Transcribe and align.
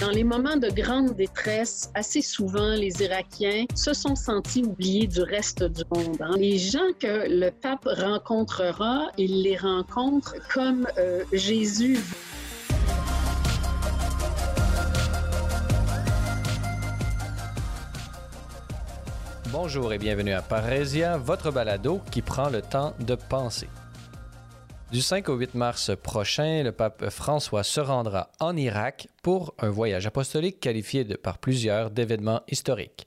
Dans 0.00 0.08
les 0.08 0.24
moments 0.24 0.56
de 0.56 0.70
grande 0.70 1.14
détresse, 1.14 1.90
assez 1.94 2.22
souvent, 2.22 2.74
les 2.74 3.02
Irakiens 3.02 3.66
se 3.74 3.92
sont 3.92 4.16
sentis 4.16 4.64
oubliés 4.64 5.06
du 5.06 5.20
reste 5.20 5.62
du 5.62 5.82
monde. 5.94 6.16
Hein. 6.20 6.36
Les 6.38 6.56
gens 6.56 6.78
que 6.98 7.28
le 7.28 7.50
pape 7.50 7.84
rencontrera, 7.84 9.10
il 9.18 9.42
les 9.42 9.58
rencontre 9.58 10.36
comme 10.54 10.86
euh, 10.96 11.22
Jésus. 11.34 11.98
Bonjour 19.52 19.92
et 19.92 19.98
bienvenue 19.98 20.32
à 20.32 20.40
Parésia, 20.40 21.18
votre 21.18 21.50
balado 21.50 22.00
qui 22.10 22.22
prend 22.22 22.48
le 22.48 22.62
temps 22.62 22.94
de 23.00 23.16
penser. 23.16 23.68
Du 24.92 25.02
5 25.02 25.28
au 25.28 25.36
8 25.36 25.54
mars 25.54 25.92
prochain, 26.02 26.64
le 26.64 26.72
pape 26.72 27.10
François 27.10 27.62
se 27.62 27.80
rendra 27.80 28.32
en 28.40 28.56
Irak 28.56 29.06
pour 29.22 29.54
un 29.60 29.70
voyage 29.70 30.08
apostolique 30.08 30.58
qualifié 30.58 31.04
par 31.04 31.38
plusieurs 31.38 31.92
d'événements 31.92 32.40
historiques. 32.48 33.06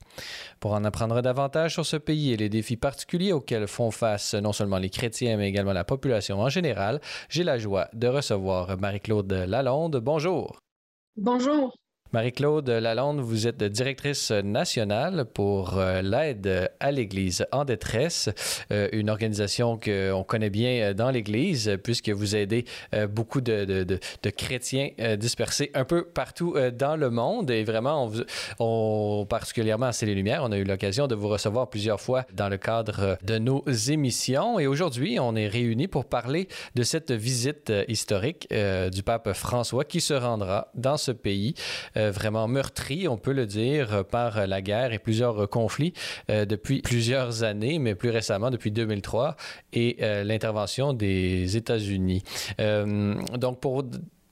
Pour 0.61 0.71
en 0.71 0.85
apprendre 0.85 1.21
davantage 1.21 1.73
sur 1.73 1.85
ce 1.85 1.97
pays 1.97 2.31
et 2.31 2.37
les 2.37 2.47
défis 2.47 2.77
particuliers 2.77 3.33
auxquels 3.33 3.67
font 3.67 3.91
face 3.91 4.33
non 4.33 4.53
seulement 4.53 4.77
les 4.77 4.89
chrétiens, 4.89 5.35
mais 5.35 5.49
également 5.49 5.73
la 5.73 5.83
population 5.83 6.39
en 6.39 6.47
général, 6.47 7.01
j'ai 7.27 7.43
la 7.43 7.57
joie 7.57 7.89
de 7.91 8.07
recevoir 8.07 8.77
Marie-Claude 8.79 9.33
Lalonde. 9.33 9.97
Bonjour. 9.97 10.57
Bonjour. 11.17 11.75
Marie-Claude 12.13 12.69
Lalonde, 12.69 13.21
vous 13.21 13.47
êtes 13.47 13.63
directrice 13.63 14.29
nationale 14.29 15.25
pour 15.25 15.79
euh, 15.79 16.03
l'aide 16.03 16.69
à 16.79 16.91
l'Église 16.91 17.47
en 17.51 17.65
détresse, 17.65 18.29
euh, 18.71 18.87
une 18.91 19.09
organisation 19.09 19.79
qu'on 19.79 20.23
connaît 20.23 20.51
bien 20.51 20.69
euh, 20.69 20.93
dans 20.93 21.09
l'Église 21.09 21.75
puisque 21.83 22.09
vous 22.09 22.35
aidez 22.35 22.65
beaucoup 23.09 23.41
de, 23.41 23.97
chrétiens 24.37 24.89
dispersés 25.17 25.71
un 25.73 25.85
peu 25.85 26.05
partout 26.05 26.55
dans 26.77 26.95
le 26.95 27.09
monde 27.09 27.49
et 27.49 27.63
vraiment, 27.63 28.11
on, 28.59 29.25
particulièrement 29.27 29.87
à 29.87 30.05
les 30.05 30.13
Lumières, 30.13 30.43
on 30.43 30.51
a 30.51 30.57
eu 30.57 30.63
l'occasion 30.63 31.07
de 31.07 31.15
vous 31.15 31.29
recevoir 31.29 31.69
plusieurs 31.69 31.99
fois 31.99 32.25
dans 32.33 32.49
le 32.49 32.57
cadre 32.57 33.17
de 33.23 33.39
nos 33.39 33.63
émissions 33.67 34.59
et 34.59 34.67
aujourd'hui, 34.67 35.19
on 35.19 35.35
est 35.35 35.47
réunis 35.47 35.87
pour 35.87 36.05
parler 36.05 36.47
de 36.75 36.83
cette 36.83 37.11
visite 37.11 37.73
historique 37.87 38.47
du 38.91 39.01
pape 39.01 39.33
François 39.33 39.83
qui 39.83 40.01
se 40.01 40.13
rendra 40.13 40.67
dans 40.75 40.97
ce 40.97 41.11
pays. 41.11 41.55
Euh, 42.03 42.11
vraiment 42.11 42.47
meurtri, 42.47 43.07
on 43.07 43.17
peut 43.17 43.33
le 43.33 43.45
dire, 43.45 44.05
par 44.05 44.47
la 44.47 44.61
guerre 44.61 44.93
et 44.93 44.99
plusieurs 44.99 45.49
conflits 45.49 45.93
euh, 46.29 46.45
depuis 46.45 46.81
plusieurs 46.81 47.43
années, 47.43 47.79
mais 47.79 47.95
plus 47.95 48.09
récemment 48.09 48.51
depuis 48.51 48.71
2003 48.71 49.35
et 49.73 49.97
euh, 50.01 50.23
l'intervention 50.23 50.93
des 50.93 51.57
États-Unis. 51.57 52.23
donc 53.37 53.59
pour 53.59 53.83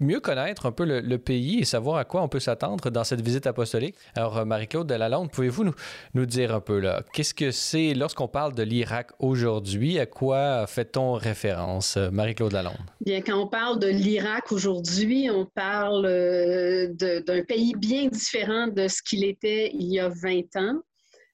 mieux 0.01 0.19
connaître 0.19 0.65
un 0.65 0.71
peu 0.71 0.83
le, 0.85 1.17
pays 1.21 1.59
et 1.59 1.65
savoir 1.65 1.97
à 1.97 2.05
quoi 2.05 2.23
on 2.23 2.27
peut 2.27 2.39
s'attendre 2.39 2.89
dans 2.89 3.03
cette 3.03 3.21
visite 3.21 3.45
apostolique. 3.45 3.95
Alors, 4.15 4.39
euh, 4.39 4.45
Marie-Claude 4.45 4.87
de 4.87 4.95
Lalonde, 4.95 5.31
pouvez-vous 5.31 5.63
nous, 5.63 5.75
nous 6.15 6.25
dire 6.25 6.53
un 6.53 6.59
peu 6.59 6.79
là, 6.79 7.03
qu'est-ce 7.13 7.33
que 7.33 7.51
c'est 7.51 7.93
lorsqu'on 7.93 8.27
parle 8.27 8.55
de 8.55 8.63
l'Irak 8.63 9.11
aujourd'hui, 9.19 9.99
à 9.99 10.07
quoi 10.07 10.65
fait-on 10.67 11.13
référence, 11.13 11.97
euh, 11.97 12.09
Marie-Claude 12.09 12.53
Lalonde? 12.53 12.73
Bien, 13.01 13.21
quand 13.21 13.37
on 13.37 13.47
parle 13.47 13.79
de 13.79 13.87
l'Irak 13.87 14.51
aujourd'hui, 14.51 15.29
on 15.29 15.45
parle 15.45 16.05
euh, 16.07 16.87
d'un 16.87 17.43
pays 17.43 17.73
bien 17.77 18.07
différent 18.07 18.67
de 18.67 18.87
ce 18.87 19.03
qu'il 19.03 19.23
était 19.23 19.71
il 19.73 19.93
y 19.93 19.99
a 19.99 20.09
20 20.09 20.55
ans. 20.57 20.81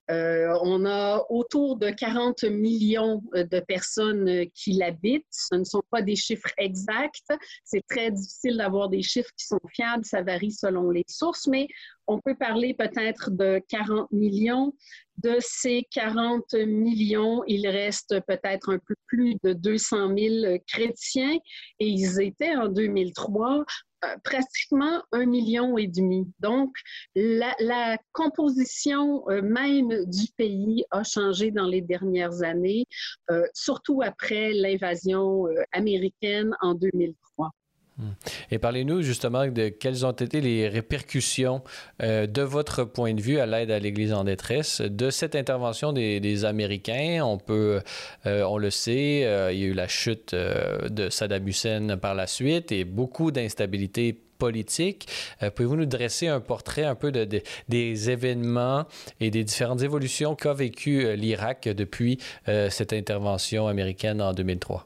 Euh, 0.10 0.58
on 0.62 0.86
a 0.86 1.26
autour 1.30 1.76
de 1.78 1.90
40 1.90 2.46
millions 2.46 3.22
euh, 3.36 3.44
de 3.44 3.60
personnes 3.60 4.30
euh, 4.30 4.46
qui 4.54 4.72
l'habitent. 4.72 5.26
Ce 5.32 5.56
ne 5.56 5.66
sont 5.66 5.84
pas 5.92 6.02
des 6.02 6.16
chiffres 6.16 6.52
exacts. 6.58 7.34
C'est 7.66 7.86
très 7.90 8.12
difficile 8.12 8.58
d'avoir 8.58 8.88
des 8.88 9.02
chiffres 9.02 9.32
qui 9.38 9.46
sont 9.46 9.60
fiables. 9.74 10.06
Ça 10.06 10.22
varie 10.22 10.52
selon 10.52 10.92
les 10.92 11.04
sources, 11.10 11.48
mais 11.48 11.68
on 12.08 12.22
peut 12.22 12.36
parler 12.36 12.74
peut-être 12.74 13.32
de 13.32 13.62
40 13.68 14.10
millions. 14.14 14.74
De 15.18 15.38
ces 15.40 15.86
40 15.92 16.54
millions, 16.54 17.44
il 17.48 17.68
reste 17.68 18.20
peut-être 18.28 18.72
un 18.72 18.80
peu 18.80 18.96
plus 19.08 19.36
de 19.44 19.52
200 19.52 20.16
000 20.16 20.58
chrétiens 20.68 21.38
et 21.80 21.88
ils 21.88 22.22
étaient 22.22 22.56
en 22.56 22.70
2003 22.70 23.66
euh, 24.06 24.16
pratiquement 24.24 25.02
un 25.12 25.26
million 25.26 25.78
et 25.78 25.88
demi. 25.88 26.32
Donc, 26.40 26.76
la, 27.16 27.98
composition 28.12 29.28
euh, 29.30 29.42
même 29.42 30.06
du 30.06 30.28
pays 30.38 30.86
a 30.92 31.04
changé 31.04 31.50
dans 31.50 31.66
les 31.66 31.82
dernières 31.82 32.44
années, 32.44 32.86
euh, 33.32 33.44
surtout 33.54 34.02
après 34.04 34.54
l'invasion 34.54 35.48
américaine 35.72 36.56
en 36.62 36.76
2003. 36.76 37.52
Hmm. 37.98 38.12
Et 38.52 38.60
parlez-nous 38.60 39.02
justement 39.02 39.48
de 39.48 39.70
quelles 39.70 40.06
ont 40.06 40.12
été 40.12 40.40
les 40.42 40.68
répercussions 40.68 41.64
de 42.00 42.42
votre 42.42 42.84
point 42.84 43.14
de 43.14 43.22
vue 43.22 43.40
à 43.40 43.46
l'aide 43.46 43.72
à 43.72 43.80
l'Église 43.80 44.14
en 44.14 44.24
détresse 44.24 44.82
de 44.82 45.10
cette 45.10 45.36
intervention 45.36 45.94
des, 45.94 46.46
Américains. 46.46 47.22
On 47.24 47.38
peut, 47.38 47.82
on 48.26 48.58
le 48.58 48.70
sait, 48.70 49.22
il 49.52 49.60
y 49.60 49.64
a 49.64 49.68
eu 49.68 49.74
la 49.74 49.88
chute 49.88 50.36
de 50.36 51.10
Saddam 51.10 51.48
Hussein 51.48 51.98
par 51.98 52.14
la 52.14 52.28
suite 52.28 52.72
et 52.72 52.84
beaucoup 52.84 53.32
d'instabilité 53.32 54.14
politique. 54.38 55.08
Pouvez-vous 55.56 55.78
nous 55.78 55.86
dresser 55.86 56.28
un 56.28 56.40
portrait 56.40 56.84
un 56.84 56.96
peu 56.96 57.12
de, 57.12 57.28
des 57.70 58.10
événements 58.10 58.86
et 59.20 59.32
des 59.32 59.44
différentes 59.44 59.82
évolutions 59.82 60.36
qu'a 60.36 60.54
vécu 60.54 61.16
l'Irak 61.16 61.68
depuis 61.68 62.20
cette 62.46 62.94
intervention 62.94 63.68
américaine 63.68 64.22
en 64.22 64.34
2003? 64.34 64.84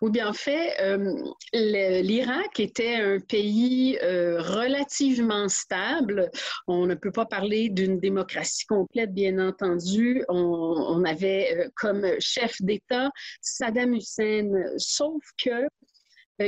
Ou 0.00 0.10
bien 0.10 0.32
fait, 0.32 0.80
euh, 0.80 1.14
l'Irak 1.52 2.60
était 2.60 2.96
un 2.96 3.18
pays 3.18 3.98
euh, 4.02 4.40
relativement 4.40 5.48
stable. 5.48 6.30
On 6.66 6.86
ne 6.86 6.94
peut 6.94 7.10
pas 7.10 7.26
parler 7.26 7.68
d'une 7.68 7.98
démocratie 7.98 8.66
complète, 8.66 9.12
bien 9.12 9.38
entendu. 9.38 10.24
On, 10.28 11.04
avait 11.04 11.56
euh, 11.56 11.68
comme 11.76 12.06
chef 12.20 12.60
d'État 12.60 13.10
Saddam 13.40 13.94
Hussein, 13.94 14.50
sauf 14.76 15.22
que 15.42 15.68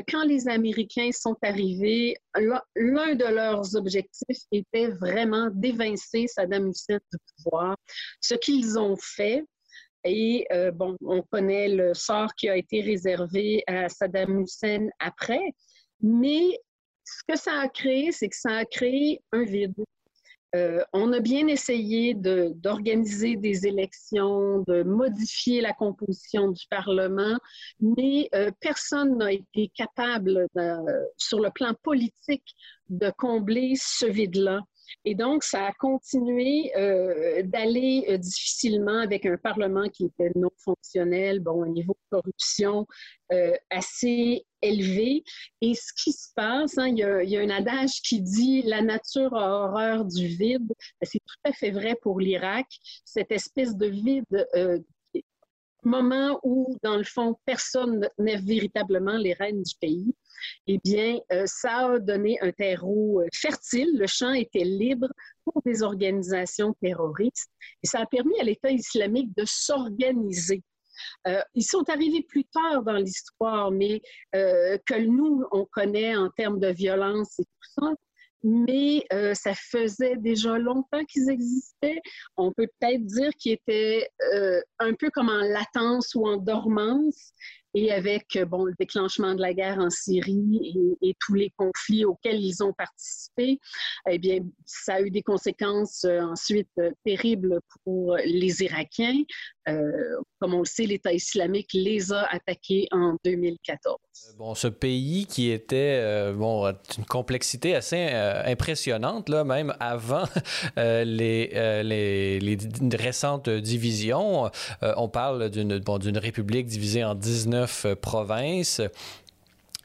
quand 0.09 0.22
les 0.25 0.49
Américains 0.49 1.11
sont 1.12 1.37
arrivés, 1.43 2.15
l'un 2.37 3.15
de 3.15 3.34
leurs 3.34 3.75
objectifs 3.75 4.44
était 4.53 4.88
vraiment 4.88 5.49
d'évincer 5.53 6.27
Saddam 6.28 6.69
Hussein 6.69 6.99
du 7.12 7.19
pouvoir. 7.37 7.77
Ce 8.21 8.34
qu'ils 8.34 8.78
ont 8.78 8.97
fait, 8.97 9.44
et 10.05 10.47
euh, 10.53 10.71
bon, 10.71 10.97
on 11.05 11.22
connaît 11.22 11.69
le 11.69 11.94
sort 11.94 12.34
qui 12.34 12.49
a 12.49 12.56
été 12.56 12.81
réservé 12.81 13.62
à 13.66 13.88
Saddam 13.88 14.43
Hussein 14.43 14.88
après, 14.99 15.53
mais 16.00 16.61
ce 17.05 17.22
que 17.28 17.38
ça 17.38 17.61
a 17.61 17.69
créé, 17.69 18.12
c'est 18.12 18.28
que 18.28 18.37
ça 18.37 18.56
a 18.56 18.65
créé 18.65 19.21
un 19.33 19.44
vide. 19.44 19.75
Euh, 20.56 20.83
on 20.93 21.12
a 21.12 21.21
bien 21.21 21.47
essayé 21.47 22.15
d'organiser 22.15 23.37
des 23.37 23.69
élections, 23.69 24.65
de 24.66 24.83
modifier 24.83 25.61
la 25.61 25.72
composition 25.72 26.49
du 26.49 26.65
Parlement, 26.69 27.38
mais 27.78 28.28
euh, 28.34 28.50
personne 28.61 29.17
n'a 29.19 29.32
été 29.32 29.71
capable, 29.77 30.49
sur 31.17 31.41
le 31.41 31.50
plan 31.50 31.75
politique, 31.82 32.56
de 32.88 33.12
combler 33.17 33.75
ce 33.77 34.06
vide-là. 34.06 34.61
Et 35.04 35.14
donc, 35.14 35.44
ça 35.44 35.66
a 35.66 35.72
continué 35.72 36.72
euh, 36.76 37.42
d'aller 37.44 38.06
euh, 38.08 38.18
difficilement 38.18 38.98
avec 38.98 39.26
un 39.26 39.36
Parlement 39.36 39.88
qui 39.88 40.06
était 40.06 40.30
non 40.34 40.50
fonctionnel, 40.58 41.40
bon, 41.40 41.64
un 41.64 41.68
niveau 41.68 41.94
de 41.94 42.16
corruption 42.16 42.86
euh, 43.32 43.52
assez 43.70 44.44
élevé. 44.62 45.24
Et 45.60 45.74
ce 45.74 45.92
qui 45.96 46.12
se 46.12 46.28
passe, 46.34 46.78
hein, 46.78 46.88
il, 46.88 46.98
y 46.98 47.02
a, 47.02 47.22
il, 47.22 47.30
y 47.30 47.36
a, 47.36 47.40
un 47.40 47.50
adage 47.50 48.02
qui 48.02 48.20
dit 48.20 48.62
la 48.62 48.82
nature 48.82 49.34
a 49.34 49.64
horreur 49.64 50.04
du 50.04 50.26
vide. 50.26 50.66
Ben, 50.68 51.08
c'est 51.10 51.20
tout 51.20 51.40
à 51.44 51.52
fait 51.52 51.70
vrai 51.70 51.96
pour 52.02 52.20
l'Irak. 52.20 52.66
Cette 53.04 53.32
espèce 53.32 53.76
de 53.76 53.86
vide 53.86 54.46
moment 55.84 56.38
où, 56.42 56.76
dans 56.82 56.96
le 56.96 57.04
fond, 57.04 57.36
personne 57.44 58.08
n'est 58.18 58.36
véritablement 58.36 59.16
les 59.16 59.32
reines 59.32 59.62
du 59.62 59.74
pays 59.80 60.14
eh 60.66 60.78
bien, 60.84 61.18
euh, 61.32 61.44
ça 61.46 61.92
a 61.92 61.98
donné 61.98 62.38
un 62.40 62.52
terreau 62.52 63.20
euh, 63.20 63.26
fertile. 63.32 63.96
Le 63.98 64.06
champ 64.06 64.32
était 64.32 64.64
libre 64.64 65.08
pour 65.44 65.62
des 65.64 65.82
organisations 65.82 66.75
terroristes 66.81 67.50
et 67.82 67.87
ça 67.87 68.00
a 68.00 68.06
permis 68.06 68.38
à 68.40 68.44
l'État 68.44 68.70
islamique 68.70 69.31
de 69.37 69.44
s'organiser. 69.46 70.62
Euh, 71.26 71.40
ils 71.54 71.64
sont 71.64 71.88
arrivés 71.88 72.22
plus 72.28 72.44
tard 72.44 72.82
dans 72.82 72.96
l'histoire, 72.96 73.70
mais 73.70 74.02
que 74.32 75.00
nous, 75.00 75.44
on 75.50 75.64
connaît 75.64 76.14
en 76.14 76.28
termes 76.31 76.60
de 76.60 76.69
violence 76.69 77.38
et 77.38 77.44
tout 77.44 77.82
ça, 77.82 77.94
mais 78.43 79.06
ça 79.34 79.54
faisait 79.54 80.16
déjà 80.16 80.58
longtemps 80.58 81.04
qu'ils 81.06 81.31
existaient. 81.31 82.02
On 82.36 82.52
peut 82.52 82.69
peut-être 82.78 83.04
dire 83.06 83.31
qu'ils 83.38 83.52
étaient 83.52 84.10
un 84.78 84.93
peu 84.93 85.08
comme 85.08 85.31
en 85.31 85.40
latence 85.40 86.14
ou 86.14 86.26
en 86.26 86.36
dormance, 86.36 87.32
et 87.75 87.93
avec 87.93 88.37
euh, 88.37 88.44
bon, 88.44 88.64
le 88.64 88.75
déclenchement 88.78 89.34
de 89.34 89.40
la 89.40 89.55
guerre 89.55 89.78
en 89.78 89.90
Syrie 89.90 90.96
et, 91.02 91.17
tous 91.20 91.34
les 91.34 91.52
conflits 91.56 92.05
auxquels 92.05 92.40
ils 92.40 92.62
ont 92.62 92.72
participé, 92.72 93.61
eh 94.08 94.19
bien, 94.19 94.40
ça 94.64 94.94
a 94.94 95.00
eu 95.02 95.11
des 95.11 95.22
conséquences 95.22 96.05
euh, 96.05 96.20
ensuite 96.20 96.70
euh, 96.78 96.90
terribles 97.05 97.61
pour 97.84 98.17
les 98.25 98.62
Irakiens. 98.62 99.22
Comme 100.38 100.55
on 100.55 100.61
le 100.61 100.64
sait, 100.64 100.84
l'État 100.84 101.12
islamique 101.12 101.70
les 101.75 102.12
a 102.12 102.26
attaqués 102.31 102.88
en 102.93 103.17
2014. 103.25 103.96
Bon, 104.38 104.55
ce 104.55 104.69
pays 104.69 105.26
qui 105.26 105.50
était 105.50 106.32
bon 106.32 106.72
une 106.99 107.05
complexité 107.05 107.75
assez 107.75 108.08
impressionnante 108.44 109.28
là, 109.28 109.44
même 109.44 109.75
avant 109.81 110.25
les, 110.76 111.02
les, 111.82 112.40
les, 112.40 112.96
récentes 112.96 113.49
divisions. 113.49 114.50
on 114.82 115.08
parle 115.08 115.50
d'une 115.50 115.78
bon, 115.78 115.99
république 116.17 116.67
divisée 116.67 117.05
en 117.05 117.14
19 117.14 117.94
provinces 118.00 118.82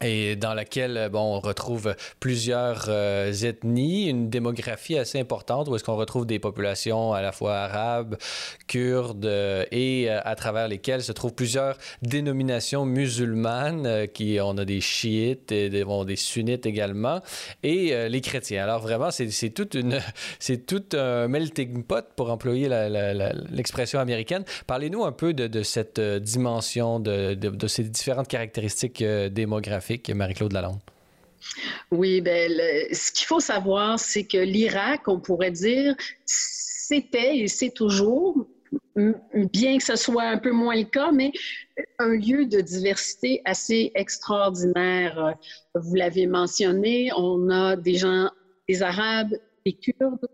et 0.02 0.36
dans 0.36 0.54
laquelle 0.54 1.10
bon, 1.10 1.38
on 1.38 1.40
retrouve 1.40 1.96
plusieurs 2.20 2.88
euh, 2.90 3.32
ethnies, 3.32 4.10
une 4.10 4.30
démographie 4.30 4.98
assez 4.98 5.20
importante 5.22 5.70
où 5.70 5.76
est-ce 5.76 5.86
qu'on 5.86 5.96
retrouve 5.96 6.26
des 6.26 6.38
populations 6.38 7.14
à 7.14 7.22
la 7.22 7.32
fois 7.32 7.56
arabes, 7.56 8.18
kurdes 8.68 9.26
euh, 9.26 9.64
et 9.72 10.12
euh, 10.12 10.20
à 10.26 10.36
travers 10.36 10.68
lesquelles 10.68 11.02
se 11.02 11.14
trouvent 11.14 11.34
plusieurs 11.34 11.78
dénominations 12.02 12.86
musulmanes 12.86 14.08
qui 14.14 14.38
on 14.42 14.58
a 14.58 14.66
des 14.66 14.82
chiites 14.82 15.54
et 15.54 15.70
des, 15.70 15.86
bon, 15.86 16.04
des 16.04 16.18
sunnites 16.18 16.66
également 16.66 17.22
et 17.64 18.10
les 18.10 18.22
chrétiens. 18.22 18.64
Alors 18.64 18.82
vraiment 18.82 19.12
c'est, 19.12 19.50
toute 19.52 19.76
une 19.76 20.02
c'est 20.40 20.66
tout 20.66 20.84
un 20.94 21.30
melting 21.30 21.84
pot 21.84 22.06
pour 22.18 22.32
employer 22.32 22.68
l'expression 23.50 24.00
américaine. 24.00 24.44
Parlez-nous 24.68 25.06
un 25.06 25.14
peu 25.14 25.34
de, 25.34 25.64
cette 25.64 26.02
dimension 26.02 27.00
de, 27.00 27.68
ces 27.68 27.84
différentes 27.84 28.28
caractéristiques 28.28 29.02
démographiques 29.04 29.85
Marie-Claude 30.14 30.54
Lalonde? 30.54 30.80
Oui, 31.92 32.22
ben, 32.22 32.52
ce 32.92 33.12
qu'il 33.12 33.26
faut 33.26 33.40
savoir, 33.40 34.00
c'est 34.00 34.26
que 34.26 34.38
l'Irak, 34.38 35.08
on 35.08 35.20
pourrait 35.20 35.52
dire, 35.52 35.96
c'était 36.26 37.38
et 37.38 37.48
c'est 37.48 37.70
toujours, 37.70 38.48
bien 38.96 39.78
que 39.78 39.84
ce 39.84 39.96
soit 39.96 40.24
un 40.24 40.38
peu 40.38 40.52
moins 40.52 40.76
le 40.76 40.86
cas, 40.86 41.12
mais 41.12 41.32
un 42.00 42.16
lieu 42.16 42.46
de 42.46 42.62
diversité 42.62 43.42
assez 43.46 43.92
extraordinaire. 43.96 45.36
Vous 45.76 45.96
l'avez 45.96 46.26
mentionné, 46.26 47.12
on 47.16 47.50
a 47.50 47.76
des 47.76 47.96
gens, 47.96 48.30
des 48.68 48.82
Arabes, 48.82 49.36
des 49.66 49.74
Kurdes, 49.74 50.28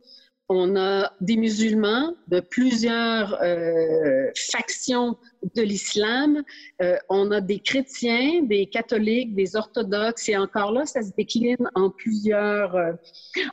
on 0.54 0.76
a 0.76 1.14
des 1.22 1.38
musulmans 1.38 2.14
de 2.28 2.42
plusieurs 2.42 3.42
euh, 3.42 4.30
factions 4.52 5.18
de 5.56 5.62
l'islam. 5.62 6.44
Euh, 6.82 6.98
on 7.10 7.32
a 7.32 7.40
des 7.40 7.60
chrétiens, 7.60 8.44
des 8.44 8.66
catholiques, 8.66 9.34
des 9.34 9.56
orthodoxes, 9.56 10.28
et 10.28 10.36
encore 10.36 10.74
là, 10.74 10.86
ça 10.86 11.02
se 11.02 11.12
décline 11.18 11.70
en 11.74 11.90
plusieurs, 11.90 12.76
euh, 12.76 12.92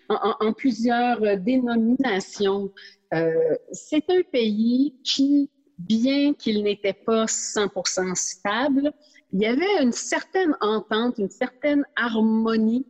en, 0.08 0.52
plusieurs 0.52 1.38
dénominations. 1.38 2.72
C'est 3.72 4.04
un 4.10 4.22
pays 4.32 4.96
qui, 5.04 5.50
bien 5.78 6.34
qu'il 6.34 6.64
n'était 6.64 6.92
pas 6.92 7.26
100% 7.26 8.14
stable, 8.16 8.92
il 9.32 9.42
y 9.42 9.46
avait 9.46 9.82
une 9.82 9.92
certaine 9.92 10.56
entente, 10.60 11.18
une 11.18 11.28
certaine 11.28 11.84
harmonie 11.96 12.86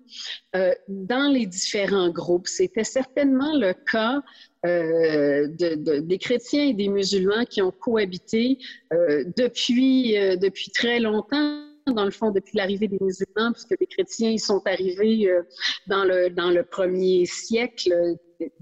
euh, 0.55 0.73
dans 0.89 1.33
les 1.33 1.47
différents 1.47 2.11
groupes. 2.11 2.47
C'était 2.47 2.85
certainement 2.85 3.57
le 3.57 3.73
cas 3.73 4.23
euh, 4.65 5.49
de, 5.49 5.99
des 6.01 6.19
chrétiens 6.19 6.65
et 6.67 6.75
des 6.75 6.89
musulmans 6.89 7.45
qui 7.45 7.61
ont 7.61 7.73
cohabité 7.73 8.59
euh, 8.93 9.25
depuis, 9.37 10.17
euh, 10.17 10.37
depuis 10.37 10.71
très 10.71 11.01
longtemps 11.01 11.65
dans 11.87 12.05
le 12.05 12.11
fond, 12.11 12.31
depuis 12.31 12.59
l'arrivée 12.59 12.87
des 12.87 12.99
musulmans, 13.01 13.51
puisque 13.53 13.75
les 13.81 13.87
chrétiens 13.87 14.31
ils 14.31 14.39
sont 14.41 14.63
arrivés 14.67 15.29
euh, 15.31 15.43
dans, 15.87 16.05
le, 16.05 16.29
dans 16.29 16.51
le 16.51 16.63
premier 16.63 17.25
siècle 17.25 18.17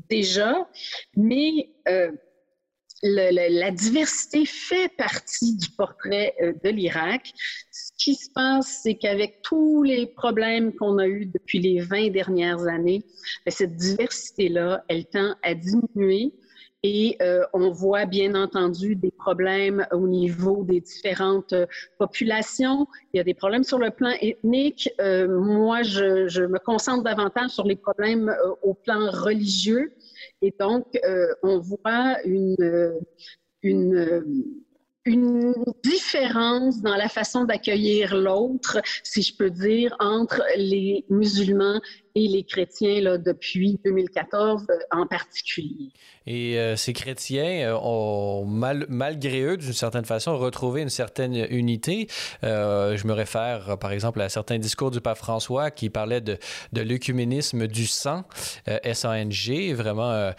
déjà. 0.08 0.68
Mais 1.16 1.70
la 3.02 3.70
diversité 3.70 4.46
fait 4.46 4.90
partie 4.96 5.56
du 5.56 5.68
portrait 5.70 6.34
euh, 6.40 6.52
de 6.64 6.70
l'Irak. 6.70 7.32
Ce 7.70 7.92
qui 7.98 8.14
se 8.14 8.30
passe, 8.34 8.80
c'est 8.82 8.94
qu'avec 8.94 9.42
tous 9.42 9.82
les 9.82 10.06
problèmes 10.06 10.74
qu'on 10.74 10.98
a 10.98 11.06
eus 11.06 11.26
depuis 11.26 11.58
les 11.58 11.80
20 11.80 12.10
dernières 12.10 12.66
années, 12.66 13.04
ben, 13.44 13.52
cette 13.52 13.76
diversité-là, 13.76 14.84
elle 14.88 15.06
tend 15.06 15.34
à 15.42 15.54
diminuer. 15.54 16.32
Et 16.82 17.16
euh, 17.20 17.42
on 17.52 17.70
voit 17.70 18.04
bien 18.04 18.34
entendu 18.34 18.94
des 18.94 19.10
problèmes 19.10 19.86
au 19.92 20.06
niveau 20.06 20.62
des 20.62 20.80
différentes 20.80 21.52
euh, 21.52 21.66
populations. 21.98 22.86
Il 23.12 23.16
y 23.16 23.20
a 23.20 23.24
des 23.24 23.34
problèmes 23.34 23.64
sur 23.64 23.78
le 23.78 23.90
plan 23.90 24.12
ethnique. 24.20 24.88
moi, 25.28 25.82
je, 25.82 26.28
je, 26.28 26.42
me 26.42 26.58
concentre 26.58 27.02
davantage 27.02 27.50
sur 27.50 27.64
les 27.64 27.76
problèmes 27.76 28.34
au 28.62 28.74
plan 28.74 29.10
religieux. 29.10 29.92
Et 30.42 30.54
donc, 30.58 30.86
euh, 31.04 31.28
on 31.42 31.58
voit 31.60 32.16
une, 32.24 32.56
euh, 32.60 32.98
une, 33.62 34.52
une 35.04 35.54
différence 35.82 36.82
dans 36.82 36.96
la 36.96 37.08
façon 37.08 37.44
d'accueillir 37.44 38.16
l'autre, 38.16 38.80
si 39.02 39.22
je 39.22 39.36
peux 39.36 39.50
dire, 39.50 39.96
entre 40.00 40.42
les 40.56 41.04
musulmans 41.08 41.80
et 42.16 42.28
les 42.28 42.44
chrétiens 42.44 43.02
là, 43.02 43.18
depuis 43.18 43.78
2014 43.84 44.66
euh, 44.70 44.74
en 44.90 45.06
particulier. 45.06 45.90
Et 46.26 46.58
euh, 46.58 46.74
ces 46.74 46.94
chrétiens 46.94 47.68
euh, 47.68 47.78
ont, 47.80 48.46
malgré 48.46 49.42
eux, 49.42 49.58
d'une 49.58 49.74
certaine 49.74 50.06
façon, 50.06 50.36
retrouvé 50.38 50.80
une 50.80 50.88
certaine 50.88 51.46
unité. 51.50 52.08
je 52.42 53.06
me 53.06 53.12
réfère, 53.12 53.76
par 53.78 53.92
exemple, 53.92 54.20
à 54.22 54.30
certains 54.30 54.58
discours 54.58 54.90
du 54.90 55.02
pape 55.02 55.18
François 55.18 55.70
qui 55.70 55.90
parlait 55.90 56.22
de, 56.22 56.38
de 56.72 56.80
l'œcuménisme 56.80 57.66
du 57.66 57.86
sang, 57.86 58.24
S-A-N-G, 58.66 59.74
vraiment, 59.74 60.32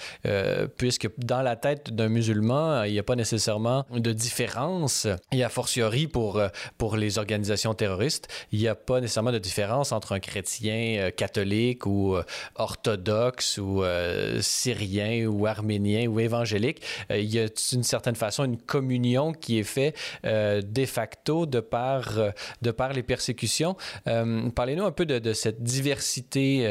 puisque 0.78 1.10
dans 1.20 1.42
la 1.42 1.56
tête 1.56 1.94
d'un 1.94 2.10
musulman, 2.10 2.84
il 2.84 2.94
n'y 2.94 3.00
a 3.00 3.04
pas 3.04 3.16
nécessairement 3.16 3.86
de 3.92 4.12
différence. 4.12 5.08
Et 5.32 5.44
a 5.44 5.50
fortiori 5.50 6.08
pour, 6.08 6.42
pour 6.78 6.98
les 6.98 7.20
organisations 7.20 7.74
terroristes, 7.74 8.28
il 8.52 8.60
n'y 8.60 8.68
a 8.68 8.76
pas 8.76 9.00
nécessairement 9.00 9.32
de 9.32 9.40
différence 9.40 9.92
entre 9.92 10.14
un 10.14 10.20
chrétien 10.20 11.12
catholique 11.16 11.67
ou 11.86 12.16
euh, 12.16 12.24
orthodoxe 12.56 13.58
ou 13.58 13.84
euh, 13.84 14.40
syrien 14.42 15.28
ou 15.28 15.46
arménien 15.46 16.08
ou 16.08 16.20
évangélique. 16.20 16.82
Euh, 17.12 17.18
il 17.18 17.34
y 17.34 17.40
a 17.40 17.48
d'une 17.48 17.84
certaine 17.84 18.16
façon 18.16 18.46
une 18.46 18.58
communion 18.58 19.34
qui 19.34 19.60
est 19.60 19.64
faite 19.64 19.98
de 20.24 20.86
facto 20.86 21.46
de 21.46 21.60
par, 21.60 22.18
de 22.62 22.72
par 22.72 22.94
les 22.94 23.04
persécutions. 23.04 23.76
Parlez-nous 24.06 24.86
un 24.86 24.92
peu 24.92 25.06
de, 25.06 25.34
cette 25.34 25.64
diversité 25.64 26.68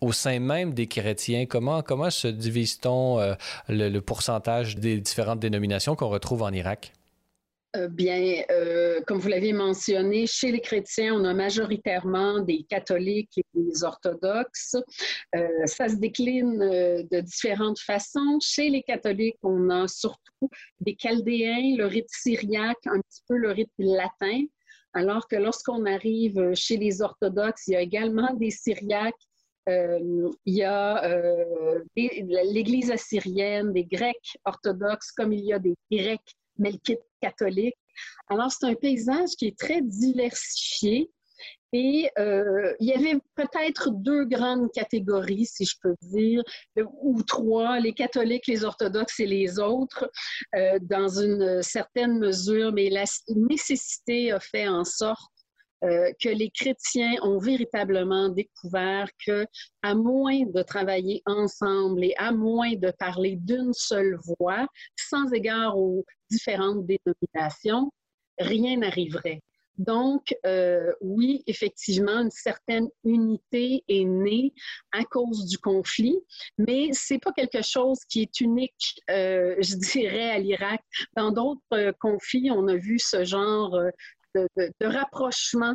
au 0.00 0.12
sein 0.12 0.38
même 0.40 0.74
des 0.74 0.86
chrétiens. 0.86 1.46
Comment, 1.46 1.82
comment 1.82 2.10
se 2.10 2.28
divise-t-on 2.28 3.36
le 3.68 4.00
pourcentage 4.00 4.76
des 4.76 5.00
différentes 5.00 5.40
dénominations 5.40 5.96
qu'on 5.96 6.08
retrouve 6.08 6.42
en 6.42 6.52
Irak? 6.52 6.92
Euh, 7.74 7.88
bien, 7.88 8.42
euh, 8.50 9.00
comme 9.06 9.18
vous 9.18 9.28
l'avez 9.28 9.54
mentionné, 9.54 10.26
chez 10.26 10.52
les 10.52 10.60
chrétiens, 10.60 11.14
on 11.14 11.24
a 11.24 11.32
majoritairement 11.32 12.40
des 12.40 12.64
catholiques 12.64 13.38
et 13.38 13.44
des 13.54 13.82
orthodoxes. 13.82 14.76
Euh, 15.34 15.48
ça 15.64 15.88
se 15.88 15.96
décline 15.96 16.58
de 16.58 17.20
différentes 17.20 17.80
façons. 17.80 18.38
Chez 18.42 18.68
les 18.68 18.82
catholiques, 18.82 19.38
on 19.42 19.70
a 19.70 19.88
surtout 19.88 20.50
des 20.80 20.96
chaldéens, 21.00 21.76
le 21.78 21.86
rite 21.86 22.10
syriaque, 22.10 22.86
un 22.86 23.00
petit 23.00 23.22
peu 23.26 23.36
le 23.36 23.52
rite 23.52 23.72
latin. 23.78 24.44
Alors 24.92 25.26
que 25.26 25.36
lorsqu'on 25.36 25.86
arrive 25.86 26.52
chez 26.52 26.76
les 26.76 27.00
orthodoxes, 27.00 27.68
il 27.68 27.72
y 27.72 27.76
a 27.76 27.80
également 27.80 28.34
des 28.34 28.50
syriaques 28.50 29.14
il 29.68 30.32
y 30.44 30.64
a 30.64 31.08
l'Église 31.94 32.90
assyrienne, 32.90 33.72
des 33.72 33.84
Grecs 33.84 34.36
orthodoxes, 34.44 35.12
comme 35.12 35.32
il 35.32 35.44
y 35.44 35.52
a 35.52 35.60
des 35.60 35.76
Grecs 35.90 36.34
melkites 36.58 36.98
catholiques. 37.22 37.76
Alors, 38.28 38.50
c'est 38.50 38.66
un 38.66 38.74
paysage 38.74 39.30
qui 39.38 39.46
est 39.46 39.58
très 39.58 39.80
diversifié. 39.82 41.10
Et 41.72 42.10
euh, 42.18 42.74
il 42.80 42.88
y 42.88 42.92
avait 42.92 43.18
peut-être 43.34 43.90
deux 43.90 44.26
grandes 44.26 44.70
catégories, 44.72 45.46
si 45.46 45.64
je 45.64 45.74
peux 45.82 45.94
dire, 46.02 46.42
ou 47.00 47.22
trois, 47.22 47.80
les 47.80 47.94
catholiques, 47.94 48.46
les 48.46 48.62
orthodoxes 48.62 49.20
et 49.20 49.26
les 49.26 49.58
autres, 49.58 50.10
euh, 50.54 50.78
dans 50.82 51.08
une 51.08 51.62
certaine 51.62 52.18
mesure, 52.18 52.72
mais 52.72 52.90
la 52.90 53.04
nécessité 53.28 54.32
a 54.32 54.40
fait 54.40 54.68
en 54.68 54.84
sorte 54.84 55.32
euh, 55.84 56.12
que 56.22 56.28
les 56.28 56.50
chrétiens 56.50 57.14
ont 57.22 57.38
véritablement 57.38 58.28
découvert 58.28 59.08
que, 59.26 59.44
à 59.82 59.96
moins 59.96 60.44
de 60.46 60.62
travailler 60.62 61.22
ensemble 61.26 62.04
et 62.04 62.14
à 62.18 62.30
moins 62.30 62.74
de 62.76 62.92
parler 62.92 63.36
d'une 63.40 63.72
seule 63.72 64.16
voix, 64.38 64.68
sans 64.96 65.32
égard 65.32 65.76
aux 65.76 66.04
différentes 66.32 66.86
dénominations, 66.86 67.92
rien 68.38 68.78
n'arriverait. 68.78 69.40
Donc, 69.78 70.34
euh, 70.44 70.92
oui, 71.00 71.42
effectivement, 71.46 72.20
une 72.20 72.30
certaine 72.30 72.88
unité 73.04 73.82
est 73.88 74.04
née 74.04 74.52
à 74.92 75.02
cause 75.04 75.46
du 75.46 75.58
conflit, 75.58 76.18
mais 76.58 76.90
c'est 76.92 77.18
pas 77.18 77.32
quelque 77.32 77.62
chose 77.62 77.98
qui 78.08 78.22
est 78.22 78.40
unique, 78.40 79.00
euh, 79.10 79.56
je 79.60 79.76
dirais, 79.76 80.30
à 80.30 80.38
l'Irak. 80.38 80.82
Dans 81.16 81.32
d'autres 81.32 81.92
conflits, 82.00 82.50
on 82.50 82.68
a 82.68 82.76
vu 82.76 82.98
ce 82.98 83.24
genre 83.24 83.78
de, 84.34 84.48
rapprochement 84.82 85.74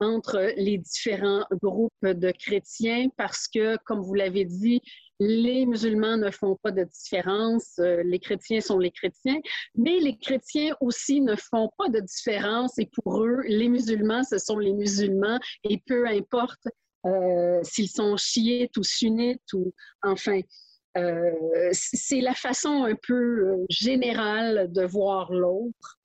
entre 0.00 0.52
les 0.56 0.78
différents 0.78 1.44
groupes 1.62 1.92
de 2.04 2.30
chrétiens 2.30 3.08
parce 3.16 3.48
que, 3.48 3.76
comme 3.84 4.00
vous 4.00 4.14
l'avez 4.14 4.44
dit, 4.44 4.82
les 5.20 5.66
musulmans 5.66 6.16
ne 6.16 6.30
font 6.30 6.56
pas 6.62 6.70
de 6.70 6.84
différence, 6.84 7.78
euh, 7.78 8.02
les 8.04 8.18
chrétiens 8.18 8.60
sont 8.60 8.78
les 8.78 8.90
chrétiens, 8.90 9.40
mais 9.74 9.98
les 9.98 10.16
chrétiens 10.16 10.76
aussi 10.80 11.20
ne 11.20 11.34
font 11.34 11.70
pas 11.76 11.88
de 11.88 12.00
différence 12.00 12.78
et 12.78 12.86
pour 12.86 13.24
eux, 13.24 13.40
les 13.46 13.68
musulmans, 13.68 14.22
ce 14.22 14.38
sont 14.38 14.58
les 14.58 14.72
musulmans 14.72 15.38
et 15.64 15.82
peu 15.86 16.06
importe 16.06 16.68
euh, 17.06 17.60
s'ils 17.62 17.90
sont 17.90 18.16
chiites 18.16 18.76
ou 18.76 18.82
sunnites 18.82 19.52
ou 19.52 19.72
enfin. 20.02 20.40
Euh, 20.96 21.30
c'est 21.70 22.20
la 22.20 22.34
façon 22.34 22.84
un 22.84 22.94
peu 23.06 23.64
générale 23.68 24.72
de 24.72 24.82
voir 24.82 25.32
l'autre. 25.32 25.98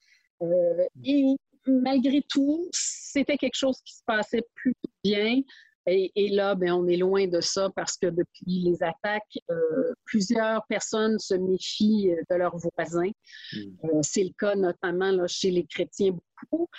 et 1.03 1.36
malgré 1.65 2.22
tout, 2.29 2.70
c'était 2.74 3.38
quelque 3.38 3.55
chose 3.55 3.82
qui 3.84 3.96
se 3.96 4.03
passait 4.05 4.43
plutôt 4.53 4.91
bien. 5.03 5.41
Et, 5.86 6.30
là, 6.30 6.56
ben, 6.56 6.72
on 6.72 6.88
est 6.88 6.96
loin 6.96 7.28
de 7.28 7.42
ça 7.42 7.70
parce 7.75 7.98
que 7.98 8.08
depuis 8.08 8.62
les 8.62 8.82
attaques, 8.82 9.38
euh, 9.50 9.94
plusieurs 10.06 10.66
personnes 10.68 11.20
se 11.20 11.34
méfient 11.34 12.12
euh, 12.12 12.22
de 12.30 12.36
leurs 12.38 12.56
voisins. 12.58 13.12
Hmm. 13.52 13.60
Euh, 13.84 14.00
c'est 14.02 14.24
le 14.24 14.32
cas 14.40 14.56
notamment 14.56 15.12
là, 15.12 15.28
chez 15.28 15.52
les 15.52 15.66
chrétiens 15.66 16.12
beaucoup. 16.12 16.70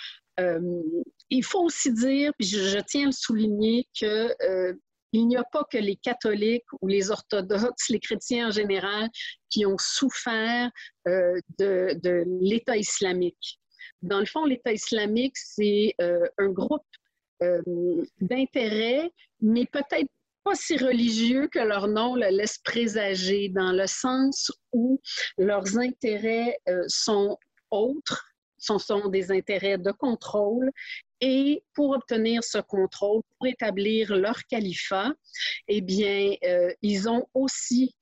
il 1.29 1.43
faut 1.43 1.63
aussi 1.63 1.93
dire, 1.93 2.31
puis 2.37 2.47
je, 2.47 2.79
tiens 2.79 3.03
à 3.03 3.05
le 3.07 3.11
souligner, 3.11 3.87
que 3.99 4.33
il 5.11 5.27
n'y 5.27 5.37
a 5.37 5.45
pas 5.45 5.63
que 5.71 5.77
les 5.77 5.95
catholiques 5.95 6.65
ou 6.81 6.87
les 6.87 7.09
orthodoxes, 7.09 7.87
les 7.89 8.01
chrétiens 8.01 8.49
en 8.49 8.51
général, 8.51 9.09
qui 9.49 9.65
ont 9.65 9.77
souffert 9.77 10.69
de, 11.05 11.97
de 12.03 12.25
l'État 12.41 12.75
islamique. 12.75 13.61
Dans 14.01 14.19
le 14.19 14.25
fond, 14.25 14.43
l'État 14.43 14.73
islamique, 14.73 15.37
c'est 15.37 15.95
un 15.99 16.49
groupe 16.49 16.83
d'intérêt, 18.21 19.11
mais 19.41 19.65
peut-être 19.65 20.09
pas 20.43 20.55
si 20.55 20.77
religieux 20.77 21.47
que 21.47 21.59
leur 21.59 21.87
nom 21.87 22.15
le 22.15 22.29
laisse 22.29 22.59
présager, 22.59 23.49
dans 23.49 23.71
le 23.71 23.87
sens 23.87 24.51
où 24.71 25.01
leurs 25.37 25.77
intérêts 25.77 26.57
euh, 26.69 26.83
sont 26.87 27.37
autres, 27.71 28.25
ce 28.57 28.77
sont 28.77 29.09
des 29.09 29.31
intérêts 29.31 29.77
de 29.77 29.91
contrôle, 29.91 30.71
et 31.19 31.63
pour 31.73 31.91
obtenir 31.91 32.43
ce 32.43 32.59
contrôle, 32.59 33.21
pour 33.37 33.47
établir 33.47 34.15
leur 34.15 34.37
califat, 34.45 35.13
eh 35.67 35.81
bien, 35.81 36.35
euh, 36.43 36.71
ils 36.81 37.09
ont 37.09 37.27
aussi 37.33 37.95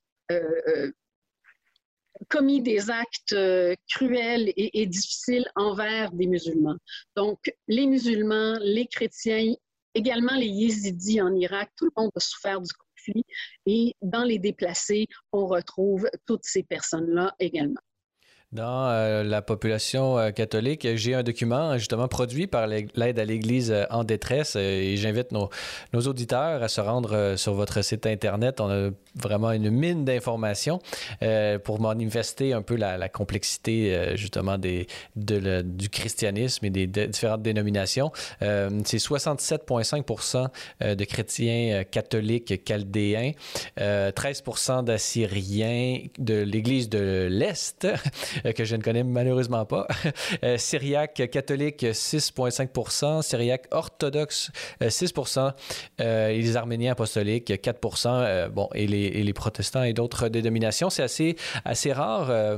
commis 2.25 2.61
des 2.61 2.89
actes 2.89 3.33
euh, 3.33 3.75
cruels 3.89 4.51
et, 4.55 4.85
difficiles 4.85 5.45
envers 5.55 6.11
des 6.11 6.27
musulmans. 6.27 6.77
Donc, 7.15 7.39
les 7.67 7.87
musulmans, 7.87 8.57
les 8.61 8.87
chrétiens, 8.87 9.53
également 9.93 10.35
les 10.35 10.47
yézidis 10.47 11.21
en 11.21 11.33
Irak, 11.35 11.71
tout 11.77 11.85
le 11.85 12.01
monde 12.01 12.11
a 12.15 12.19
souffert 12.19 12.61
du 12.61 12.71
conflit. 12.73 13.23
Et 13.65 13.95
dans 14.01 14.23
les 14.23 14.39
déplacés, 14.39 15.07
on 15.31 15.45
retrouve 15.47 16.09
toutes 16.25 16.45
ces 16.45 16.63
personnes-là 16.63 17.35
également 17.39 17.81
dans 18.53 18.87
euh, 18.87 19.23
la 19.23 19.41
population 19.41 20.17
euh, 20.17 20.31
catholique. 20.31 20.87
J'ai 20.95 21.15
un 21.15 21.23
document 21.23 21.77
justement 21.77 22.07
produit 22.07 22.47
par 22.47 22.67
l'aide 22.67 23.19
à 23.19 23.25
l'Église 23.25 23.71
euh, 23.71 23.85
en 23.89 24.03
détresse 24.03 24.55
et 24.55 24.95
j'invite 24.95 25.31
nos, 25.31 25.49
auditeurs 25.93 26.61
à 26.61 26.67
se 26.67 26.81
rendre 26.81 27.33
sur 27.35 27.53
votre 27.53 27.83
site 27.83 28.05
Internet. 28.05 28.61
On 28.61 28.69
a 28.69 28.89
vraiment 29.15 29.51
une 29.51 29.69
mine 29.69 30.05
d'informations 30.05 30.79
pour 31.63 31.79
manifester 31.79 32.53
un 32.53 32.61
peu 32.61 32.75
la, 32.75 33.09
complexité 33.09 34.15
justement 34.15 34.57
des, 34.57 34.87
de 35.15 35.61
du 35.61 35.89
christianisme 35.89 36.65
et 36.65 36.69
des 36.69 36.87
différentes 36.87 37.41
dénominations. 37.41 38.11
C'est 38.41 38.97
67,5% 38.97 40.47
de 40.95 41.05
chrétiens 41.05 41.83
catholiques 41.89 42.65
chaldéens, 42.67 43.31
13% 43.77 44.83
d'Assyriens 44.83 45.99
de 46.17 46.41
l'Église 46.41 46.89
de 46.89 47.27
l'Est. 47.29 47.87
Euh, 48.45 48.51
que 48.51 48.63
je 48.63 48.75
ne 48.75 48.81
connais 48.81 49.03
malheureusement 49.03 49.65
pas. 49.65 49.87
Euh, 50.43 50.57
syriaque 50.57 51.29
catholique, 51.31 51.83
6,5 51.83 53.21
Syriaque 53.21 53.67
orthodoxe, 53.71 54.51
6 54.87 55.13
euh, 55.99 56.29
et 56.29 56.41
les 56.41 56.57
Arméniens 56.57 56.93
apostoliques, 56.93 57.61
4 57.61 58.49
bon, 58.49 58.69
et 58.73 58.87
les, 58.87 59.05
et 59.05 59.23
les 59.23 59.33
protestants 59.33 59.83
et 59.83 59.93
d'autres 59.93 60.29
dénominations. 60.29 60.89
C'est 60.89 61.03
assez, 61.03 61.35
assez 61.65 61.93
rare 61.93 62.57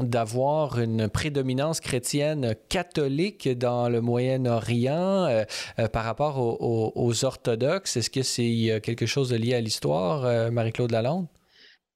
d'avoir 0.00 0.78
une 0.78 1.08
prédominance 1.08 1.80
chrétienne 1.80 2.54
catholique 2.68 3.48
dans 3.58 3.88
le 3.88 4.00
Moyen-Orient 4.00 5.44
par 5.92 6.04
rapport 6.04 6.38
aux, 6.38 6.92
aux 6.94 7.24
orthodoxes. 7.24 7.96
Est-ce 7.96 8.10
que 8.10 8.22
c'est 8.22 8.80
quelque 8.82 9.06
chose 9.06 9.30
de 9.30 9.36
lié 9.36 9.54
à 9.54 9.60
l'histoire, 9.60 10.50
Marie-Claude 10.52 10.92
Lalonde? 10.92 11.26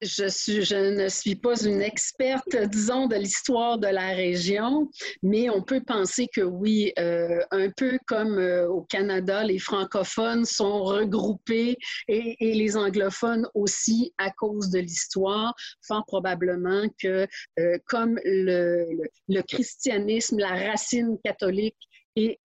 Je, 0.01 0.27
suis, 0.27 0.63
je 0.63 0.75
ne 0.75 1.09
suis 1.09 1.35
pas 1.35 1.61
une 1.61 1.81
experte, 1.81 2.55
disons, 2.55 3.07
de 3.07 3.15
l'histoire 3.15 3.77
de 3.77 3.87
la 3.87 4.09
région, 4.09 4.89
mais 5.23 5.49
on 5.49 5.61
peut 5.61 5.81
penser 5.81 6.27
que 6.33 6.41
oui, 6.41 6.93
euh, 6.97 7.39
un 7.51 7.69
peu 7.69 7.99
comme 8.07 8.37
euh, 8.37 8.67
au 8.67 8.81
Canada, 8.81 9.43
les 9.43 9.59
francophones 9.59 10.45
sont 10.45 10.83
regroupés 10.83 11.77
et, 12.07 12.35
les 12.39 12.77
anglophones 12.77 13.47
aussi 13.53 14.13
à 14.17 14.31
cause 14.31 14.69
de 14.69 14.79
l'histoire, 14.79 15.53
fort 15.85 16.05
probablement 16.05 16.87
que 17.01 17.27
euh, 17.59 17.77
comme 17.85 18.19
le, 18.23 18.85
le 19.27 19.41
christianisme, 19.41 20.39
la 20.39 20.55
racine 20.69 21.17
catholique 21.23 21.77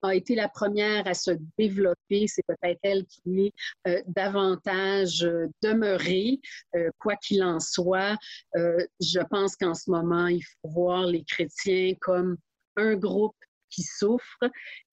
a 0.03 0.15
été 0.15 0.35
la 0.35 0.49
première 0.49 1.07
à 1.07 1.15
se 1.15 1.33
développer. 1.59 2.27
C'est 2.27 2.45
peut-être 2.47 2.79
elle 2.83 3.05
qui 3.07 3.47
est 3.47 3.53
euh, 3.87 4.03
davantage 4.07 5.25
euh, 5.25 5.49
demeurée, 5.63 6.41
euh, 6.75 6.91
quoi 6.99 7.17
qu'il 7.17 7.43
en 7.43 7.61
soit. 7.61 8.17
je 8.55 9.21
pense 9.31 9.57
qu'en 9.57 9.75
ce 9.75 9.91
moment, 9.91 10.27
il 10.27 10.43
faut 10.43 10.69
voir 10.69 11.07
les 11.07 11.25
chrétiens 11.25 11.95
comme 12.01 12.37
un 12.77 12.95
groupe 12.95 13.37
qui 13.71 13.83
souffre 13.83 14.39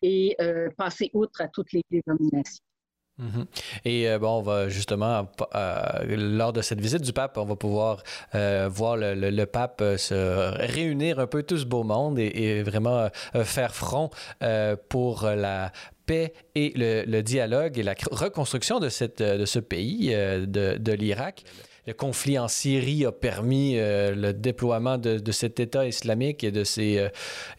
et 0.01 0.35
passer 0.77 1.11
outre 1.13 1.41
à 1.41 1.47
toutes 1.47 1.71
les 1.71 1.83
dénominations. 1.89 2.63
Mhm. 3.22 3.46
Et 3.86 4.10
euh, 4.10 4.18
bon, 4.18 4.40
on 4.40 4.42
va 4.42 4.68
justement, 4.68 5.30
euh, 5.56 5.78
lors 6.18 6.54
de 6.54 6.62
cette 6.63 6.82
visite 6.82 7.04
du 7.04 7.13
pape, 7.13 7.38
on 7.38 7.46
va 7.46 7.56
pouvoir 7.56 8.01
euh, 8.34 8.68
voir 8.70 8.98
le, 8.98 9.46
pape 9.46 9.84
se 9.98 10.58
réunir 10.58 11.20
un 11.20 11.28
peu 11.28 11.44
tout 11.44 11.58
ce 11.58 11.66
beau 11.66 11.84
monde 11.84 12.18
et, 12.18 12.63
vraiment 12.63 13.10
faire 13.44 13.75
front 13.75 14.10
pour 14.90 15.24
la 15.24 15.72
paix 16.06 16.34
et 16.56 16.74
le, 16.75 17.22
dialogue 17.22 17.78
et 17.78 17.84
la 17.84 17.96
reconstruction 18.12 18.80
de, 18.80 18.90
ce 18.90 19.60
pays, 19.60 20.10
de 20.10 20.92
l'Irak 20.94 21.44
le 21.91 21.98
conflit 21.98 22.39
en 22.39 22.48
Syrie 22.48 23.05
a 23.05 23.12
permis 23.12 23.77
euh, 23.77 24.15
le 24.15 24.31
déploiement 24.31 24.98
de, 24.98 25.31
cet 25.33 25.60
État 25.60 25.86
islamique 25.86 26.41
et 26.41 26.50
de 26.50 26.63
ses, 26.63 27.00
euh, 27.00 27.10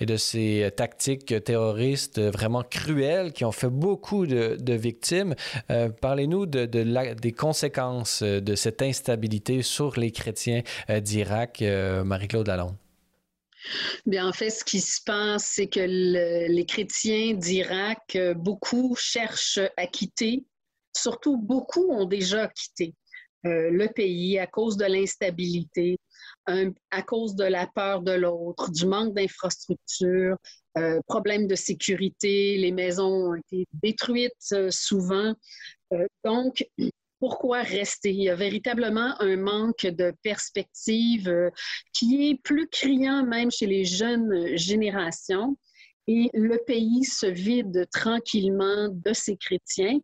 et 0.00 0.06
de 0.06 0.16
ses 0.16 0.70
tactiques 0.74 1.44
terroristes 1.44 2.18
vraiment 2.18 2.62
cruelles 2.62 3.34
qui 3.34 3.44
ont 3.44 3.52
fait 3.52 3.68
beaucoup 3.68 4.26
de, 4.26 4.72
victimes. 4.72 5.34
Euh, 5.70 5.90
parlez-nous 5.90 6.46
de, 6.46 6.64
des 6.64 7.32
conséquences 7.32 8.22
de 8.22 8.54
cette 8.54 8.80
instabilité 8.80 9.60
sur 9.60 10.00
les 10.00 10.10
chrétiens 10.12 10.62
d'Irak, 10.88 11.62
Marie-Claude 11.62 12.48
Lalonde. 12.48 12.76
Bien, 14.06 14.26
en 14.26 14.32
fait, 14.32 14.48
ce 14.48 14.64
qui 14.64 14.80
se 14.80 15.02
passe, 15.04 15.44
c'est 15.44 15.66
que 15.66 15.80
les 15.80 16.64
chrétiens 16.64 17.34
d'Irak, 17.34 18.16
beaucoup 18.36 18.96
cherchent 18.96 19.60
à 19.76 19.86
quitter. 19.86 20.46
Surtout, 20.96 21.36
beaucoup 21.36 21.90
ont 21.90 22.06
déjà 22.06 22.48
quitté. 22.48 22.94
Euh, 23.44 23.70
le 23.70 23.88
pays 23.88 24.38
à 24.38 24.46
cause 24.46 24.76
de 24.76 24.84
l'instabilité, 24.84 25.98
à 26.46 27.02
cause 27.02 27.34
de 27.34 27.44
la 27.44 27.66
peur 27.66 28.02
de 28.02 28.12
l'autre, 28.12 28.70
du 28.70 28.86
manque 28.86 29.14
d'infrastructures, 29.14 30.36
euh, 30.78 31.00
problèmes 31.08 31.48
de 31.48 31.56
sécurité, 31.56 32.56
les 32.56 32.70
maisons 32.70 33.32
ont 33.32 33.34
été 33.34 33.66
détruites 33.82 34.32
euh, 34.52 34.68
souvent. 34.70 35.34
donc, 36.24 36.66
pourquoi 37.18 37.62
rester? 37.62 38.10
Il 38.10 38.22
y 38.22 38.30
a 38.30 38.34
véritablement 38.34 39.14
un 39.20 39.36
manque 39.36 39.86
de 39.86 40.12
perspective 40.22 41.32
qui 41.92 42.30
est 42.30 42.42
plus 42.42 42.68
criant 42.68 43.24
même 43.24 43.50
chez 43.50 43.66
les 43.66 43.84
jeunes 43.84 44.56
générations. 44.56 45.56
Et 46.08 46.30
le 46.34 46.58
pays 46.66 47.04
se 47.04 47.26
vide 47.26 47.86
tranquillement 47.92 48.88
de 48.88 49.12
ses 49.12 49.36
chrétiens 49.36 50.00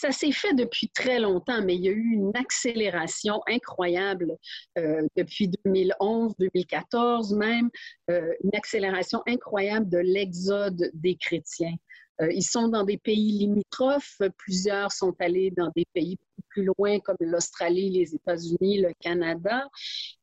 ça 0.00 0.12
s'est 0.12 0.32
fait 0.32 0.54
depuis 0.54 0.88
très 0.88 1.18
longtemps, 1.18 1.62
mais 1.62 1.74
il 1.74 1.82
y 1.82 1.88
a 1.88 1.92
eu 1.92 2.12
une 2.14 2.34
accélération 2.34 3.42
incroyable 3.46 4.34
euh, 4.78 5.06
depuis 5.14 5.50
2011, 5.64 6.32
2014 6.38 7.34
même, 7.34 7.68
euh, 8.10 8.32
une 8.42 8.54
accélération 8.54 9.22
incroyable 9.26 9.90
de 9.90 9.98
l'exode 9.98 10.90
des 10.94 11.16
chrétiens. 11.16 11.74
Euh, 12.22 12.32
ils 12.32 12.42
sont 12.42 12.68
dans 12.68 12.84
des 12.84 12.96
pays 12.96 13.32
limitrophes, 13.32 14.22
plusieurs 14.38 14.90
sont 14.90 15.14
allés 15.18 15.50
dans 15.50 15.70
des 15.76 15.84
pays 15.92 16.16
plus 16.48 16.64
loin 16.64 16.98
comme 17.00 17.16
l'Australie, 17.20 17.90
les 17.90 18.14
États-Unis, 18.14 18.80
le 18.80 18.92
Canada. 19.00 19.68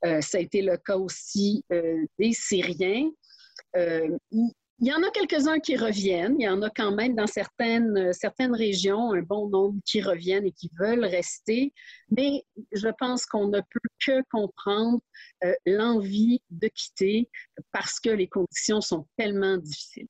ça 0.03 0.37
a 0.37 0.41
été 0.41 0.61
le 0.61 0.77
cas 0.77 0.97
aussi 0.97 1.63
des 1.69 2.33
Syriens 2.33 3.09
Il 4.79 4.87
y 4.87 4.93
en 4.93 5.01
a 5.01 5.09
quelques-uns 5.09 5.59
qui 5.59 5.75
reviennent. 5.75 6.35
Il 6.39 6.43
y 6.43 6.49
en 6.49 6.61
a 6.61 6.69
quand 6.69 6.91
même 6.91 7.15
dans 7.15 7.25
certaines, 7.25 8.13
certaines 8.13 8.53
régions 8.53 9.11
un 9.11 9.23
bon 9.23 9.49
nombre 9.49 9.79
qui 9.85 10.01
reviennent 10.01 10.45
et 10.45 10.51
qui 10.51 10.69
veulent 10.79 11.05
rester. 11.05 11.73
Mais 12.11 12.45
je 12.71 12.87
pense 12.99 13.25
qu'on 13.25 13.47
ne 13.47 13.59
peut 13.59 13.79
que 14.05 14.21
comprendre 14.31 14.99
euh, 15.43 15.53
l'envie 15.65 16.41
de 16.51 16.67
quitter 16.67 17.27
parce 17.71 17.99
que 17.99 18.11
les 18.11 18.27
conditions 18.27 18.81
sont 18.81 19.07
tellement 19.17 19.57
difficiles. 19.57 20.07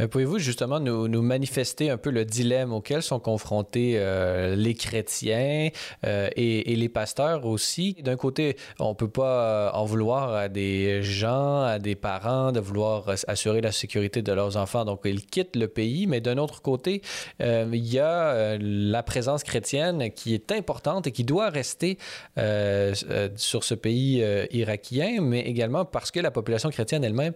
Euh, 0.00 0.08
pouvez-vous 0.08 0.38
justement 0.38 0.80
nous, 0.80 1.22
manifester 1.22 1.90
un 1.90 1.96
peu 1.96 2.10
le 2.10 2.24
dilemme 2.24 2.72
auquel 2.72 3.02
sont 3.02 3.20
confrontés 3.20 3.94
euh, 3.96 4.56
les 4.56 4.74
chrétiens 4.74 5.68
euh, 6.04 6.28
et, 6.36 6.74
les 6.76 6.88
pasteurs 6.88 7.46
aussi? 7.46 7.96
D'un 8.02 8.16
côté, 8.16 8.56
on 8.78 8.90
ne 8.90 8.94
peut 8.94 9.08
pas 9.08 9.72
en 9.74 9.84
vouloir 9.84 10.34
à 10.34 10.48
des 10.48 11.02
gens, 11.02 11.62
à 11.62 11.78
des 11.78 11.94
parents 11.94 12.52
de 12.52 12.60
vouloir 12.60 13.06
assurer 13.26 13.60
la 13.60 13.72
sécurité 13.72 14.22
de 14.22 14.32
leurs 14.32 14.56
enfants, 14.56 14.84
donc 14.84 15.00
ils 15.04 15.24
quittent 15.24 15.56
le 15.56 15.68
pays, 15.68 16.06
mais 16.06 16.20
d'un 16.20 16.38
autre 16.38 16.62
côté, 16.62 17.02
il 17.40 17.86
y 17.86 17.98
a 17.98 18.56
la 18.58 19.02
présence 19.02 19.42
chrétienne 19.42 20.10
qui 20.10 20.34
est 20.34 20.52
importante 20.52 21.06
et 21.06 21.12
qui 21.12 21.24
doit 21.24 21.50
rester 21.50 21.98
sur 22.36 23.64
ce 23.64 23.74
pays 23.74 24.24
irakien, 24.52 25.20
mais 25.20 25.40
également 25.40 25.84
parce 25.84 26.10
que 26.10 26.20
la 26.20 26.30
population 26.30 26.70
chrétienne 26.70 27.04
elle-même 27.04 27.34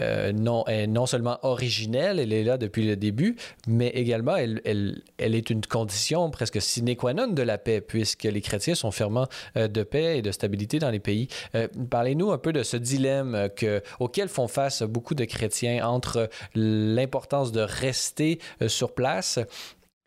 euh, 0.00 0.32
non, 0.32 0.64
est 0.66 0.86
non 0.86 1.06
seulement 1.06 1.38
originelle, 1.42 2.18
elle 2.18 2.32
est 2.32 2.44
là 2.44 2.56
depuis 2.56 2.86
le 2.86 2.96
début, 2.96 3.36
mais 3.66 3.88
également 3.88 4.36
elle, 4.36 4.60
elle, 4.64 5.34
est 5.34 5.50
une 5.50 5.60
condition 5.62 6.30
presque 6.30 6.60
sine 6.62 6.96
qua 6.96 7.12
non 7.12 7.28
de 7.28 7.42
la 7.42 7.58
paix, 7.58 7.80
puisque 7.80 8.24
les 8.24 8.40
chrétiens 8.40 8.74
sont 8.74 8.90
ferments 8.90 9.28
euh, 9.56 9.68
de 9.68 9.82
paix 9.82 10.18
et 10.18 10.22
de 10.22 10.30
stabilité 10.30 10.78
dans 10.78 10.90
les 10.90 11.00
pays. 11.00 11.28
Euh, 11.54 11.68
parlez-nous 11.90 12.32
un 12.32 12.38
peu 12.38 12.52
de 12.52 12.62
ce 12.62 12.76
dilemme 12.76 13.48
que, 13.54 13.82
auquel 14.00 14.28
font 14.28 14.48
face 14.48 14.82
beaucoup 14.82 15.14
de 15.14 15.24
chrétiens 15.24 15.86
entre 15.86 16.28
l'importance 16.54 17.52
de 17.52 17.60
rester 17.60 18.38
sur 18.66 18.94
place 18.94 19.38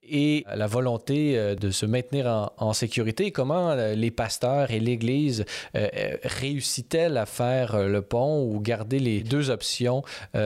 et 0.10 0.46
la 0.54 0.68
volonté 0.68 1.38
euh, 1.38 1.56
de 1.56 1.72
se 1.72 1.86
maintenir 1.86 2.52
en, 2.58 2.74
sécurité. 2.74 3.32
Comment 3.32 3.72
euh, 3.72 3.94
les 3.94 4.12
pasteurs 4.12 4.72
et 4.72 4.80
l'Église 4.80 5.46
euh, 5.76 5.88
réussissent-elles 6.24 7.18
à 7.18 7.26
faire 7.26 7.88
le 7.88 8.02
pont 8.02 8.44
ou 8.44 8.60
garder 8.60 9.00
les 9.00 9.22
deux 9.22 9.50
options 9.50 10.04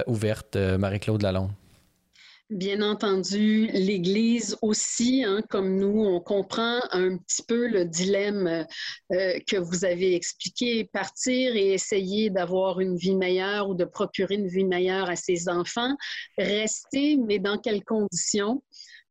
ouvertes, 0.08 0.56
Marie-Claude 0.56 1.22
Lalonde? 1.22 1.52
Bien 2.50 2.82
entendu, 2.82 3.68
l'Église 3.74 4.58
aussi, 4.64 5.24
hein, 5.24 5.42
comme 5.50 5.76
nous, 5.78 6.04
on 6.04 6.20
comprend 6.20 6.80
un 6.92 7.18
petit 7.18 7.44
peu 7.44 7.68
le 7.68 7.86
dilemme 7.86 8.66
que 9.10 9.58
vous 9.58 9.86
avez 9.86 10.16
expliqué. 10.16 10.86
Partir 10.86 11.56
et 11.56 11.74
essayer 11.74 12.30
d'avoir 12.32 12.80
une 12.80 12.98
vie 12.98 13.16
meilleure 13.16 13.70
ou 13.70 13.76
de 13.76 13.86
procurer 13.86 14.36
une 14.36 14.48
vie 14.48 14.66
meilleure 14.66 15.10
à 15.10 15.16
ses 15.16 15.48
enfants. 15.48 15.96
Rester, 16.38 17.18
mais 17.18 17.38
dans 17.38 17.58
quelles 17.58 17.84
conditions? 17.84 18.64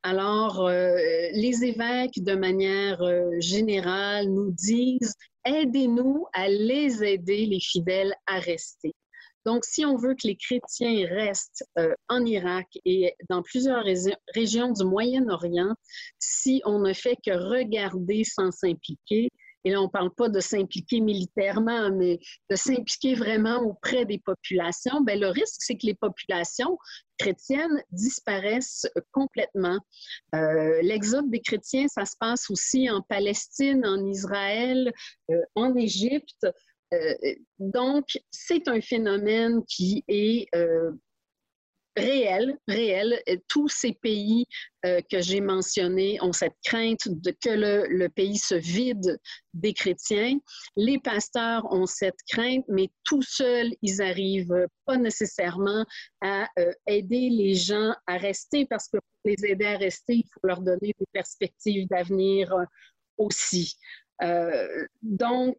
Alors, 0.03 0.67
euh, 0.67 0.97
les 1.33 1.65
évêques, 1.65 2.23
de 2.23 2.35
manière 2.35 3.03
euh, 3.03 3.31
générale, 3.41 4.29
nous 4.29 4.53
disent, 4.53 5.15
aidez-nous 5.45 6.27
à 6.33 6.49
les 6.49 7.03
aider, 7.03 7.47
les 7.47 7.61
fidèles, 7.61 8.15
à 8.27 8.39
rester. 8.39 8.95
Donc, 9.45 9.65
si 9.65 9.85
on 9.85 9.97
veut 9.97 10.15
que 10.15 10.27
les 10.27 10.37
chrétiens 10.37 11.07
restent 11.09 11.65
euh, 11.79 11.95
en 12.09 12.25
Irak 12.25 12.67
et 12.85 13.15
dans 13.29 13.43
plusieurs 13.43 13.85
régions 14.35 14.73
du 14.73 14.85
Moyen-Orient, 14.85 15.75
si 16.19 16.61
on 16.65 16.79
ne 16.79 16.93
fait 16.93 17.17
que 17.25 17.33
regarder 17.33 18.25
sans 18.25 18.51
s'impliquer, 18.51 19.31
et 19.65 19.71
là, 19.71 19.81
on 19.81 19.85
ne 19.85 19.91
parle 19.91 20.15
pas 20.15 20.29
de 20.29 20.41
s'impliquer 20.41 21.01
militairement, 21.01 21.91
mais 21.91 22.21
de 22.51 22.57
s'impliquer 22.57 23.15
vraiment 23.15 23.59
auprès 23.59 24.05
des 24.05 24.19
populations, 24.19 25.01
bien, 25.01 25.17
le 25.17 25.29
risque, 25.29 25.61
c'est 25.61 25.75
que 25.75 25.87
les 25.87 25.95
populations 25.95 26.79
chrétiennes 27.19 27.83
disparaissent 27.91 28.87
complètement. 29.11 29.79
Euh, 30.35 30.81
l'exode 30.83 31.31
des 31.31 31.41
chrétiens, 31.41 31.89
ça 31.89 32.05
se 32.05 32.17
passe 32.19 32.51
aussi 32.51 32.89
en 32.89 33.03
Palestine, 33.03 33.85
en 33.85 34.07
Israël, 34.07 34.93
euh, 35.31 35.41
en 35.55 35.75
Égypte. 35.75 36.47
Euh, 36.95 37.15
donc, 37.59 38.19
c'est 38.31 38.69
un 38.69 38.81
phénomène 38.81 39.63
qui 39.67 40.05
est 40.09 40.47
réel, 41.99 42.59
réel. 42.67 43.21
Tous 43.49 43.69
ces 43.69 43.93
pays 43.93 44.45
euh, 44.85 45.01
que 45.11 45.21
j'ai 45.21 45.41
mentionnés 45.41 46.19
ont 46.23 46.33
cette 46.33 46.57
crainte 46.65 47.09
de 47.09 47.31
que 47.31 47.51
le, 47.51 48.09
pays 48.09 48.39
se 48.39 48.55
vide 48.55 49.19
des 49.55 49.73
chrétiens. 49.73 50.39
Les 50.77 50.99
pasteurs 50.99 51.65
ont 51.73 51.87
cette 51.87 52.19
crainte, 52.29 52.65
mais 52.69 52.89
tout 53.05 53.23
seuls, 53.23 53.73
ils 53.83 54.01
arrivent 54.01 54.67
pas 54.87 54.97
nécessairement 54.97 55.85
à 56.21 56.49
euh, 56.59 56.73
aider 56.87 57.29
les 57.31 57.55
gens 57.55 57.93
à 58.07 58.17
rester 58.17 58.67
parce 58.67 58.87
que 58.89 58.99
pour 58.99 59.03
les 59.25 59.45
aider 59.45 59.67
à 59.67 59.77
rester, 59.77 60.15
il 60.15 60.29
faut 60.33 60.47
leur 60.47 60.61
donner 60.61 60.95
des 60.99 61.07
perspectives 61.13 61.89
d'avenir 61.89 62.53
euh, 62.53 62.65
aussi. 63.17 63.77
donc, 65.03 65.57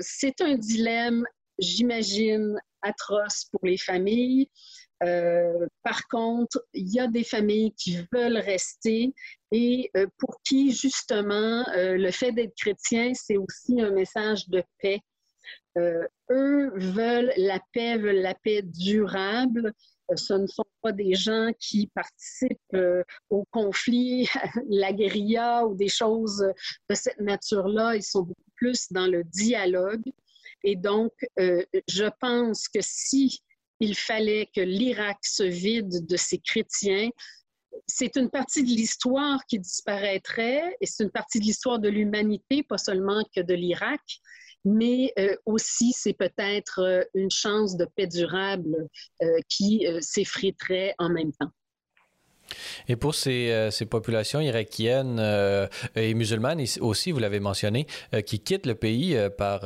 c'est 0.00 0.40
un 0.40 0.56
dilemme, 0.56 1.24
j'imagine, 1.58 2.58
atroce 2.82 3.46
pour 3.50 3.60
les 3.66 3.78
familles. 3.78 4.48
Euh, 5.02 5.66
par 5.82 6.06
contre, 6.08 6.62
il 6.74 6.92
y 6.92 7.00
a 7.00 7.06
des 7.06 7.24
familles 7.24 7.72
qui 7.72 7.98
veulent 8.12 8.36
rester 8.36 9.14
et 9.50 9.90
euh, 9.96 10.06
pour 10.18 10.40
qui, 10.42 10.72
justement, 10.72 11.66
euh, 11.70 11.96
le 11.96 12.10
fait 12.10 12.32
d'être 12.32 12.54
chrétien, 12.54 13.12
c'est 13.14 13.38
aussi 13.38 13.80
un 13.80 13.90
message 13.90 14.48
de 14.48 14.62
paix. 14.78 15.00
eux 15.76 16.70
veulent 16.74 17.32
la 17.36 17.60
paix, 17.72 17.96
veulent 17.96 18.20
la 18.20 18.34
paix 18.34 18.62
durable. 18.62 19.72
Ce 20.16 20.34
ne 20.34 20.46
sont 20.46 20.66
pas 20.82 20.92
des 20.92 21.14
gens 21.14 21.52
qui 21.58 21.86
participent 21.94 22.76
au 23.30 23.44
conflit, 23.52 24.28
la 24.68 24.92
guérilla 24.92 25.64
ou 25.64 25.74
des 25.74 25.88
choses 25.88 26.44
de 26.88 26.94
cette 26.94 27.20
nature-là. 27.20 27.94
Ils 27.94 28.02
sont 28.02 28.22
beaucoup 28.22 28.50
plus 28.56 28.90
dans 28.90 29.06
le 29.06 29.22
dialogue. 29.24 30.02
Et 30.64 30.74
donc, 30.76 31.12
je 31.38 32.10
pense 32.20 32.68
que 32.68 32.80
si 32.82 33.40
il 33.80 33.96
fallait 33.96 34.48
que 34.54 34.60
l'Irak 34.60 35.18
se 35.22 35.42
vide 35.42 36.06
de 36.06 36.16
ses 36.16 36.38
chrétiens. 36.38 37.10
C'est 37.86 38.16
une 38.16 38.30
partie 38.30 38.62
de 38.62 38.68
l'histoire 38.68 39.44
qui 39.46 39.58
disparaîtrait 39.58 40.76
et 40.80 40.86
c'est 40.86 41.02
une 41.02 41.10
partie 41.10 41.40
de 41.40 41.44
l'histoire 41.44 41.78
de 41.78 41.88
l'humanité, 41.88 42.62
pas 42.62 42.78
seulement 42.78 43.24
que 43.34 43.40
de 43.40 43.54
l'Irak, 43.54 44.00
mais 44.64 45.12
euh, 45.18 45.34
aussi 45.46 45.92
c'est 45.92 46.12
peut-être 46.12 46.80
euh, 46.80 47.02
une 47.14 47.30
chance 47.30 47.76
de 47.76 47.86
paix 47.96 48.06
durable 48.06 48.88
euh, 49.22 49.26
qui 49.48 49.86
s'effriterait 50.00 50.94
en 50.98 51.08
même 51.08 51.32
temps. 51.32 51.50
Et 52.88 52.96
pour 52.96 53.14
ces, 53.14 53.50
euh, 53.50 53.70
populations 53.88 54.40
irakiennes 54.40 55.18
euh, 55.18 55.66
et 55.96 56.14
musulmanes 56.14 56.62
aussi, 56.80 57.12
vous 57.12 57.18
l'avez 57.18 57.40
mentionné, 57.40 57.86
euh, 58.14 58.20
qui 58.20 58.40
quittent 58.40 58.66
le 58.66 58.74
pays 58.74 59.16
par 59.36 59.60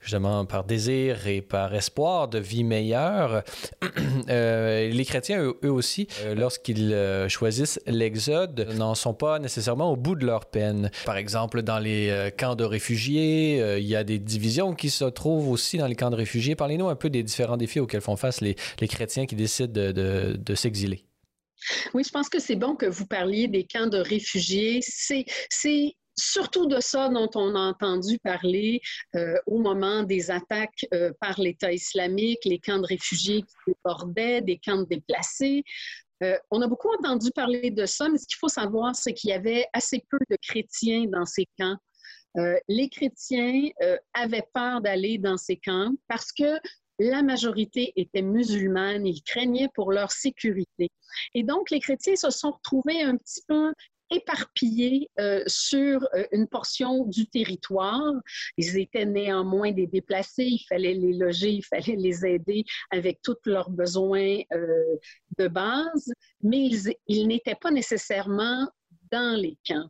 justement 0.00 0.44
par 0.44 0.64
désir 0.64 1.26
et 1.26 1.40
par 1.40 1.74
espoir 1.74 2.28
de 2.28 2.38
vie 2.38 2.64
meilleure, 2.64 3.42
les 4.28 5.04
chrétiens 5.06 5.42
eux, 5.42 5.70
aussi, 5.70 6.06
lorsqu'ils 6.36 6.96
choisissent 7.28 7.80
l'exode, 7.86 8.68
n'en 8.76 8.94
sont 8.94 9.14
pas 9.14 9.38
nécessairement 9.38 9.90
au 9.92 9.96
bout 9.96 10.14
de 10.14 10.26
leur 10.26 10.46
peine. 10.46 10.90
Par 11.04 11.16
exemple, 11.16 11.62
dans 11.62 11.78
les 11.78 12.30
camps 12.36 12.56
de 12.56 12.64
réfugiés, 12.64 13.78
il 13.78 13.86
y 13.86 13.96
a 13.96 14.04
des 14.04 14.18
divisions 14.18 14.74
qui 14.74 14.90
se 14.90 15.04
trouvent 15.04 15.50
aussi 15.50 15.78
dans 15.78 15.86
les 15.86 15.96
camps 15.96 16.10
de 16.10 16.16
réfugiés. 16.16 16.56
Parlez-nous 16.56 16.88
un 16.88 16.96
peu 16.96 17.10
des 17.10 17.22
différents 17.22 17.56
défis 17.56 17.80
auxquels 17.80 18.00
font 18.00 18.16
face 18.16 18.40
les, 18.40 18.56
chrétiens 18.88 19.26
qui 19.26 19.36
décident 19.36 19.72
de, 19.72 19.92
de, 19.92 20.36
de 20.36 20.54
s'exiler. 20.54 21.04
Oui, 21.94 22.02
je 22.04 22.10
pense 22.10 22.28
que 22.28 22.38
c'est 22.38 22.56
bon 22.56 22.76
que 22.76 22.86
vous 22.86 23.06
parliez 23.06 23.48
des 23.48 23.64
camps 23.64 23.86
de 23.86 23.98
réfugiés. 23.98 24.80
C'est 24.82 25.26
surtout 26.16 26.66
de 26.66 26.80
ça 26.80 27.08
dont 27.08 27.30
on 27.34 27.54
a 27.54 27.60
entendu 27.60 28.18
parler 28.18 28.80
euh, 29.16 29.36
au 29.46 29.58
moment 29.58 30.02
des 30.02 30.30
attaques 30.30 30.86
euh, 30.92 31.12
par 31.20 31.40
l'État 31.40 31.72
islamique, 31.72 32.44
les 32.44 32.58
camps 32.58 32.78
de 32.78 32.86
réfugiés 32.86 33.42
qui 33.42 33.56
débordaient, 33.66 34.40
des 34.40 34.58
camps 34.58 34.78
de 34.78 34.84
déplacés. 34.84 35.64
Euh, 36.22 36.36
on 36.50 36.60
a 36.60 36.68
beaucoup 36.68 36.90
entendu 36.98 37.30
parler 37.34 37.70
de 37.70 37.86
ça, 37.86 38.08
mais 38.08 38.18
ce 38.18 38.26
qu'il 38.26 38.38
faut 38.38 38.48
savoir, 38.48 38.94
c'est 38.94 39.12
qu'il 39.12 39.30
y 39.30 39.32
avait 39.32 39.66
assez 39.72 40.04
peu 40.10 40.18
de 40.30 40.36
chrétiens 40.40 41.06
dans 41.06 41.26
ces 41.26 41.46
camps. 41.58 41.76
les 42.68 42.88
chrétiens 42.88 43.68
avaient 44.14 44.46
peur 44.54 44.80
d'aller 44.80 45.18
dans 45.18 45.36
ces 45.36 45.56
camps 45.56 45.92
parce 46.08 46.32
que 46.32 46.58
la 46.98 47.22
majorité 47.22 47.92
était 47.96 48.22
musulmane, 48.22 49.06
ils 49.06 49.22
craignaient 49.22 49.68
pour 49.74 49.92
leur 49.92 50.12
sécurité. 50.12 50.90
Et 51.34 51.42
donc, 51.42 51.70
les 51.70 51.80
chrétiens 51.80 52.16
se 52.16 52.30
sont 52.30 52.52
retrouvés 52.52 53.02
un 53.02 53.16
petit 53.16 53.42
peu 53.46 53.72
éparpillés 54.12 55.08
euh, 55.18 55.42
sur 55.46 56.06
euh, 56.14 56.24
une 56.32 56.46
portion 56.46 57.06
du 57.06 57.26
territoire. 57.28 58.12
Ils 58.56 58.78
étaient 58.78 59.06
néanmoins 59.06 59.72
des 59.72 59.86
déplacés, 59.86 60.44
il 60.44 60.64
fallait 60.68 60.94
les 60.94 61.14
loger, 61.14 61.50
il 61.50 61.64
fallait 61.64 61.96
les 61.96 62.24
aider 62.26 62.64
avec 62.90 63.20
tous 63.22 63.38
leurs 63.46 63.70
besoins 63.70 64.40
euh, 64.52 64.96
de 65.38 65.48
base, 65.48 66.12
mais 66.42 66.66
ils, 66.66 66.94
ils 67.06 67.26
n'étaient 67.26 67.56
pas 67.56 67.70
nécessairement 67.70 68.68
dans 69.10 69.38
les 69.38 69.56
camps. 69.66 69.88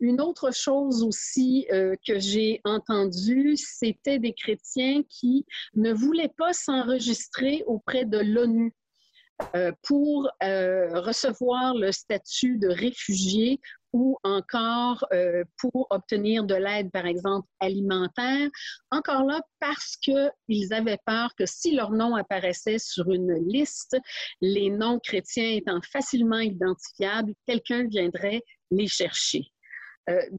Une 0.00 0.22
autre 0.22 0.50
chose 0.50 1.02
aussi 1.02 1.66
euh, 1.72 1.94
que 2.06 2.18
j'ai 2.18 2.62
entendue, 2.64 3.54
c'était 3.56 4.18
des 4.18 4.32
chrétiens 4.32 5.02
qui 5.10 5.44
ne 5.74 5.92
voulaient 5.92 6.32
pas 6.38 6.54
s'enregistrer 6.54 7.62
auprès 7.66 8.06
de 8.06 8.18
l'ONU. 8.18 8.74
Euh, 9.56 9.72
pour 9.84 10.30
euh, 10.42 11.00
recevoir 11.00 11.74
le 11.74 11.92
statut 11.92 12.58
de 12.58 12.68
réfugié 12.68 13.58
ou 13.94 14.18
encore 14.22 15.06
pour 15.56 15.86
obtenir 15.88 16.44
de 16.44 16.54
l'aide, 16.54 16.90
par 16.92 17.06
exemple, 17.06 17.48
alimentaire. 17.58 18.50
Encore 18.90 19.24
là, 19.24 19.40
parce 19.58 19.96
qu'ils 19.96 20.74
avaient 20.74 21.00
peur 21.06 21.34
que 21.36 21.46
si 21.46 21.74
leur 21.74 21.90
nom 21.90 22.16
apparaissait 22.16 22.78
sur 22.78 23.10
une 23.10 23.32
liste, 23.48 23.96
les 24.42 24.68
noms 24.68 24.98
chrétiens 25.00 25.52
étant 25.52 25.80
facilement 25.90 26.40
identifiables, 26.40 27.32
quelqu'un 27.46 27.84
viendrait 27.88 28.42
les 28.70 28.88
chercher. 28.88 29.50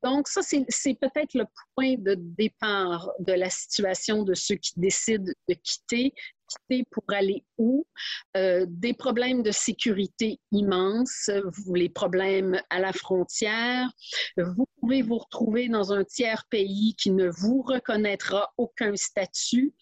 Donc, 0.04 0.28
ça, 0.28 0.41
c'est 0.41 0.93
peut-être 0.95 1.34
le 1.34 1.45
point 1.76 1.95
de 1.97 2.15
départ 2.17 3.12
de 3.19 3.34
la 3.34 3.50
situation 3.50 4.24
de 4.24 4.34
ceux 4.34 4.56
qui 4.56 4.74
décident 4.78 5.32
de 5.47 5.54
quitter 5.54 6.13
pour 6.91 7.04
aller 7.10 7.43
où, 7.58 7.86
euh, 8.38 8.65
des 8.67 8.93
problèmes 8.93 9.43
de 9.43 9.52
sécurité 9.52 10.39
immenses, 10.52 11.30
les 11.74 11.89
problèmes 11.89 12.62
à 12.69 12.80
la 12.80 12.93
frontière. 12.93 13.89
Vous 14.38 14.67
pouvez 14.80 15.02
vous 15.02 15.17
retrouver 15.17 15.69
dans 15.69 15.93
un 15.93 16.04
tiers 16.04 16.45
pays 16.50 16.95
qui 16.95 17.12
ne 17.12 17.30
vous 17.30 17.62
reconnaîtra 17.62 18.54
aucun 18.58 18.95
statut. 18.95 19.74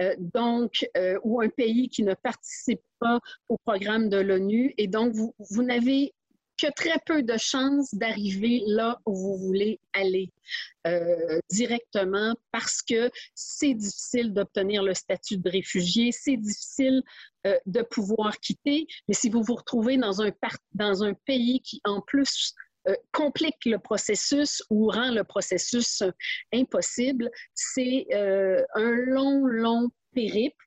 Euh, 0.00 0.14
donc, 0.18 0.88
euh, 0.96 1.18
ou 1.24 1.40
un 1.40 1.48
pays 1.48 1.88
qui 1.88 2.04
ne 2.04 2.14
participe 2.14 2.82
pas 3.00 3.18
au 3.48 3.56
programme 3.58 4.08
de 4.08 4.18
l'ONU. 4.18 4.72
Et 4.78 4.86
donc, 4.86 5.12
vous 5.14 5.62
n'avez 5.62 6.14
que 6.60 6.70
très 6.72 6.98
peu 7.06 7.22
de 7.22 7.36
chances 7.36 7.94
d'arriver 7.94 8.62
là 8.66 8.98
où 9.06 9.14
vous 9.14 9.38
voulez 9.38 9.80
aller 9.92 10.30
euh, 10.86 11.40
directement 11.50 12.34
parce 12.52 12.82
que 12.82 13.10
c'est 13.34 13.74
difficile 13.74 14.32
d'obtenir 14.32 14.82
le 14.82 14.94
statut 14.94 15.38
de 15.38 15.48
réfugié, 15.48 16.12
c'est 16.12 16.36
difficile 16.36 17.02
euh, 17.46 17.56
de 17.66 17.82
pouvoir 17.82 18.38
quitter, 18.40 18.86
mais 19.06 19.14
si 19.14 19.30
vous 19.30 19.42
vous 19.42 19.54
retrouvez 19.54 19.96
dans 19.96 20.22
un, 20.22 21.14
pays 21.26 21.60
qui 21.60 21.80
en 21.84 22.00
plus 22.00 22.54
euh, 22.88 22.94
complique 23.12 23.64
le 23.64 23.78
processus 23.78 24.62
ou 24.70 24.88
rend 24.88 25.10
le 25.10 25.24
processus 25.24 26.02
impossible, 26.52 27.30
c'est 27.54 28.06
un 28.12 28.90
long, 28.92 29.44
long 29.44 29.88
périple 30.14 30.66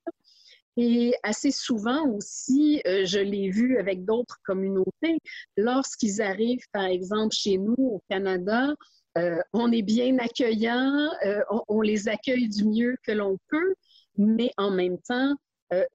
et 0.76 1.14
assez 1.22 1.50
souvent 1.50 2.06
aussi, 2.08 2.80
euh, 2.86 3.04
je 3.04 3.18
l'ai 3.18 3.50
vu 3.50 3.78
avec 3.78 4.04
d'autres 4.04 4.38
communautés, 4.44 5.18
lorsqu'ils 5.56 6.22
arrivent, 6.22 6.66
par 6.72 6.84
exemple, 6.84 7.34
chez 7.34 7.58
nous 7.58 7.76
au 7.78 8.02
Canada, 8.08 8.74
euh, 9.18 9.38
on 9.52 9.70
est 9.70 9.82
bien 9.82 10.18
accueillant, 10.18 11.10
euh, 11.26 11.42
on, 11.68 11.82
les 11.82 12.08
accueille 12.08 12.48
du 12.48 12.64
mieux 12.64 12.96
que 13.06 13.12
l'on 13.12 13.36
peut, 13.48 13.74
mais 14.16 14.50
en 14.56 14.70
même 14.70 14.98
temps, 15.06 15.34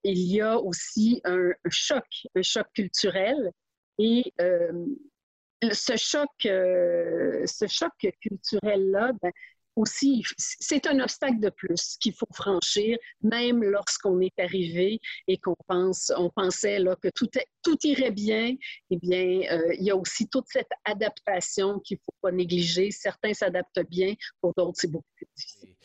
il 0.04 0.18
y 0.18 0.42
a 0.42 0.58
aussi 0.60 1.22
un, 1.24 1.52
choc, 1.70 2.04
un 2.36 2.42
choc 2.42 2.66
culturel. 2.74 3.52
Et 4.00 4.34
ce 4.40 5.96
choc, 5.96 6.30
ce 6.42 7.66
choc 7.68 7.92
culturel-là, 8.22 9.12
ben, 9.22 9.32
aussi, 9.78 10.24
c'est 10.38 10.88
un 10.88 11.00
obstacle 11.00 11.40
de 11.40 11.50
plus 11.50 11.98
qu'il 12.00 12.13
faut 12.13 12.28
franchir, 12.34 12.98
même 13.22 13.63
lorsqu'on 13.63 14.20
est 14.22 14.38
arrivé 14.40 15.00
et 15.28 15.38
qu'on 15.38 15.56
pense, 15.68 16.12
on 16.18 16.30
pensait 16.30 16.80
là, 16.80 16.96
que 17.02 17.10
tout, 17.10 17.30
irait 17.84 18.12
bien. 18.12 18.56
Eh 18.90 18.98
bien, 18.98 19.42
euh, 19.52 19.74
il 19.78 19.84
y 19.84 19.92
a 19.92 19.96
aussi 19.96 20.28
toute 20.28 20.46
cette 20.48 20.72
adaptation 20.86 21.80
qu'il 21.80 21.98
ne 21.98 22.02
faut 22.06 22.18
pas 22.22 22.32
négliger. 22.32 22.92
Certains 22.92 23.34
s'adaptent 23.34 23.88
bien, 23.90 24.13
pour 24.42 24.54
d'autres, 24.56 24.78
c'est 24.80 24.92
beaucoup 24.92 25.06
plus 25.16 25.28
difficile 25.36 25.76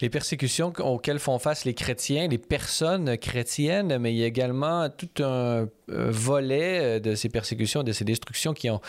les 0.00 0.10
persécutions 0.10 0.72
auxquelles 0.78 1.18
font 1.18 1.38
face 1.38 1.64
les 1.64 1.74
chrétiens, 1.74 2.28
les 2.28 2.38
personnes 2.38 3.18
chrétiennes, 3.18 3.98
mais 3.98 4.12
il 4.12 4.18
y 4.18 4.22
a 4.22 4.26
également 4.26 4.88
tout 4.88 5.22
un 5.22 5.68
volet 5.90 6.80
euh, 6.80 7.00
de 7.00 7.14
ces 7.14 7.28
persécutions, 7.28 7.82
de 7.82 7.92
ces 7.92 8.04
destructions 8.04 8.52
qui 8.52 8.70
ont 8.70 8.80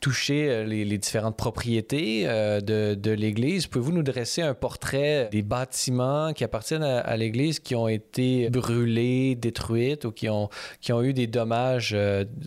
touché 0.00 0.48
euh, 0.48 0.64
les, 0.64 0.98
différentes 0.98 1.36
propriétés 1.36 2.24
euh, 2.26 2.60
de, 2.60 3.10
l'Église. 3.10 3.66
Pouvez-vous 3.66 3.92
nous 3.92 4.02
dresser 4.02 4.42
un 4.42 4.54
portrait 4.54 5.28
des 5.32 5.42
bâtiments 5.42 6.32
qui 6.32 6.44
appartiennent 6.44 6.82
à, 6.82 7.16
l'Église 7.16 7.58
qui 7.58 7.74
ont 7.74 7.88
été 7.88 8.50
brûlés, 8.50 9.34
détruits 9.34 9.98
ou 10.04 10.10
qui 10.10 10.28
ont, 10.28 10.48
qui 10.80 10.92
ont 10.92 11.02
eu 11.02 11.12
des 11.12 11.26
dommages 11.26 11.96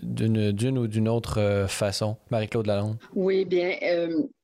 d'une 0.04 0.78
ou 0.78 0.88
d'une 0.88 1.10
autre 1.10 1.66
façon? 1.68 2.18
Marie-Claude 2.32 2.68
Lalonde. 2.68 2.98
Oui, 3.14 3.46
bien 3.46 3.72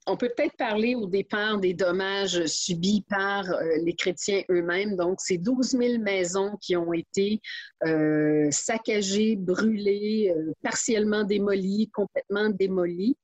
on 0.08 0.18
peut 0.18 0.32
peut-être 0.36 0.56
parler 0.58 0.96
au 0.96 1.08
départ 1.08 1.60
des 1.60 1.74
dommages 1.74 2.46
subis 2.46 3.06
par 3.10 3.50
euh, 3.50 3.64
les 3.84 3.94
chrétiens 3.94 4.42
eux-mêmes. 4.50 4.96
Donc, 4.96 5.20
c'est 5.20 5.38
12 5.38 5.72
000 5.72 6.00
maisons 6.00 6.58
qui 6.62 6.76
ont 6.76 6.94
été 6.94 7.40
euh, 7.86 8.48
saccagées, 8.50 9.36
brûlées, 9.36 10.34
euh, 10.36 10.54
partiellement 10.64 11.24
démolies, 11.24 11.90
complètement 11.94 12.50
démolies. 12.50 13.18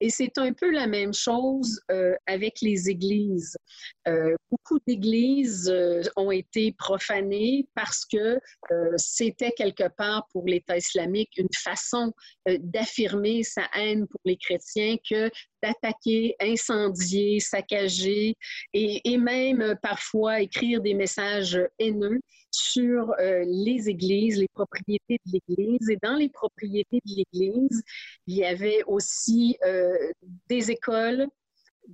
Et 0.00 0.10
c'est 0.10 0.36
un 0.38 0.52
peu 0.52 0.70
la 0.70 0.86
même 0.86 1.14
chose 1.14 1.80
avec 2.26 2.60
les 2.60 2.88
églises. 2.88 3.56
beaucoup 4.50 4.78
d'églises 4.86 5.72
ont 6.16 6.30
été 6.30 6.74
profanées 6.76 7.66
parce 7.74 8.04
que 8.04 8.38
c'était 8.96 9.52
quelque 9.52 9.88
part 9.96 10.26
pour 10.32 10.46
l'État 10.46 10.76
islamique 10.76 11.30
une 11.36 11.48
façon 11.56 12.12
d'affirmer 12.46 13.42
sa 13.42 13.62
haine 13.74 14.06
pour 14.08 14.20
les 14.24 14.36
chrétiens 14.36 14.96
que 15.08 15.30
d'attaquer, 15.64 16.36
incendier, 16.40 17.40
saccager 17.40 18.36
et, 18.74 19.18
même 19.18 19.62
euh, 19.62 19.74
parfois 19.74 20.40
écrire 20.40 20.82
des 20.82 20.94
messages 20.94 21.58
haineux 21.78 22.20
sur 22.50 23.12
euh, 23.18 23.44
les 23.46 23.88
églises, 23.88 24.38
les 24.38 24.48
propriétés 24.48 25.18
de 25.26 25.32
l'Église. 25.32 25.88
Et 25.88 25.98
dans 26.02 26.16
les 26.16 26.28
propriétés 26.28 27.00
de 27.04 27.14
l'Église, 27.16 27.82
il 28.26 28.36
y 28.36 28.44
avait 28.44 28.82
aussi 28.86 29.56
euh, 29.64 29.96
des 30.48 30.70
écoles, 30.70 31.26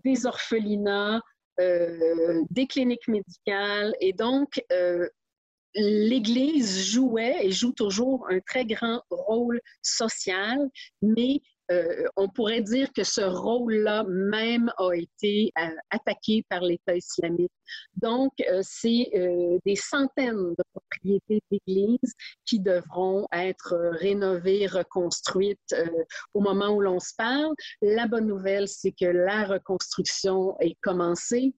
des 0.04 0.26
orphelinats, 0.26 1.20
des 1.58 2.66
cliniques 2.66 3.06
médicales. 3.06 3.94
Et 4.00 4.14
donc, 4.14 4.64
l'Église 5.74 6.86
jouait 6.90 7.44
et 7.44 7.50
joue 7.50 7.72
toujours 7.72 8.26
un 8.30 8.40
très 8.40 8.64
grand 8.64 9.02
rôle 9.10 9.60
social, 9.82 10.70
mais 11.02 11.42
euh, 11.70 12.04
on 12.16 12.28
pourrait 12.28 12.62
dire 12.62 12.92
que 12.92 13.04
ce 13.04 13.20
rôle-là 13.20 14.04
même 14.04 14.72
a 14.78 14.92
été 14.92 15.52
euh, 15.58 15.68
attaqué 15.90 16.44
par 16.48 16.62
l'État 16.62 16.96
islamique. 16.96 17.52
Donc, 17.94 18.32
euh, 18.48 18.60
c'est 18.62 19.10
des 19.64 19.76
centaines 19.76 20.54
de 20.54 20.64
propriétés 20.72 21.40
d'églises 21.50 22.14
qui 22.44 22.58
devront 22.58 23.26
être 23.32 23.74
rénovées, 24.00 24.66
reconstruites 24.66 25.74
au 26.34 26.40
moment 26.40 26.70
où 26.70 26.80
l'on 26.80 26.98
se 26.98 27.12
parle. 27.16 27.54
La 27.82 28.06
bonne 28.06 28.26
nouvelle, 28.26 28.66
c'est 28.66 28.92
que 28.92 29.06
la 29.06 29.44
reconstruction 29.44 30.56
est 30.60 30.76
commencée. 30.82 31.54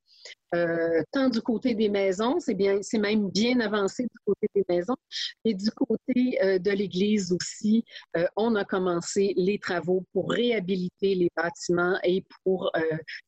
Euh, 0.54 1.02
tant 1.12 1.30
du 1.30 1.40
côté 1.40 1.74
des 1.74 1.88
maisons, 1.88 2.38
c'est 2.38 2.54
bien, 2.54 2.78
c'est 2.82 2.98
même 2.98 3.30
bien 3.30 3.58
avancé 3.60 4.02
du 4.02 4.18
côté 4.26 4.48
des 4.54 4.64
maisons, 4.68 4.96
et 5.44 5.54
du 5.54 5.70
côté 5.70 6.38
euh, 6.42 6.58
de 6.58 6.70
l'Église 6.70 7.32
aussi, 7.32 7.84
euh, 8.16 8.26
on 8.36 8.54
a 8.54 8.64
commencé 8.64 9.32
les 9.36 9.58
travaux 9.58 10.04
pour 10.12 10.30
réhabiliter 10.30 11.14
les 11.14 11.30
bâtiments 11.34 11.96
et 12.04 12.24
pour 12.44 12.70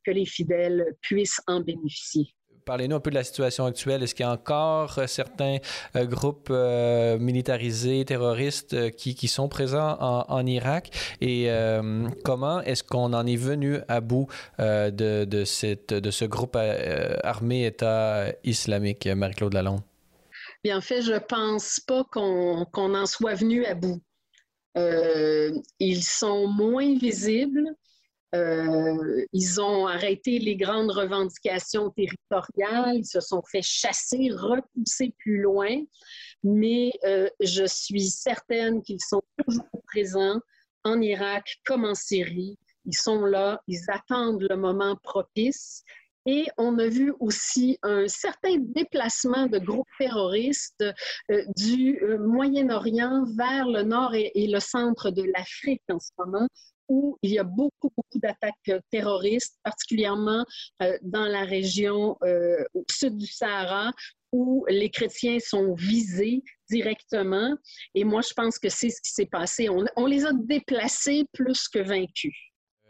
que 0.04 0.10
les 0.10 0.26
fidèles 0.26 0.94
puissent 1.00 1.40
en 1.46 1.60
bénéficier. 1.60 2.34
Parlez-nous 2.64 2.96
un 2.96 3.00
peu 3.00 3.10
de 3.10 3.14
la 3.14 3.24
situation 3.24 3.66
actuelle. 3.66 4.02
Est-ce 4.02 4.14
qu'il 4.14 4.24
y 4.24 4.28
a 4.28 4.32
encore 4.32 4.98
euh, 4.98 5.06
certains 5.06 5.58
euh, 5.96 6.06
groupes 6.06 6.48
euh, 6.50 7.18
militarisés, 7.18 8.06
terroristes 8.06 8.90
qui, 8.92 9.28
sont 9.28 9.48
présents 9.48 9.96
en, 10.00 10.46
Irak? 10.46 10.90
Et 11.20 11.48
comment 12.24 12.60
est-ce 12.60 12.82
qu'on 12.82 13.12
en 13.12 13.26
est 13.26 13.36
venu 13.36 13.78
à 13.88 14.00
bout 14.00 14.26
de 14.58 15.44
ce 15.44 16.24
groupe 16.24 16.56
armé 17.22 17.66
État 17.66 18.26
islamique, 18.44 19.06
Marie-Claude 19.06 19.54
Lalonde? 19.54 19.80
Bien, 20.62 20.78
en 20.78 20.80
fait, 20.80 21.02
je 21.02 21.18
pense 21.18 21.80
pas 21.80 22.04
qu'on 22.04 22.66
en 22.74 23.06
soit 23.06 23.34
venu 23.34 23.64
à 23.64 23.74
bout. 23.74 24.00
ils 24.76 26.02
sont 26.02 26.46
moins 26.46 26.96
visibles. 26.98 27.74
Euh, 28.34 29.24
ils 29.32 29.60
ont 29.60 29.86
arrêté 29.86 30.38
les 30.38 30.56
grandes 30.56 30.90
revendications 30.90 31.90
territoriales, 31.90 32.96
ils 32.96 33.06
se 33.06 33.20
sont 33.20 33.42
fait 33.42 33.62
chasser, 33.62 34.30
repousser 34.32 35.14
plus 35.18 35.40
loin, 35.40 35.82
mais 36.42 36.92
euh, 37.04 37.28
je 37.40 37.64
suis 37.64 38.08
certaine 38.08 38.82
qu'ils 38.82 39.00
sont 39.00 39.22
toujours 39.46 39.68
présents 39.86 40.40
en 40.82 41.00
Irak 41.00 41.58
comme 41.64 41.84
en 41.84 41.94
Syrie. 41.94 42.58
Ils 42.86 42.96
sont 42.96 43.24
là, 43.24 43.60
ils 43.68 43.84
attendent 43.88 44.46
le 44.48 44.56
moment 44.56 44.96
propice. 45.02 45.84
Et 46.26 46.46
on 46.56 46.78
a 46.78 46.88
vu 46.88 47.12
aussi 47.20 47.78
un 47.82 48.08
certain 48.08 48.56
déplacement 48.58 49.46
de 49.46 49.58
groupes 49.58 49.86
terroristes 49.98 50.82
euh, 51.30 51.44
du 51.58 52.00
Moyen-Orient 52.18 53.26
vers 53.36 53.68
le 53.68 53.82
nord 53.82 54.14
et, 54.14 54.32
et 54.34 54.48
le 54.48 54.58
centre 54.58 55.10
de 55.10 55.22
l'Afrique 55.22 55.82
en 55.90 56.00
ce 56.00 56.10
moment 56.18 56.48
où 56.88 57.18
il 57.22 57.30
y 57.30 57.38
a 57.38 57.44
beaucoup, 57.44 57.90
beaucoup 57.96 58.18
d'attaques 58.18 58.82
terroristes, 58.90 59.58
particulièrement 59.62 60.44
dans 61.02 61.26
la 61.26 61.44
région 61.44 62.16
au 62.74 62.84
sud 62.90 63.16
du 63.16 63.26
Sahara, 63.26 63.92
où 64.34 64.66
les 64.68 64.90
chrétiens 64.90 65.38
sont 65.38 65.74
visés 65.74 66.42
directement. 66.68 67.56
Et 67.94 68.02
moi, 68.02 68.20
je 68.20 68.34
pense 68.34 68.58
que 68.58 68.68
c'est 68.68 68.90
ce 68.90 69.00
qui 69.00 69.12
s'est 69.12 69.26
passé. 69.26 69.68
On, 69.68 70.06
les 70.06 70.26
a 70.26 70.32
déplacés 70.32 71.24
plus 71.32 71.68
que 71.68 71.78
vaincus. 71.78 72.34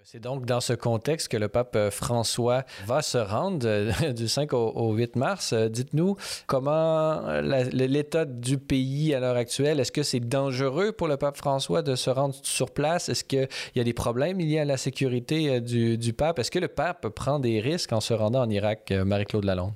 C'est 0.06 0.20
donc 0.20 0.44
dans 0.44 0.60
ce 0.60 0.74
contexte 0.74 1.28
que 1.28 1.38
le 1.38 1.48
pape 1.48 1.78
François 1.88 2.64
va 2.84 3.00
se 3.00 3.16
rendre 3.16 3.66
euh, 3.66 4.12
du 4.12 4.28
5 4.28 4.52
au, 4.52 4.92
8 4.92 5.16
mars. 5.16 5.54
Euh, 5.54 5.70
dites-nous 5.70 6.16
comment 6.46 7.22
l'état 7.40 8.26
du 8.26 8.58
pays 8.58 9.14
à 9.14 9.20
l'heure 9.20 9.36
actuelle, 9.36 9.80
est-ce 9.80 9.92
que 9.92 10.02
c'est 10.02 10.20
dangereux 10.20 10.92
pour 10.92 11.08
le 11.08 11.16
pape 11.16 11.38
François 11.38 11.80
de 11.80 11.94
se 11.94 12.10
rendre 12.10 12.34
sur 12.42 12.70
place? 12.70 13.08
Est-ce 13.08 13.24
qu'il 13.24 13.48
y 13.76 13.80
a 13.80 13.84
des 13.84 13.94
problèmes 13.94 14.38
liés 14.38 14.58
à 14.58 14.66
la 14.66 14.76
sécurité 14.76 15.48
euh, 15.48 15.60
du, 15.60 15.96
du 15.96 16.12
pape? 16.12 16.38
Est-ce 16.38 16.50
que 16.50 16.58
le 16.58 16.68
pape 16.68 17.08
prend 17.08 17.38
des 17.38 17.60
risques 17.60 17.94
en 17.94 18.00
se 18.00 18.12
rendant 18.12 18.42
en 18.42 18.50
Irak, 18.50 18.92
Marie-Claude 18.92 19.44
Lalonde? 19.44 19.72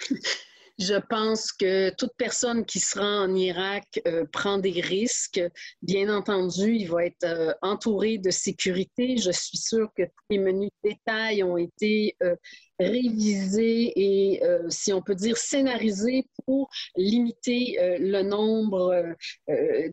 Je 0.78 0.94
pense 1.08 1.52
que 1.52 1.88
toute 1.96 2.12
personne 2.18 2.66
qui 2.66 2.80
se 2.80 2.98
rend 2.98 3.24
en 3.24 3.34
Irak 3.34 4.00
euh, 4.06 4.26
prend 4.30 4.58
des 4.58 4.80
risques. 4.80 5.40
Bien 5.80 6.14
entendu, 6.14 6.74
il 6.74 6.90
va 6.90 7.06
être 7.06 7.24
euh, 7.24 7.54
entouré 7.62 8.18
de 8.18 8.30
sécurité. 8.30 9.16
Je 9.16 9.30
suis 9.30 9.56
sûre 9.56 9.88
que 9.96 10.02
tous 10.02 10.24
les 10.28 10.38
menus 10.38 10.70
de 10.84 10.90
détails 10.90 11.42
ont 11.42 11.56
été 11.56 12.14
euh, 12.22 12.36
révisés 12.78 13.92
et, 13.96 14.42
si 14.68 14.92
on 14.92 15.00
peut 15.00 15.14
dire, 15.14 15.38
scénarisés 15.38 16.26
pour 16.44 16.68
limiter 16.94 17.78
le 17.98 18.20
nombre 18.20 19.16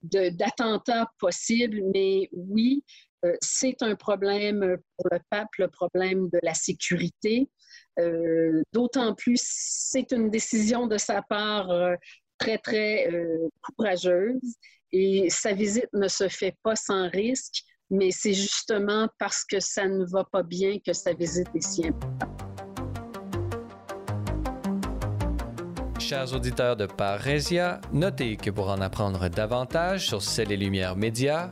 d'attentats 0.03 1.09
possibles. 1.17 1.81
Mais 1.93 2.27
oui, 2.33 2.83
c'est 3.39 3.81
un 3.81 3.95
problème 3.95 4.75
pour 4.97 5.07
le 5.11 5.19
pape, 5.29 5.47
le 5.59 5.69
problème 5.69 6.27
de 6.29 6.39
la 6.43 6.53
sécurité. 6.53 7.47
Euh, 7.99 8.63
d'autant 8.73 9.13
plus, 9.13 9.41
c'est 9.43 10.11
une 10.11 10.29
décision 10.29 10.87
de 10.87 10.97
sa 10.97 11.21
part 11.21 11.69
euh, 11.69 11.95
très, 12.37 12.57
très 12.57 13.11
euh, 13.11 13.49
courageuse 13.61 14.55
et 14.91 15.29
sa 15.29 15.53
visite 15.53 15.89
ne 15.93 16.07
se 16.07 16.27
fait 16.27 16.55
pas 16.63 16.75
sans 16.75 17.09
risque, 17.09 17.63
mais 17.89 18.11
c'est 18.11 18.33
justement 18.33 19.07
parce 19.19 19.43
que 19.43 19.59
ça 19.59 19.87
ne 19.87 20.05
va 20.05 20.23
pas 20.23 20.43
bien 20.43 20.77
que 20.85 20.93
sa 20.93 21.13
visite 21.13 21.47
est 21.55 21.61
si 21.61 21.87
importante. 21.87 22.39
Chers 25.99 26.33
auditeurs 26.33 26.75
de 26.75 26.85
Parésia, 26.85 27.79
notez 27.91 28.35
que 28.35 28.49
pour 28.49 28.69
en 28.69 28.81
apprendre 28.81 29.29
davantage 29.29 30.07
sur 30.07 30.21
Celles 30.21 30.51
et 30.51 30.57
Lumières 30.57 30.95
Médias, 30.95 31.51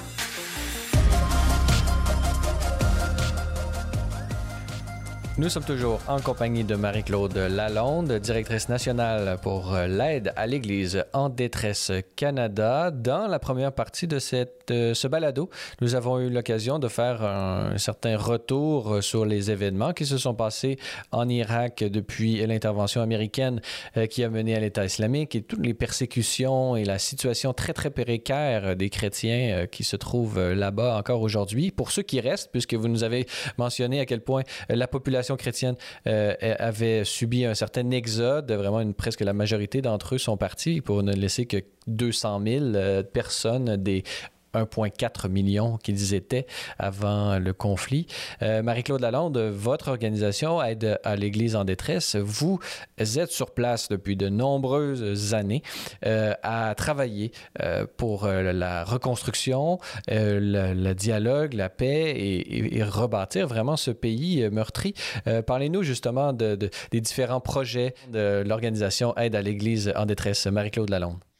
Nous 5.41 5.49
sommes 5.49 5.63
toujours 5.63 5.99
en 6.07 6.19
compagnie 6.19 6.63
de 6.63 6.75
Marie-Claude 6.75 7.35
Lalonde, 7.35 8.11
directrice 8.19 8.69
nationale 8.69 9.39
pour 9.41 9.75
l'aide 9.75 10.33
à 10.35 10.45
l'Église 10.45 11.03
en 11.13 11.29
détresse 11.29 11.91
Canada. 12.15 12.91
Dans 12.91 13.25
la 13.25 13.39
première 13.39 13.71
partie 13.71 14.05
de 14.05 14.19
euh, 14.69 14.93
ce 14.93 15.07
balado, 15.07 15.49
nous 15.81 15.95
avons 15.95 16.19
eu 16.19 16.29
l'occasion 16.29 16.77
de 16.77 16.87
faire 16.87 17.23
un, 17.23 17.75
certain 17.79 18.17
retour 18.17 19.01
sur 19.01 19.25
les 19.25 19.49
événements 19.49 19.93
qui 19.93 20.05
se 20.05 20.19
sont 20.19 20.35
passés 20.35 20.77
en 21.11 21.27
Irak 21.27 21.83
depuis 21.83 22.45
l'intervention 22.45 23.01
américaine 23.01 23.61
euh, 23.97 24.05
qui 24.05 24.23
a 24.23 24.29
mené 24.29 24.55
à 24.55 24.59
l'État 24.59 24.85
islamique 24.85 25.33
et 25.33 25.41
toutes 25.41 25.65
les 25.65 25.73
persécutions 25.73 26.75
et 26.75 26.85
la 26.85 26.99
situation 26.99 27.51
très, 27.51 27.73
très 27.73 27.89
précaire 27.89 28.75
des 28.75 28.91
chrétiens 28.91 29.55
euh, 29.55 29.65
qui 29.65 29.83
se 29.83 29.95
trouvent 29.95 30.51
là-bas 30.51 30.99
encore 30.99 31.23
aujourd'hui. 31.23 31.71
Pour 31.71 31.89
ceux 31.89 32.03
qui 32.03 32.19
restent, 32.19 32.51
puisque 32.51 32.75
vous 32.75 32.87
nous 32.87 33.03
avez 33.03 33.25
mentionné 33.57 33.99
à 33.99 34.05
quel 34.05 34.21
point 34.21 34.43
la 34.69 34.87
population 34.87 35.30
chrétienne 35.35 35.75
euh, 36.07 36.33
avait 36.59 37.03
subi 37.03 37.45
un 37.45 37.53
certain 37.53 37.89
exode. 37.91 38.51
Vraiment, 38.51 38.81
une, 38.81 38.93
presque 38.93 39.21
la 39.21 39.33
majorité 39.33 39.81
d'entre 39.81 40.15
eux 40.15 40.17
sont 40.17 40.37
partis 40.37 40.81
pour 40.81 41.03
ne 41.03 41.13
laisser 41.13 41.45
que 41.45 41.57
200 41.87 42.41
000 42.45 42.65
euh, 42.65 43.03
personnes 43.03 43.77
des 43.77 44.03
1,4 44.53 45.29
million 45.29 45.77
qu'ils 45.77 46.13
étaient 46.13 46.45
avant 46.79 47.39
le 47.39 47.53
conflit. 47.53 48.07
Euh, 48.41 48.61
Marie-Claude 48.63 49.01
Lalonde, 49.01 49.37
votre 49.37 49.89
organisation 49.89 50.61
Aide 50.61 50.99
à 51.03 51.15
l'Église 51.15 51.55
en 51.55 51.63
détresse, 51.63 52.15
vous 52.15 52.59
êtes 52.97 53.31
sur 53.31 53.51
place 53.51 53.89
depuis 53.89 54.15
de 54.15 54.29
nombreuses 54.29 55.33
années 55.33 55.63
euh, 56.05 56.33
à 56.43 56.73
travailler 56.75 57.31
euh, 57.61 57.85
pour 57.97 58.27
la 58.27 58.83
reconstruction, 58.83 59.79
le, 60.07 60.93
dialogue, 60.93 61.53
la 61.53 61.69
paix 61.69 62.13
et, 62.15 62.83
rebâtir 62.83 63.47
vraiment 63.47 63.77
ce 63.77 63.91
pays 63.91 64.49
meurtri. 64.49 64.93
Parlez-nous 65.45 65.83
justement 65.83 66.33
de, 66.33 66.55
des 66.55 67.01
différents 67.01 67.39
projets 67.39 67.93
de 68.11 68.43
l'organisation 68.45 69.15
Aide 69.17 69.35
à 69.35 69.41
l'Église 69.41 69.93
en 69.95 70.05
détresse. 70.05 70.45
Marie-Claude 70.47 70.89
Lalonde. 70.89 71.30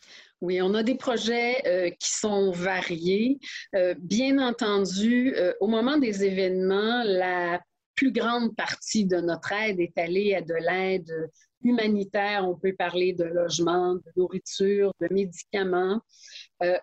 Oui, 0.41 0.59
on 0.59 0.73
a 0.73 0.81
des 0.81 0.95
projets 0.95 1.61
euh, 1.67 1.91
qui 1.91 2.09
sont 2.09 2.49
variés. 2.49 3.37
Euh, 3.75 3.93
bien 3.99 4.39
entendu, 4.39 5.35
euh, 5.35 5.53
au 5.59 5.67
moment 5.67 5.99
des 5.99 6.23
événements, 6.23 7.03
la 7.03 7.61
plus 7.93 8.11
grande 8.11 8.55
partie 8.55 9.05
de 9.05 9.17
notre 9.17 9.51
aide 9.51 9.79
est 9.79 9.95
allée 9.99 10.33
à 10.33 10.41
de 10.41 10.55
l'aide 10.55 11.29
humanitaire. 11.63 12.49
On 12.49 12.55
peut 12.55 12.73
parler 12.73 13.13
de 13.13 13.25
logement, 13.25 13.93
de 13.93 14.11
nourriture, 14.17 14.91
de 14.99 15.13
médicaments. 15.13 16.01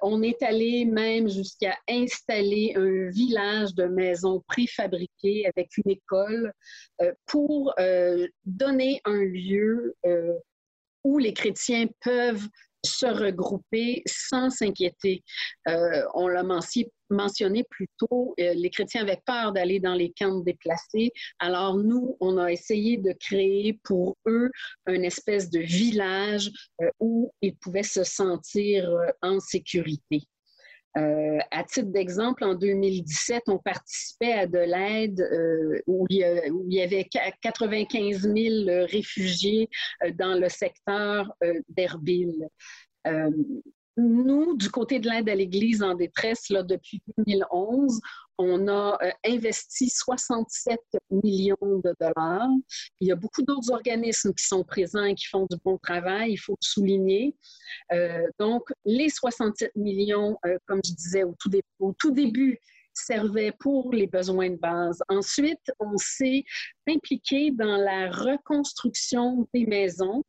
on 0.03 0.23
est 0.23 0.41
allé 0.45 0.85
même 0.85 1.29
jusqu'à 1.29 1.77
installer 1.89 2.75
un 2.77 3.11
village 3.11 3.75
de 3.75 3.87
maisons 3.87 4.45
préfabriquées 4.47 5.49
avec 5.53 5.77
une 5.79 5.91
école 5.91 6.53
pour 7.27 7.75
donner 8.45 9.01
un 9.05 9.25
lieu 9.25 9.97
où 11.03 11.19
les 11.19 11.33
chrétiens 11.33 11.87
peuvent 12.01 12.47
se 12.85 13.07
regrouper 13.07 14.03
sans 14.07 14.51
s'inquiéter. 14.51 15.23
Euh, 15.69 16.03
on 16.15 16.29
l'a 16.29 16.45
mentionné 17.11 17.65
plus 17.71 17.89
tôt, 17.99 18.35
euh, 18.41 18.55
les 18.55 18.71
chrétiens 18.71 19.03
avaient 19.03 19.23
peur 19.27 19.53
d'aller 19.53 19.81
dans 19.81 19.95
les 19.95 20.13
camps 20.19 20.41
déplacés. 20.41 21.11
Alors 21.39 21.77
nous, 21.77 22.17
on 22.21 22.39
a 22.39 22.53
essayé 22.53 22.97
de 22.97 23.13
créer 23.19 23.79
pour 23.85 24.17
eux 24.27 24.51
une 24.87 25.05
espèce 25.05 25.51
de 25.51 25.61
village 25.61 26.51
euh, 26.83 26.91
où 27.01 27.33
ils 27.43 27.57
pouvaient 27.57 27.83
se 27.83 28.05
sentir 28.05 28.89
en 29.23 29.41
sécurité. 29.41 30.23
Euh, 30.99 31.39
à 31.51 31.65
titre 31.65 31.91
d'exemple, 31.91 32.45
en 32.45 32.55
2017, 32.55 33.45
on 33.49 33.59
participait 33.59 34.33
à 34.33 34.47
de 34.47 34.59
l'aide 34.59 35.21
euh, 35.21 35.81
où, 35.87 36.07
il 36.11 36.19
y 36.69 36.81
avait 36.81 37.09
95 37.43 38.23
000 38.23 38.87
réfugiés 38.87 39.69
euh, 40.05 40.11
dans 40.13 40.39
le 40.39 40.49
secteur 40.49 41.33
d'Erbil. 41.69 42.49
Nous, 44.01 44.57
du 44.57 44.71
côté 44.71 45.01
de 45.01 45.11
l'aide 45.11 45.29
à 45.29 45.35
l'Église 45.35 45.83
en 45.83 45.95
détresse, 45.95 46.51
là, 46.51 46.63
depuis 46.63 47.03
2011, 47.17 48.01
on 48.39 48.69
a 48.69 48.97
euh, 49.03 49.11
investi 49.27 49.91
67 49.91 50.79
millions 51.11 51.57
de 51.61 51.93
dollars. 52.01 52.49
Il 53.01 53.09
y 53.09 53.11
a 53.11 53.17
beaucoup 53.17 53.43
d'autres 53.43 53.73
organismes 53.73 54.33
qui 54.33 54.45
sont 54.47 54.63
présents 54.63 55.03
et 55.03 55.17
qui 55.17 55.27
font 55.27 55.49
du 55.51 55.57
bon 55.65 55.79
travail, 55.79 56.35
il 56.35 56.37
faut 56.37 56.53
le 56.53 56.65
souligner. 56.65 57.35
Euh, 57.93 58.25
donc, 58.39 58.63
les 58.85 59.09
67 59.09 59.75
millions, 59.75 60.39
euh, 60.47 60.57
comme 60.67 60.81
je 60.85 60.93
disais 60.93 61.25
au 61.25 61.35
tout, 61.37 61.51
au 61.81 61.93
tout 61.93 62.13
début, 62.13 62.61
servaient 62.95 63.53
pour 63.59 63.93
les 63.93 64.07
besoins 64.07 64.51
de 64.51 64.57
base. 64.59 65.03
Ensuite, 65.09 65.73
on 65.81 65.97
s'est 65.97 66.45
impliqué 66.89 67.51
dans 67.51 67.77
la 67.77 68.11
reconstruction 68.11 69.49
des 69.53 69.67
maisons 69.67 70.23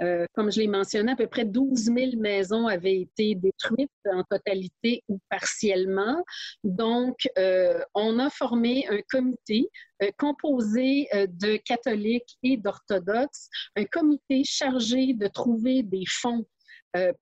Euh, 0.00 0.26
comme 0.34 0.50
je 0.50 0.60
l'ai 0.60 0.68
mentionné, 0.68 1.12
à 1.12 1.16
peu 1.16 1.26
près 1.26 1.44
12 1.44 1.84
000 1.84 1.96
maisons 2.16 2.66
avaient 2.66 3.00
été 3.00 3.34
détruites 3.34 3.90
en 4.06 4.24
totalité 4.24 5.02
ou 5.08 5.18
partiellement. 5.28 6.24
Donc, 6.64 7.16
euh, 7.38 7.80
on 7.94 8.18
a 8.18 8.30
formé 8.30 8.86
un 8.88 9.00
comité 9.08 9.68
euh, 10.02 10.10
composé 10.18 11.08
de 11.12 11.56
catholiques 11.56 12.36
et 12.42 12.56
d'orthodoxes, 12.56 13.48
un 13.76 13.84
comité 13.84 14.42
chargé 14.44 15.14
de 15.14 15.28
trouver 15.28 15.82
des 15.82 16.04
fonds 16.08 16.44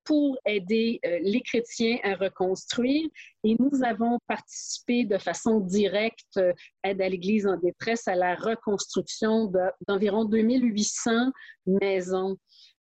pour 0.04 0.36
aider 0.44 1.00
les 1.02 1.40
chrétiens 1.40 1.96
à 2.02 2.14
reconstruire. 2.14 3.08
Et 3.42 3.56
nous 3.58 3.82
avons 3.82 4.18
participé 4.26 5.06
de 5.06 5.16
façon 5.16 5.60
directe, 5.60 6.38
aide 6.84 7.00
à 7.00 7.08
l'Église 7.08 7.46
en 7.46 7.56
détresse, 7.56 8.06
à 8.06 8.14
la 8.14 8.34
reconstruction 8.34 9.50
d'environ 9.88 10.26
2800 10.26 11.32
maisons. 11.64 12.36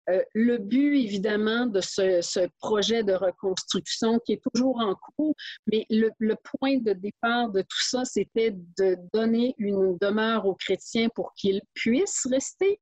Euh, 0.09 0.23
le 0.33 0.57
but, 0.57 0.97
évidemment, 0.97 1.65
de 1.65 1.79
ce, 1.81 2.47
projet 2.59 3.03
de 3.03 3.13
reconstruction 3.13 4.19
qui 4.19 4.33
est 4.33 4.41
toujours 4.53 4.79
en 4.79 4.95
cours, 4.95 5.35
mais 5.67 5.85
le, 5.89 6.35
point 6.59 6.77
de 6.77 6.93
départ 6.93 7.49
de 7.51 7.61
tout 7.61 7.81
ça, 7.81 8.03
c'était 8.05 8.51
de 8.77 8.97
donner 9.13 9.53
une 9.57 9.97
demeure 9.99 10.45
aux 10.45 10.55
chrétiens 10.55 11.09
pour 11.13 11.33
qu'ils 11.35 11.61
puissent 11.73 12.27
rester, 12.29 12.79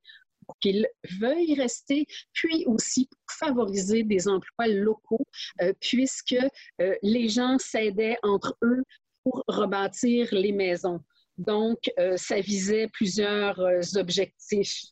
pour 0.47 0.57
qu'ils 0.59 0.87
veuillent 1.19 1.55
rester, 1.55 2.05
puis 2.33 2.63
aussi 2.65 3.07
pour 3.07 3.47
favoriser 3.47 4.03
des 4.03 4.27
emplois 4.27 4.67
locaux, 4.67 5.25
euh, 5.61 5.73
puisque 5.81 6.35
euh, 6.81 6.95
les 7.03 7.27
gens 7.27 7.57
s'aidaient 7.57 8.17
entre 8.23 8.57
eux 8.63 8.83
pour 9.23 9.43
rebâtir 9.47 10.29
les 10.31 10.53
maisons. 10.53 11.01
Donc, 11.37 11.79
ça 12.17 12.41
visait 12.41 12.89
plusieurs 12.91 13.57
objectifs. 13.95 14.91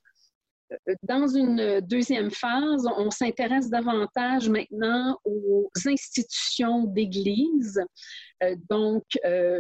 Dans 1.04 1.28
une 1.28 1.80
deuxième 1.82 2.30
phase, 2.30 2.86
on 2.98 3.10
s'intéresse 3.10 3.70
davantage 3.70 4.50
maintenant 4.50 5.18
aux 5.24 5.70
institutions 5.86 6.84
d'Église, 6.84 7.82
euh, 8.44 8.56
donc 8.70 9.04
euh, 9.26 9.60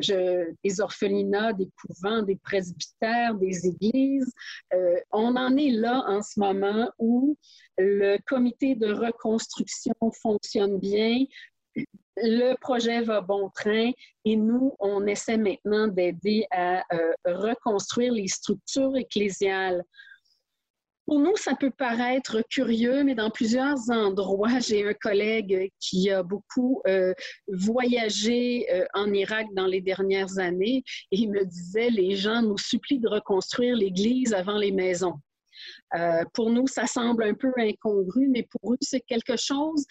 des 0.63 0.81
orphelinats, 0.81 1.53
des 1.53 1.69
couvents, 1.81 2.23
des 2.23 2.35
presbytères, 2.35 3.35
des 3.35 3.67
églises. 3.67 4.31
Euh, 4.73 4.97
on 5.11 5.35
en 5.35 5.55
est 5.55 5.71
là 5.71 6.03
en 6.07 6.21
ce 6.21 6.39
moment 6.39 6.91
où 6.99 7.37
le 7.77 8.17
comité 8.27 8.75
de 8.75 8.91
reconstruction 8.91 9.93
fonctionne 10.21 10.77
bien, 10.77 11.23
le 12.17 12.55
projet 12.55 13.01
va 13.01 13.21
bon 13.21 13.49
train 13.49 13.91
et 14.25 14.35
nous, 14.35 14.75
on 14.79 15.05
essaie 15.05 15.37
maintenant 15.37 15.87
d'aider 15.87 16.47
à 16.51 16.83
reconstruire 17.23 18.11
les 18.13 18.27
structures 18.27 18.97
ecclésiales. 18.97 19.83
Pour 21.07 21.19
nous, 21.19 21.37
ça 21.37 21.55
peut 21.55 21.71
paraître 21.71 22.43
curieux, 22.49 23.05
mais 23.05 23.15
dans 23.15 23.29
plusieurs 23.29 23.77
endroits, 23.89 24.59
j'ai 24.59 24.85
un 24.85 24.93
collègue 24.93 25.71
qui 25.79 26.09
a 26.09 26.21
beaucoup 26.21 26.81
euh, 26.85 27.13
voyagé 27.47 28.67
euh, 28.73 28.85
en 28.93 29.13
Irak 29.13 29.47
dans 29.55 29.67
les 29.67 29.79
dernières 29.79 30.37
années 30.37 30.83
et 31.13 31.17
il 31.17 31.31
me 31.31 31.45
disait, 31.45 31.89
les 31.89 32.17
gens 32.17 32.41
nous 32.41 32.57
supplient 32.57 32.99
de 32.99 33.07
reconstruire 33.07 33.77
l'église 33.77 34.33
avant 34.33 34.57
les 34.57 34.73
maisons. 34.73 35.13
Euh, 35.95 36.23
pour 36.34 36.49
nous, 36.49 36.67
ça 36.67 36.86
semble 36.86 37.23
un 37.23 37.34
peu 37.34 37.51
incongru, 37.58 38.27
mais 38.30 38.43
pour 38.43 38.73
eux, 38.73 38.77
c'est 38.82 39.01
quelque 39.01 39.36
chose. 39.38 39.86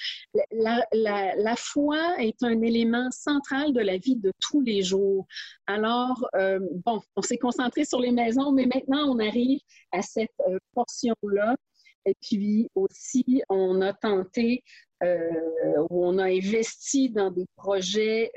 La, 0.52 1.56
foi 1.56 2.16
est 2.18 2.42
un 2.42 2.60
élément 2.62 3.10
central 3.10 3.72
de 3.72 3.80
la 3.80 3.96
vie 3.96 4.16
de 4.16 4.32
tous 4.40 4.60
les 4.60 4.82
jours. 4.82 5.26
Alors, 5.66 6.28
euh, 6.34 6.60
bon, 6.84 7.00
on 7.16 7.22
s'est 7.22 7.38
concentré 7.38 7.84
sur 7.84 8.00
les 8.00 8.12
maisons, 8.12 8.52
mais 8.52 8.66
maintenant, 8.66 9.14
on 9.14 9.18
arrive 9.18 9.60
à 9.92 10.02
cette 10.02 10.30
euh, 10.48 10.58
portion-là. 10.74 11.56
Et 12.04 12.14
puis 12.22 12.68
aussi, 12.74 13.42
on 13.48 13.80
a 13.80 13.92
tenté 13.92 14.62
ou 15.02 16.06
on 16.06 16.18
a 16.18 16.30
investi 16.30 17.10
dans 17.10 17.30
des 17.30 17.44
projets 17.56 18.32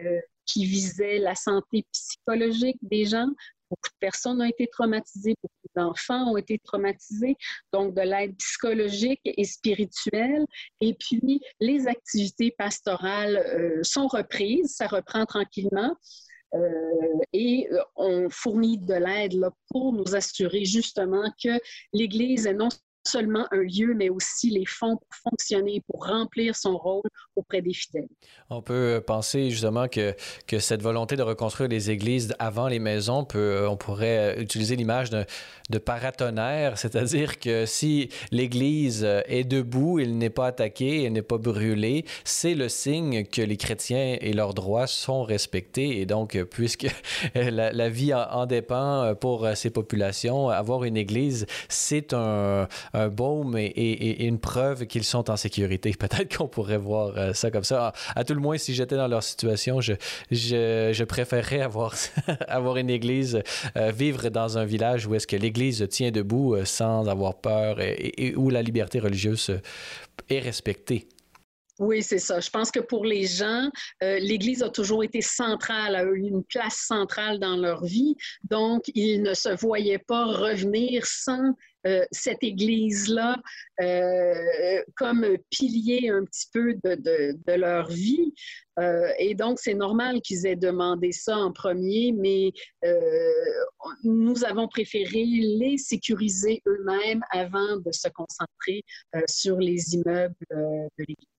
qui 0.45 0.65
visaient 0.65 1.19
la 1.19 1.35
santé 1.35 1.85
psychologique 1.93 2.77
des 2.81 3.05
gens, 3.05 3.29
Beaucoup 3.69 3.89
de 3.89 3.99
personnes 3.99 4.41
ont 4.41 4.45
été 4.45 4.67
traumatisées, 4.67 5.35
d'enfants 5.79 6.31
ont 6.31 6.37
été 6.37 6.59
traumatisés, 6.59 7.35
donc 7.73 7.95
de 7.95 8.01
l'aide 8.01 8.35
psychologique 8.37 9.21
et 9.23 9.43
spirituelle. 9.43 10.45
Et 10.81 10.93
puis, 10.93 11.41
les 11.59 11.87
activités 11.87 12.51
pastorales 12.57 13.37
euh, 13.37 13.79
sont 13.83 14.07
reprises, 14.07 14.75
ça 14.75 14.87
reprend 14.87 15.25
tranquillement. 15.25 15.95
Euh, 16.55 16.59
et 17.31 17.67
euh, 17.71 17.79
on 17.95 18.29
fournit 18.29 18.79
de 18.79 18.95
l'aide 18.95 19.39
pour 19.69 19.93
nous 19.93 20.15
assurer 20.15 20.65
justement 20.65 21.31
que 21.43 21.59
l'Église 21.93 22.47
est 22.47 22.53
non 22.53 22.69
seulement 23.09 23.45
un 23.51 23.61
lieu, 23.61 23.93
mais 23.95 24.09
aussi 24.09 24.49
les 24.49 24.65
fonds 24.65 24.97
pour 24.97 25.31
fonctionner, 25.31 25.83
pour 25.87 26.05
remplir 26.05 26.55
son 26.55 26.77
rôle 26.77 27.09
auprès 27.35 27.61
des 27.61 27.73
fidèles. 27.73 28.07
On 28.49 28.61
peut 28.61 29.01
penser 29.05 29.49
justement 29.49 29.87
que, 29.87 30.15
que 30.47 30.59
cette 30.59 30.81
volonté 30.81 31.15
de 31.15 31.23
reconstruire 31.23 31.69
les 31.69 31.89
églises 31.89 32.33
avant 32.39 32.67
les 32.67 32.79
maisons, 32.79 33.25
peut, 33.25 33.67
on 33.69 33.77
pourrait 33.77 34.41
utiliser 34.41 34.75
l'image 34.75 35.09
de, 35.09 35.25
de 35.69 35.77
paratonnerre, 35.77 36.77
c'est-à-dire 36.77 37.39
que 37.39 37.65
si 37.65 38.09
l'église 38.31 39.03
est 39.03 39.43
debout, 39.43 39.99
elle 39.99 40.17
n'est 40.17 40.29
pas 40.29 40.47
attaquée, 40.47 41.03
elle 41.03 41.13
n'est 41.13 41.21
pas 41.21 41.37
brûlée, 41.37 42.05
c'est 42.23 42.55
le 42.55 42.69
signe 42.69 43.25
que 43.25 43.41
les 43.41 43.57
chrétiens 43.57 44.17
et 44.19 44.33
leurs 44.33 44.53
droits 44.53 44.87
sont 44.87 45.23
respectés. 45.23 45.99
Et 45.99 46.05
donc, 46.05 46.37
puisque 46.51 46.87
la, 47.35 47.89
vie 47.89 48.13
en, 48.13 48.45
dépend 48.45 49.13
pour 49.15 49.47
ces 49.55 49.69
populations, 49.69 50.49
avoir 50.49 50.83
une 50.83 50.97
église, 50.97 51.45
c'est 51.67 52.13
un 52.13 52.67
baume 53.07 53.57
et, 53.57 54.25
une 54.25 54.39
preuve 54.39 54.85
qu'ils 54.85 55.03
sont 55.03 55.29
en 55.29 55.37
sécurité. 55.37 55.91
Peut-être 55.99 56.37
qu'on 56.37 56.47
pourrait 56.47 56.77
voir 56.77 57.13
euh, 57.17 57.33
ça 57.33 57.51
comme 57.51 57.63
ça. 57.63 57.93
À, 58.15 58.23
tout 58.23 58.33
le 58.33 58.41
moins, 58.41 58.57
si 58.57 58.73
j'étais 58.73 58.97
dans 58.97 59.07
leur 59.07 59.23
situation, 59.23 59.79
je, 59.79 59.93
je, 60.31 61.03
préférerais 61.03 61.61
avoir, 61.61 61.95
avoir 62.47 62.77
une 62.77 62.89
église, 62.89 63.41
euh, 63.77 63.91
vivre 63.91 64.29
dans 64.29 64.57
un 64.57 64.65
village 64.65 65.07
où 65.07 65.15
est-ce 65.15 65.27
que 65.27 65.35
l'église 65.35 65.87
tient 65.89 66.11
debout 66.11 66.55
euh, 66.55 66.65
sans 66.65 67.07
avoir 67.07 67.35
peur 67.35 67.79
et, 67.79 68.33
où 68.35 68.49
la 68.49 68.61
liberté 68.61 68.99
religieuse 68.99 69.59
est 70.29 70.39
respectée. 70.39 71.07
Oui, 71.79 72.03
c'est 72.03 72.19
ça. 72.19 72.39
Je 72.39 72.49
pense 72.49 72.71
que 72.71 72.81
pour 72.81 73.05
les 73.05 73.25
gens, 73.25 73.69
l'Église 74.01 74.61
a 74.63 74.69
toujours 74.69 75.03
été 75.03 75.21
centrale, 75.21 75.95
a 75.95 76.03
eu 76.03 76.27
une 76.27 76.43
place 76.43 76.75
centrale 76.87 77.39
dans 77.39 77.55
leur 77.55 77.85
vie. 77.85 78.15
Donc, 78.43 78.83
ils 78.93 79.21
ne 79.21 79.33
se 79.33 79.49
voyaient 79.49 80.03
pas 80.05 80.25
revenir 80.25 81.05
sans 81.05 81.53
euh, 81.87 82.05
cette 82.11 82.43
Église-là 82.43 83.37
euh, 83.81 84.83
comme 84.97 85.25
pilier 85.49 86.09
un 86.09 86.25
petit 86.25 86.47
peu 86.51 86.73
de, 86.83 87.53
leur 87.53 87.89
vie. 87.89 88.33
Euh, 88.79 89.09
et 89.17 89.33
donc, 89.33 89.59
c'est 89.59 89.75
normal 89.75 90.19
qu'ils 90.21 90.45
aient 90.45 90.57
demandé 90.57 91.13
ça 91.13 91.37
en 91.37 91.53
premier, 91.53 92.11
mais 92.11 92.51
nous 94.03 94.43
avons 94.43 94.67
préféré 94.67 95.23
les 95.23 95.77
sécuriser 95.77 96.61
eux-mêmes 96.67 97.23
avant 97.31 97.77
de 97.77 97.91
se 97.91 98.09
concentrer 98.09 98.83
sur 99.27 99.57
les 99.57 99.95
immeubles 99.95 100.35
de 100.51 100.89
l'Église 100.97 101.38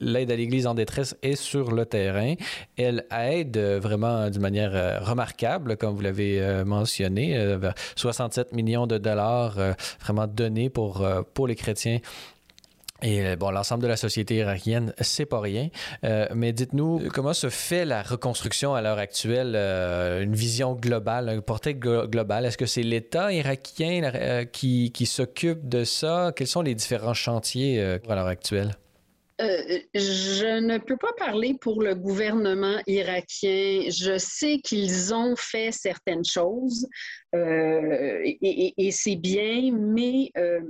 l'aide 0.00 0.30
à 0.30 0.36
l'Église 0.36 0.66
en 0.66 0.74
détresse 0.74 1.16
est 1.22 1.36
sur 1.36 1.72
le 1.72 1.86
terrain. 1.86 2.34
Elle 2.76 3.04
aide 3.10 3.56
euh, 3.56 3.80
vraiment 3.80 4.30
d'une 4.30 4.42
manière 4.42 4.74
euh, 4.74 5.00
remarquable, 5.00 5.76
comme 5.76 5.94
vous 5.94 6.02
l'avez 6.02 6.40
euh, 6.40 6.64
mentionné, 6.64 7.58
67 7.96 8.52
millions 8.52 8.86
de 8.86 8.98
dollars 8.98 9.56
vraiment 10.00 10.26
donnés 10.26 10.70
pour, 10.70 11.06
pour 11.34 11.46
les 11.46 11.56
chrétiens 11.56 11.98
et 13.00 13.36
bon, 13.36 13.50
l'ensemble 13.50 13.84
de 13.84 13.88
la 13.88 13.96
société 13.96 14.36
irakienne, 14.36 14.92
c'est 15.00 15.24
pas 15.24 15.40
rien. 15.40 15.68
mais 16.34 16.52
dites-nous, 16.52 17.08
comment 17.14 17.32
se 17.32 17.48
fait 17.48 17.84
la 17.84 18.02
reconstruction 18.02 18.74
à 18.74 18.82
l'heure 18.82 18.98
actuelle? 18.98 19.54
une 20.20 20.34
vision 20.34 20.74
globale, 20.74 21.28
un 21.28 21.40
portrait 21.40 21.74
global. 21.74 22.44
Est-ce 22.44 22.58
que 22.58 22.66
c'est 22.66 22.82
l'État 22.82 23.32
irakien 23.32 24.46
qui, 24.52 24.90
qui 24.90 25.06
s'occupe 25.06 25.68
de 25.68 25.84
ça? 25.84 26.32
Quels 26.34 26.48
sont 26.48 26.62
les 26.62 26.74
différents 26.74 27.14
chantiers 27.14 27.80
à 27.80 28.14
l'heure 28.14 28.26
actuelle? 28.26 28.72
Euh, 29.40 29.78
je 29.94 30.58
ne 30.58 30.78
peux 30.78 30.96
pas 30.96 31.12
parler 31.12 31.54
pour 31.54 31.80
le 31.80 31.94
gouvernement 31.94 32.80
irakien. 32.88 33.82
Je 33.88 34.18
sais 34.18 34.58
qu'ils 34.58 35.14
ont 35.14 35.36
fait 35.36 35.70
certaines 35.70 36.24
choses 36.24 36.88
euh, 37.36 38.20
et, 38.24 38.90
c'est 38.90 39.16
bien, 39.16 39.70
mais 39.72 40.32
euh, 40.36 40.60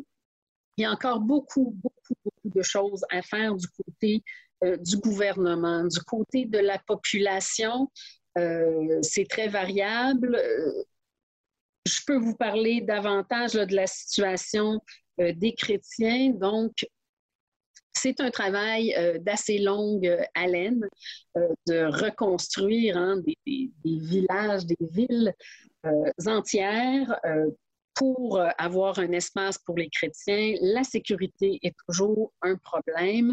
il 0.77 0.83
y 0.83 0.85
a 0.85 0.93
encore 0.93 1.21
beaucoup, 1.21 1.73
beaucoup, 1.83 2.15
beaucoup 2.23 2.49
de 2.57 2.63
choses 2.63 3.05
à 3.11 3.23
faire 3.23 3.55
du 3.55 3.67
côté 3.69 4.23
du 4.81 4.97
gouvernement, 4.97 5.85
du 5.85 6.01
côté 6.01 6.45
de 6.45 6.59
la 6.59 6.81
population. 6.81 7.91
c'est 9.03 9.29
très 9.29 9.47
variable. 9.47 10.37
Je 11.87 12.01
peux 12.07 12.17
vous 12.17 12.35
parler 12.35 12.81
davantage 12.81 13.53
de 13.53 13.75
la 13.75 13.87
situation 13.87 14.81
des 15.17 15.55
chrétiens. 15.55 16.31
Donc, 16.31 16.85
c'est 17.99 18.21
un 18.21 18.31
travail 18.31 18.95
euh, 18.97 19.19
d'assez 19.19 19.59
longue 19.59 20.07
euh, 20.07 20.23
haleine 20.35 20.89
euh, 21.37 21.49
de 21.67 21.85
reconstruire 21.85 22.97
hein, 22.97 23.21
des, 23.27 23.71
villages, 23.85 24.67
des 24.67 24.77
villes 24.81 25.35
entières 26.27 27.21
pour 27.95 28.41
avoir 28.59 28.99
un 28.99 29.13
espace 29.13 29.59
pour 29.59 29.77
les 29.77 29.89
chrétiens, 29.89 30.55
la 30.61 30.85
sécurité 30.85 31.59
est 31.63 31.75
toujours 31.89 32.33
un 32.43 32.57
problème 32.57 33.33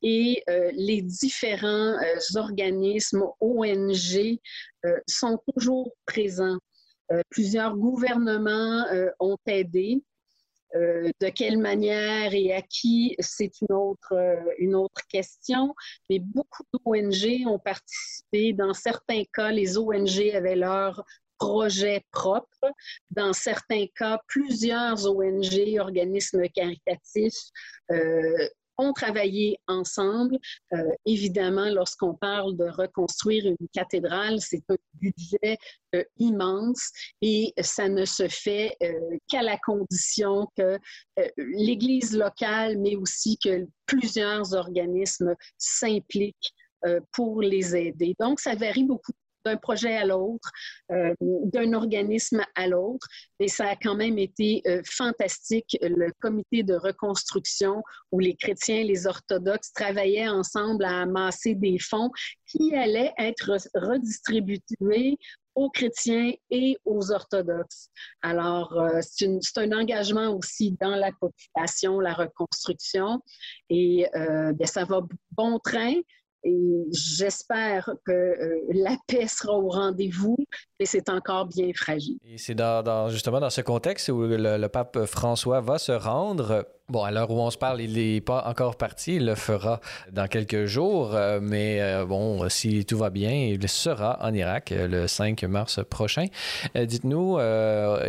et 0.00 0.42
les 0.72 1.02
différents 1.02 1.96
organismes 2.36 3.24
ONG 3.40 4.38
sont 5.06 5.38
toujours 5.54 5.92
présents. 6.06 6.58
plusieurs 7.30 7.76
gouvernements 7.76 8.86
ont 9.18 9.38
aidé. 9.46 10.02
Euh, 10.74 11.10
de 11.20 11.28
quelle 11.28 11.58
manière 11.58 12.32
et 12.32 12.54
à 12.54 12.62
qui, 12.62 13.14
c'est 13.18 13.60
une 13.60 13.74
autre, 13.74 14.12
euh, 14.12 14.36
une 14.58 14.74
autre 14.74 15.02
question. 15.08 15.74
Mais 16.08 16.18
beaucoup 16.18 16.62
d'ONG 16.72 17.46
ont 17.46 17.58
participé. 17.58 18.52
Dans 18.52 18.72
certains 18.72 19.24
cas, 19.34 19.50
les 19.50 19.76
ONG 19.76 20.30
avaient 20.34 20.56
leur 20.56 21.04
projet 21.38 22.04
propre. 22.12 22.72
Dans 23.10 23.32
certains 23.32 23.86
cas, 23.96 24.20
plusieurs 24.28 25.06
ONG, 25.06 25.78
organismes 25.78 26.48
caritatifs, 26.48 27.50
euh, 27.90 28.48
ont 28.78 28.92
travaillé 28.92 29.58
ensemble. 29.66 30.38
Euh, 30.72 30.82
évidemment, 31.06 31.68
lorsqu'on 31.70 32.14
parle 32.14 32.56
de 32.56 32.64
reconstruire 32.64 33.46
une 33.46 33.68
cathédrale, 33.72 34.40
c'est 34.40 34.62
un 34.68 34.76
budget 34.94 35.58
euh, 35.94 36.04
immense 36.18 36.90
et 37.20 37.52
ça 37.60 37.88
ne 37.88 38.04
se 38.04 38.28
fait 38.28 38.76
euh, 38.82 38.92
qu'à 39.28 39.42
la 39.42 39.58
condition 39.58 40.48
que 40.56 40.78
l'Église 41.36 42.16
locale, 42.16 42.78
mais 42.78 42.96
aussi 42.96 43.38
que 43.38 43.66
plusieurs 43.86 44.54
organismes 44.54 45.34
s'impliquent 45.58 46.52
pour 47.12 47.40
les 47.42 47.76
aider. 47.76 48.16
Donc, 48.18 48.40
ça 48.40 48.56
varie 48.56 48.82
beaucoup 48.82 49.12
d'un 49.44 49.56
projet 49.56 49.96
à 49.96 50.04
l'autre, 50.04 50.50
euh, 50.90 51.14
d'un 51.20 51.72
organisme 51.72 52.42
à 52.54 52.66
l'autre. 52.66 53.06
Et 53.38 53.48
ça 53.48 53.68
a 53.68 53.76
quand 53.76 53.94
même 53.94 54.18
été 54.18 54.62
euh, 54.66 54.82
fantastique, 54.84 55.76
le 55.80 56.12
comité 56.20 56.62
de 56.62 56.74
reconstruction 56.74 57.82
où 58.10 58.18
les 58.18 58.36
chrétiens 58.36 58.76
et 58.76 58.84
les 58.84 59.06
orthodoxes 59.06 59.72
travaillaient 59.72 60.28
ensemble 60.28 60.84
à 60.84 61.02
amasser 61.02 61.54
des 61.54 61.78
fonds 61.78 62.10
qui 62.46 62.74
allaient 62.74 63.12
être 63.18 63.56
redistribués 63.74 65.18
aux 65.54 65.70
chrétiens 65.70 66.32
et 66.50 66.78
aux 66.86 67.12
orthodoxes. 67.12 67.88
Alors, 68.22 68.72
euh, 68.78 69.00
c'est 69.02 69.28
un 69.56 69.72
engagement 69.72 70.34
aussi 70.34 70.76
dans 70.80 70.94
la 70.94 71.10
population, 71.12 72.00
la 72.00 72.14
reconstruction, 72.14 73.20
et 73.68 74.06
bien, 74.54 74.66
ça 74.66 74.84
va 74.84 75.02
bon 75.32 75.58
train. 75.58 75.94
Et 76.44 76.86
j'espère 76.90 77.94
que 78.04 78.12
euh, 78.12 78.60
la 78.72 78.96
paix 79.06 79.28
sera 79.28 79.56
au 79.56 79.68
rendez-vous, 79.68 80.36
c'est 80.86 81.08
encore 81.08 81.46
bien 81.46 81.70
fragile. 81.74 82.18
Et 82.28 82.38
c'est 82.38 82.54
dans, 82.54 83.08
justement 83.08 83.40
dans 83.40 83.50
ce 83.50 83.60
contexte 83.60 84.08
où 84.08 84.22
le, 84.22 84.66
pape 84.68 85.04
François 85.06 85.60
va 85.60 85.78
se 85.78 85.92
rendre 85.92 86.64
Bon, 86.92 87.04
à 87.04 87.10
l'heure 87.10 87.30
où 87.30 87.40
on 87.40 87.50
se 87.50 87.56
parle, 87.56 87.80
il 87.80 87.94
n'est 87.94 88.20
pas 88.20 88.44
encore 88.46 88.76
parti. 88.76 89.16
Il 89.16 89.24
le 89.24 89.34
fera 89.34 89.80
dans 90.10 90.26
quelques 90.26 90.66
jours. 90.66 91.14
Euh, 91.14 91.38
mais 91.40 91.80
euh, 91.80 92.04
bon, 92.04 92.46
si 92.50 92.84
tout 92.84 92.98
va 92.98 93.08
bien, 93.08 93.32
il 93.32 93.66
sera 93.66 94.18
en 94.20 94.34
Irak 94.34 94.72
euh, 94.72 94.88
le 94.88 95.08
5 95.08 95.42
mars 95.44 95.80
prochain. 95.88 96.26
Dites-nous 96.74 97.38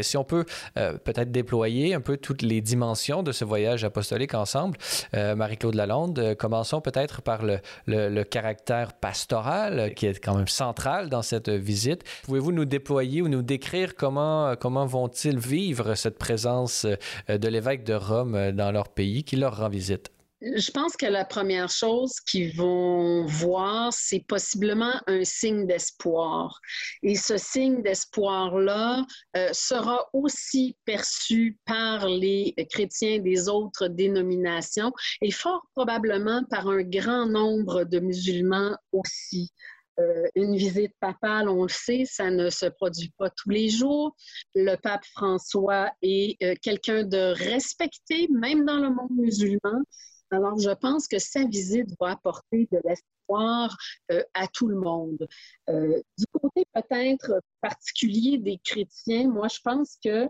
si 0.02 0.18
on 0.18 0.26
peut 0.26 0.46
peut-être 0.76 1.32
déployer 1.32 1.94
un 1.94 2.02
peu 2.02 2.18
toutes 2.18 2.42
les 2.42 2.60
dimensions 2.60 3.24
de 3.24 3.32
ce 3.32 3.46
voyage 3.46 3.84
apostolique 3.86 4.34
ensemble. 4.34 4.78
Marie-Claude 5.14 5.76
Lalonde, 5.76 6.36
commençons 6.38 6.82
peut-être 6.82 7.22
par 7.22 7.44
le, 7.44 7.60
le, 7.88 8.24
caractère 8.24 8.94
pastoral 8.94 9.94
qui 9.96 10.08
est 10.08 10.20
quand 10.20 10.36
même 10.36 10.48
central 10.48 11.10
dans 11.10 11.22
cette 11.22 11.50
visite. 11.50 12.04
Pouvez-vous 12.24 12.52
nous 12.52 12.63
déployer 12.66 13.22
ou 13.22 13.28
nous 13.28 13.42
décrire 13.42 13.96
comment, 13.96 14.56
comment 14.56 14.86
vont-ils 14.86 15.38
vivre 15.38 15.96
cette 15.96 16.18
présence 16.18 16.86
de 17.28 17.48
l'évêque 17.48 17.84
de 17.84 17.94
Rome 17.94 18.52
dans 18.52 18.72
leur 18.72 18.90
pays 18.90 19.24
qui 19.24 19.36
leur 19.36 19.58
rend 19.58 19.70
visite? 19.70 20.12
Je 20.44 20.72
pense 20.72 20.98
que 20.98 21.06
la 21.06 21.24
première 21.24 21.70
chose 21.70 22.20
qu'ils 22.20 22.54
vont 22.58 23.26
voir, 23.26 23.94
c'est 23.94 24.26
possiblement 24.28 24.92
un 25.08 25.24
signe 25.24 25.66
d'espoir. 25.66 26.60
Et 27.02 27.16
ce 27.16 27.38
signe 27.38 27.82
d'espoir-là 27.82 29.06
euh, 29.38 29.50
sera 29.54 30.06
aussi 30.12 30.76
perçu 30.84 31.58
par 31.66 32.10
les 32.10 32.54
chrétiens 32.70 33.20
des 33.20 33.48
autres 33.48 33.88
dénominations 33.88 34.92
et 35.22 35.32
fort 35.32 35.66
probablement 35.76 36.44
par 36.50 36.68
un 36.68 36.84
grand 36.84 37.26
nombre 37.26 37.86
de 37.86 38.00
musulmans 38.00 38.76
aussi. 38.92 39.54
Euh, 40.00 40.28
une 40.36 40.56
visite 40.56 40.94
papale, 41.00 41.48
on 41.50 41.64
le 41.64 41.70
sait, 41.70 42.04
ça 42.06 42.32
ne 42.32 42.50
se 42.50 42.66
produit 42.66 43.14
pas 43.18 43.30
tous 43.30 43.50
les 43.50 43.70
jours. 43.70 44.16
Le 44.56 44.76
pape 44.76 45.06
François 45.06 45.92
est 46.02 46.42
euh, 46.42 46.56
quelqu'un 46.62 47.04
de 47.04 47.34
respecté, 47.34 48.28
même 48.32 48.66
dans 48.66 48.80
le 48.80 48.90
monde 48.90 49.12
musulman. 49.12 49.84
Alors, 50.32 50.58
je 50.58 50.72
pense 50.72 51.08
que 51.08 51.20
sa 51.20 51.46
visite 51.46 51.90
va 52.00 52.12
apporter 52.12 52.68
de 52.72 52.80
l'espoir 52.84 53.78
euh, 54.12 54.24
à 54.34 54.48
tout 54.48 54.68
le 54.68 54.80
monde. 54.80 55.28
du 55.68 56.26
côté 56.42 56.66
peut-être 56.74 57.40
particulier 57.62 58.40
des 58.40 58.60
chrétiens, 58.64 59.30
moi, 59.30 59.48
je 59.48 59.60
pense 59.64 59.98
que 60.04 60.28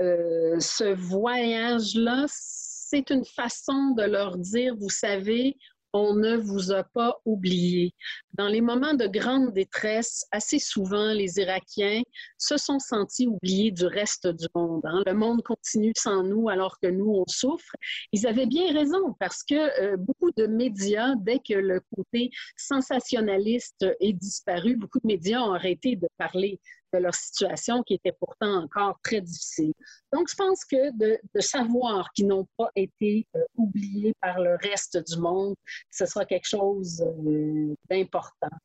ce 0.00 0.92
voyage-là, 0.94 2.26
c'est 2.28 3.10
une 3.10 3.24
façon 3.24 3.90
de 3.96 4.02
leur 4.02 4.36
dire, 4.38 4.76
vous 4.76 4.90
savez, 4.90 5.56
on 5.94 6.14
ne 6.14 6.36
vous 6.36 6.72
a 6.72 6.82
pas 6.82 7.20
oublié. 7.24 7.94
Dans 8.32 8.48
les 8.48 8.60
moments 8.60 8.94
de 8.94 9.06
grande 9.06 9.52
détresse, 9.52 10.26
assez 10.32 10.58
souvent, 10.58 11.12
les 11.12 11.38
Irakiens 11.38 12.02
se 12.36 12.56
sont 12.56 12.80
sentis 12.80 13.28
oubliés 13.28 13.70
du 13.70 13.86
reste 13.86 14.26
du 14.26 14.46
monde. 14.56 14.82
Hein. 14.84 15.04
Le 15.06 15.14
monde 15.14 15.42
continue 15.42 15.92
sans 15.96 16.24
nous 16.24 16.48
alors 16.48 16.80
que 16.80 16.88
nous, 16.88 17.10
on 17.10 17.24
souffre. 17.28 17.76
Ils 18.12 18.26
avaient 18.26 18.46
bien 18.46 18.72
raison 18.72 19.14
parce 19.20 19.44
que 19.44 19.54
euh, 19.54 19.96
beaucoup 19.96 20.32
de 20.36 20.48
médias, 20.48 21.14
dès 21.16 21.38
que 21.38 21.54
le 21.54 21.80
côté 21.94 22.30
sensationnaliste 22.56 23.86
est 24.00 24.14
disparu, 24.14 24.76
beaucoup 24.76 24.98
de 24.98 25.06
médias 25.06 25.42
ont 25.42 25.52
arrêté 25.52 25.94
de 25.94 26.08
parler 26.18 26.60
de 26.94 26.98
leur 26.98 27.14
situation 27.14 27.82
qui 27.82 27.94
était 27.94 28.12
pourtant 28.12 28.62
encore 28.62 28.98
très 29.02 29.20
difficile. 29.20 29.72
Donc, 30.12 30.28
je 30.30 30.36
pense 30.36 30.64
que 30.64 30.96
de, 30.96 31.18
savoir 31.40 32.10
qu'ils 32.12 32.28
n'ont 32.28 32.48
pas 32.56 32.70
été 32.76 33.26
euh, 33.36 33.40
oubliés 33.56 34.14
par 34.20 34.40
le 34.40 34.56
reste 34.62 34.96
du 34.96 35.18
monde, 35.18 35.54
ce 35.90 36.06
sera 36.06 36.24
quelque 36.24 36.48
chose 36.48 37.02
euh, 37.02 37.74
d'important. 37.90 38.56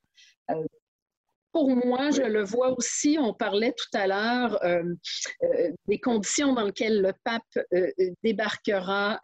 Euh, 0.51 0.63
pour 1.51 1.75
moi, 1.75 2.11
je 2.11 2.21
le 2.21 2.43
vois 2.43 2.77
aussi, 2.77 3.17
on 3.19 3.33
parlait 3.33 3.73
tout 3.73 3.97
à 3.97 4.05
l'heure 4.05 4.59
des 5.87 5.99
conditions 5.99 6.53
dans 6.53 6.65
lesquelles 6.65 7.01
le 7.01 7.11
pape 7.23 7.65
débarquera 8.21 9.19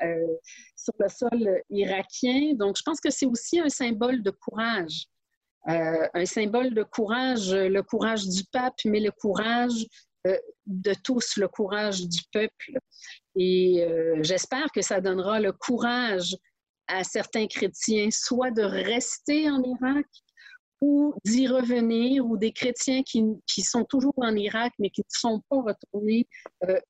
sur 0.76 0.94
le 0.98 1.08
sol 1.08 1.62
irakien. 1.70 2.56
Donc, 2.56 2.78
je 2.78 2.82
pense 2.82 3.00
que 3.00 3.12
c'est 3.12 3.28
aussi 3.28 3.60
un 3.60 3.70
symbole 3.70 4.24
de 4.24 4.32
courage. 4.32 5.06
Euh, 5.68 6.08
un 6.14 6.26
symbole 6.26 6.74
de 6.74 6.84
courage, 6.84 7.52
le 7.52 7.82
courage 7.82 8.28
du 8.28 8.44
pape, 8.52 8.78
mais 8.86 9.00
le 9.00 9.12
courage 9.12 9.88
euh, 10.28 10.38
de 10.68 10.94
tous, 11.04 11.38
le 11.38 11.48
courage 11.48 12.08
du 12.08 12.22
peuple. 12.32 12.78
Et 13.36 13.84
euh, 13.84 14.20
j'espère 14.22 14.72
que 14.72 14.82
ça 14.82 15.02
donnera 15.02 15.40
le 15.40 15.52
courage 15.52 16.36
à 16.88 17.04
certains 17.04 17.48
chrétiens, 17.48 18.10
soit 18.12 18.52
de 18.52 18.62
rester 18.62 19.50
en 19.50 19.64
Irak 19.64 20.06
ou 20.82 21.16
d'y 21.26 21.48
revenir, 21.48 22.26
ou 22.28 22.38
des 22.38 22.52
chrétiens 22.52 23.02
qui, 23.02 23.24
qui, 23.48 23.64
sont 23.64 23.86
toujours 23.86 24.14
en 24.18 24.36
Irak 24.36 24.74
mais 24.78 24.92
qui 24.92 25.02
ne 25.02 25.06
sont 25.10 25.42
pas 25.50 25.62
retournés 25.62 26.28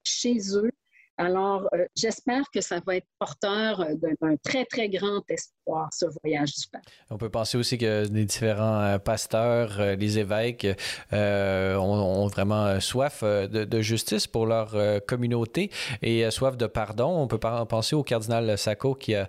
chez 0.04 0.38
eux, 0.54 0.72
alors, 1.18 1.70
euh, 1.74 1.86
j'espère 1.96 2.44
que 2.52 2.60
ça 2.60 2.82
va 2.86 2.98
être 2.98 3.08
porteur 3.20 3.80
euh, 3.80 3.94
d'un 4.22 4.36
très, 4.44 4.66
très 4.66 4.90
grand 4.90 5.22
espoir, 5.30 5.88
ce 5.94 6.06
voyage 6.22 6.54
du 6.54 6.68
pape. 6.68 6.82
On 7.10 7.18
peut 7.18 7.30
penser 7.30 7.58
aussi 7.58 7.78
que 7.78 8.06
les 8.12 8.26
différents 8.26 8.82
euh, 8.82 8.98
pasteurs, 8.98 9.80
les 9.98 10.20
évêques 10.20 10.68
ont, 11.14 12.28
vraiment 12.28 12.80
soif 12.80 13.24
de, 13.24 13.82
justice 13.82 14.28
pour 14.28 14.46
leur 14.46 14.76
communauté 15.06 15.72
et 16.02 16.30
soif 16.32 16.58
de 16.58 16.66
pardon. 16.66 17.08
On 17.08 17.28
peut 17.28 17.40
penser 17.40 17.96
au 17.96 18.04
cardinal 18.04 18.58
Sacco 18.58 18.96
qui 18.96 19.16
a 19.16 19.28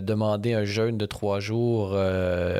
demandé 0.00 0.54
un 0.54 0.64
jeûne 0.64 0.98
de 0.98 1.06
trois 1.06 1.40
jours 1.40 1.96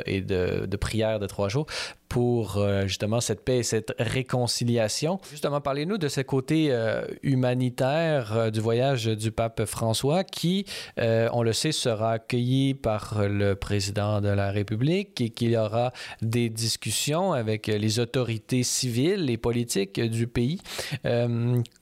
et 0.05 0.21
de, 0.21 0.65
de 0.65 0.77
prière 0.77 1.19
de 1.19 1.27
trois 1.27 1.49
jours 1.49 1.67
pour 2.09 2.57
euh, 2.57 2.87
justement 2.87 3.21
cette 3.21 3.45
paix 3.45 3.59
et 3.59 3.63
cette 3.63 3.93
réconciliation. 3.99 5.19
Justement, 5.29 5.61
parlez-nous 5.61 5.99
de 5.99 6.07
ce 6.07 6.21
côté 6.21 6.67
euh, 6.71 7.03
humanitaire 7.21 8.35
euh, 8.35 8.49
du 8.49 8.59
voyage 8.59 9.05
du 9.05 9.31
pape 9.31 9.65
François 9.65 10.23
qui, 10.23 10.65
on 10.97 11.43
le 11.43 11.53
sait, 11.53 11.71
sera 11.71 12.13
accueilli 12.13 12.73
par 12.73 13.27
le 13.27 13.53
président 13.55 14.21
de 14.21 14.29
la 14.29 14.51
République 14.51 15.21
et 15.21 15.29
qu'il 15.29 15.51
y 15.51 15.57
aura 15.57 15.93
des 16.21 16.49
discussions 16.49 17.33
avec 17.33 17.67
les 17.67 17.99
autorités 17.99 18.63
civiles 18.63 19.29
et 19.29 19.37
politiques 19.37 20.01
du 20.01 20.25
pays. 20.25 20.59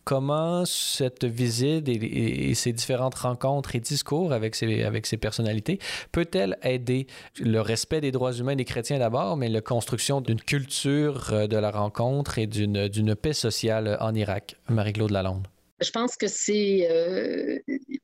comment 0.04 0.66
cette 0.66 1.26
visite 1.26 1.88
et, 1.88 2.54
ces 2.54 2.74
différentes 2.74 3.16
rencontres 3.16 3.76
et 3.76 3.80
discours 3.80 4.34
avec 4.34 4.56
ces, 4.56 4.84
avec 4.84 5.06
ces 5.06 5.18
personnalités 5.18 5.80
peut-elle 6.12 6.58
aider 6.64 7.08
le 7.40 7.62
respect 7.62 8.02
des 8.02 8.12
droits 8.12 8.34
humains 8.34 8.56
des 8.56 8.66
chrétiens 8.66 9.00
d'abord, 9.00 9.38
mais 9.38 9.48
la 9.48 9.62
construction 9.62 10.17
d'une 10.22 10.42
culture 10.42 11.34
euh, 11.34 11.48
de 11.48 11.58
la 11.58 11.72
rencontre 11.72 12.38
et 12.40 12.48
d'une 12.48 13.16
paix 13.16 13.34
sociale 13.34 13.98
en 14.00 14.14
Irak. 14.16 14.56
Marie-Claude 14.70 15.12
Lalonde. 15.12 15.48
Je 15.80 15.92
pense 15.92 16.16
que 16.16 16.28
c'est 16.28 16.88
euh, 16.90 17.60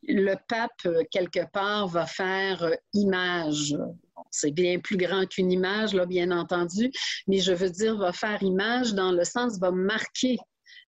le 0.08 0.36
pape, 0.48 0.88
quelque 1.10 1.50
part, 1.52 1.88
va 1.88 2.06
faire 2.06 2.70
image. 2.94 3.76
C'est 4.30 4.52
bien 4.52 4.80
plus 4.80 4.98
grand 4.98 5.26
qu'une 5.26 5.52
image, 5.52 5.94
là, 5.94 6.06
bien 6.06 6.32
entendu, 6.32 6.92
mais 7.28 7.40
je 7.40 7.52
veux 7.52 7.70
dire, 7.70 7.98
va 7.98 8.14
faire 8.14 8.42
image 8.44 8.94
dans 8.94 9.12
le 9.12 9.24
sens, 9.24 9.60
va 9.60 9.72
marquer 9.72 10.38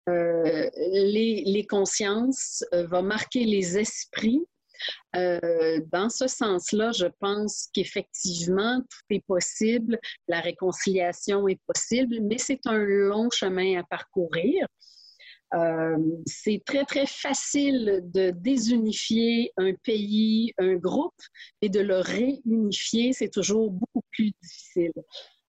les, 0.06 1.42
les, 1.46 1.66
consciences, 1.68 2.64
va 2.72 3.02
marquer 3.02 3.44
les 3.44 3.76
esprits 3.78 4.46
euh, 5.14 5.80
dans 5.92 6.08
ce 6.08 6.26
sens-là, 6.26 6.92
je 6.92 7.06
pense 7.20 7.68
qu'effectivement, 7.72 8.80
tout 8.80 9.14
est 9.14 9.24
possible, 9.26 9.98
la 10.28 10.40
réconciliation 10.40 11.48
est 11.48 11.60
possible, 11.66 12.16
mais 12.22 12.38
c'est 12.38 12.66
un 12.66 12.78
long 12.78 13.28
chemin 13.30 13.78
à 13.78 13.82
parcourir. 13.84 14.66
Euh, 15.54 15.96
c'est 16.26 16.62
très, 16.66 16.84
très 16.84 17.06
facile 17.06 18.00
de 18.04 18.30
désunifier 18.30 19.52
un 19.56 19.72
pays, 19.74 20.52
un 20.58 20.74
groupe, 20.74 21.14
et 21.62 21.68
de 21.68 21.80
le 21.80 21.98
réunifier, 22.00 23.12
c'est 23.12 23.30
toujours 23.30 23.70
beaucoup 23.70 24.02
plus 24.10 24.32
difficile. 24.42 24.92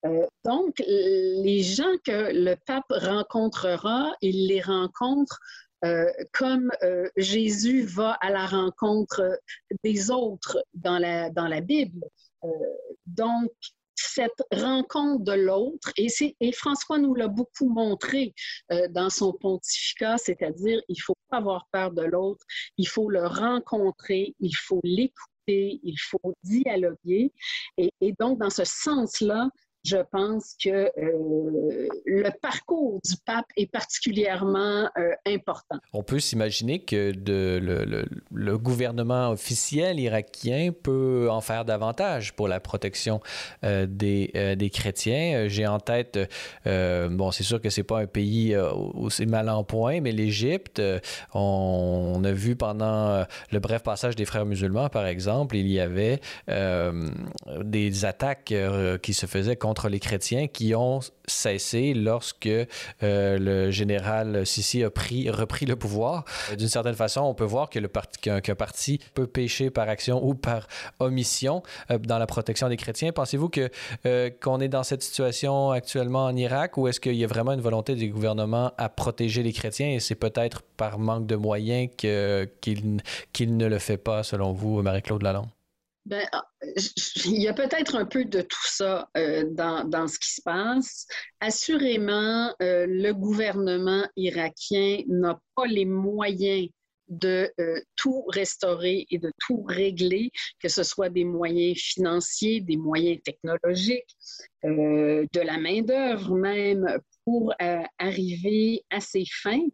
Euh, 0.04 0.26
donc, 0.44 0.82
les 0.86 1.62
gens 1.62 1.96
que 2.04 2.32
le 2.32 2.56
pape 2.66 2.90
rencontrera, 2.90 4.12
il 4.20 4.48
les 4.48 4.60
rencontre 4.60 5.38
euh, 5.84 6.06
comme 6.32 6.70
euh, 6.82 7.08
Jésus 7.16 7.84
va 7.84 8.12
à 8.20 8.30
la 8.30 8.46
rencontre 8.46 9.40
des 9.82 10.10
autres 10.10 10.62
dans 10.74 10.98
la, 10.98 11.30
dans 11.30 11.48
la 11.48 11.60
Bible. 11.60 12.04
Euh, 12.44 12.48
donc, 13.06 13.50
cette 13.94 14.42
rencontre 14.52 15.24
de 15.24 15.32
l'autre, 15.32 15.92
et, 15.96 16.08
et, 16.40 16.52
François 16.52 16.98
nous 16.98 17.14
l'a 17.14 17.28
beaucoup 17.28 17.68
montré 17.68 18.34
dans 18.90 19.10
son 19.10 19.32
pontificat, 19.34 20.16
c'est-à-dire 20.18 20.82
il 20.88 20.96
faut 20.96 21.14
pas 21.28 21.36
avoir 21.36 21.68
peur 21.70 21.92
de 21.92 22.02
l'autre, 22.02 22.44
il 22.78 22.88
faut 22.88 23.10
le 23.10 23.24
rencontrer, 23.26 24.34
il 24.40 24.56
faut 24.56 24.80
l'écouter, 24.82 25.78
il 25.84 25.96
faut 26.00 26.34
dialoguer. 26.42 27.32
Et, 27.76 27.92
et 28.00 28.12
donc, 28.18 28.40
dans 28.40 28.50
ce 28.50 28.64
sens-là, 28.64 29.50
je 29.84 29.96
pense 30.10 30.54
que 30.62 30.68
euh, 30.70 31.88
le 32.06 32.30
parcours 32.40 33.00
du 33.04 33.16
pape 33.26 33.46
est 33.56 33.66
particulièrement 33.66 34.88
euh, 34.96 35.12
important. 35.26 35.78
On 35.92 36.04
peut 36.04 36.20
s'imaginer 36.20 36.80
que 36.80 37.12
le, 37.12 38.58
gouvernement 38.58 39.30
officiel 39.30 39.98
irakien 39.98 40.70
peut 40.72 41.28
en 41.30 41.40
faire 41.40 41.64
davantage 41.64 42.34
pour 42.34 42.46
la 42.46 42.60
protection 42.60 43.20
euh, 43.64 43.86
des, 43.88 44.30
des, 44.56 44.70
chrétiens. 44.70 45.48
J'ai 45.48 45.66
en 45.66 45.80
tête, 45.80 46.18
bon, 46.64 47.30
c'est 47.32 47.42
sûr 47.42 47.60
que 47.60 47.70
c'est 47.70 47.82
pas 47.82 48.00
un 48.00 48.06
pays 48.06 48.56
c'est 49.08 49.26
mal 49.26 49.48
en 49.48 49.64
point, 49.64 50.00
mais 50.00 50.12
l'Égypte, 50.12 50.80
on, 51.34 52.12
on, 52.16 52.24
a 52.24 52.32
vu 52.32 52.54
pendant 52.54 53.24
le 53.50 53.58
bref 53.58 53.82
passage 53.82 54.14
des 54.14 54.24
frères 54.24 54.46
musulmans, 54.46 54.88
par 54.88 55.06
exemple, 55.06 55.56
il 55.56 55.66
y 55.68 55.80
avait 55.80 56.20
des 56.46 58.04
attaques 58.04 58.54
qui 59.02 59.14
se 59.14 59.26
faisaient 59.26 59.56
contre 59.56 59.71
contre 59.72 59.88
les 59.88 60.00
chrétiens 60.00 60.48
qui 60.48 60.74
ont 60.74 61.00
cessé 61.26 61.94
lorsque 61.94 62.46
euh, 62.46 62.66
le 63.38 63.70
général 63.70 64.44
Sissi 64.44 64.84
a 64.84 64.90
pris, 64.90 65.30
repris 65.30 65.64
le 65.64 65.76
pouvoir. 65.76 66.26
Euh, 66.50 66.56
d'une 66.56 66.68
certaine 66.68 66.94
façon, 66.94 67.22
on 67.22 67.32
peut 67.32 67.46
voir 67.46 67.70
que 67.70 67.78
le 67.78 67.88
parti, 67.88 68.20
qu'un, 68.20 68.54
parti 68.54 69.00
peut 69.14 69.26
pécher 69.26 69.70
par 69.70 69.88
action 69.88 70.22
ou 70.22 70.34
par 70.34 70.68
omission 70.98 71.62
euh, 71.90 71.96
dans 71.96 72.18
la 72.18 72.26
protection 72.26 72.68
des 72.68 72.76
chrétiens. 72.76 73.12
Pensez-vous 73.12 73.48
que, 73.48 73.70
qu'on 74.42 74.60
est 74.60 74.68
dans 74.68 74.82
cette 74.82 75.02
situation 75.02 75.70
actuellement 75.70 76.26
en 76.26 76.36
Irak 76.36 76.76
ou 76.76 76.86
est-ce 76.86 77.00
qu'il 77.00 77.16
y 77.16 77.24
a 77.24 77.26
vraiment 77.26 77.52
une 77.52 77.62
volonté 77.62 77.94
du 77.94 78.10
gouvernement 78.10 78.72
à 78.76 78.90
protéger 78.90 79.42
les 79.42 79.54
chrétiens 79.54 79.88
et 79.88 80.00
c'est 80.00 80.16
peut-être 80.16 80.60
par 80.76 80.98
manque 80.98 81.26
de 81.26 81.36
moyens 81.36 81.88
que, 81.96 82.46
qu'il, 82.60 83.00
qu'il 83.32 83.56
ne 83.56 83.66
le 83.68 83.78
fait 83.78 83.96
pas, 83.96 84.22
selon 84.22 84.52
vous, 84.52 84.82
Marie-Claude 84.82 85.22
Lalonde? 85.22 85.48
Ben, 86.04 86.26
ah, 86.32 86.44
il 87.26 87.40
y 87.40 87.46
a 87.46 87.54
peut-être 87.54 87.94
un 87.94 88.06
peu 88.06 88.24
de 88.24 88.40
tout 88.40 88.66
ça 88.66 89.08
euh, 89.16 89.44
dans, 89.52 89.84
dans, 89.84 90.08
ce 90.08 90.18
qui 90.18 90.32
se 90.34 90.42
passe. 90.42 91.06
Assurément, 91.38 92.52
euh, 92.60 92.86
le 92.88 93.12
gouvernement 93.12 94.04
irakien 94.16 95.02
n'a 95.06 95.38
pas 95.54 95.66
les 95.66 95.84
moyens 95.84 96.68
de 97.06 97.52
euh, 97.60 97.80
tout 97.94 98.24
restaurer 98.28 99.06
et 99.10 99.18
de 99.18 99.30
tout 99.46 99.62
régler, 99.62 100.32
que 100.60 100.68
ce 100.68 100.82
soit 100.82 101.08
des 101.08 101.24
moyens 101.24 101.78
financiers, 101.78 102.60
des 102.60 102.76
moyens 102.76 103.20
technologiques, 103.22 104.16
de 104.64 105.40
la 105.40 105.58
main-d'œuvre 105.58 106.34
même, 106.34 106.98
pour 107.24 107.52
arriver 107.98 108.84
à 108.90 109.00
ses 109.00 109.24
fins. 109.30 109.66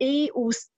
et 0.00 0.30
aussi 0.34 0.68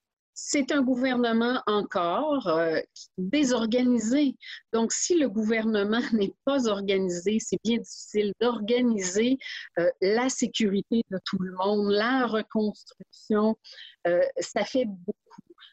c'est 0.43 0.73
un 0.73 0.81
gouvernement 0.81 1.63
encore 1.67 2.49
euh, 2.49 2.81
désorganisé. 3.19 4.37
Donc, 4.73 4.91
si 4.91 5.15
le 5.17 5.29
gouvernement 5.29 6.01
n'est 6.15 6.35
pas 6.47 6.67
organisé, 6.67 7.39
c'est 7.39 7.59
bien 7.63 7.77
difficile 7.77 8.33
d'organiser 8.41 9.39
euh, 9.79 9.91
la 10.01 10.31
sécurité 10.31 11.05
de 11.11 11.19
tout 11.27 11.39
le 11.39 11.53
monde, 11.53 11.91
la 11.91 12.27
reconstruction. 12.27 13.59
Euh, 14.07 14.23
ça 14.39 14.65
fait 14.65 14.87
beaucoup. 14.87 15.15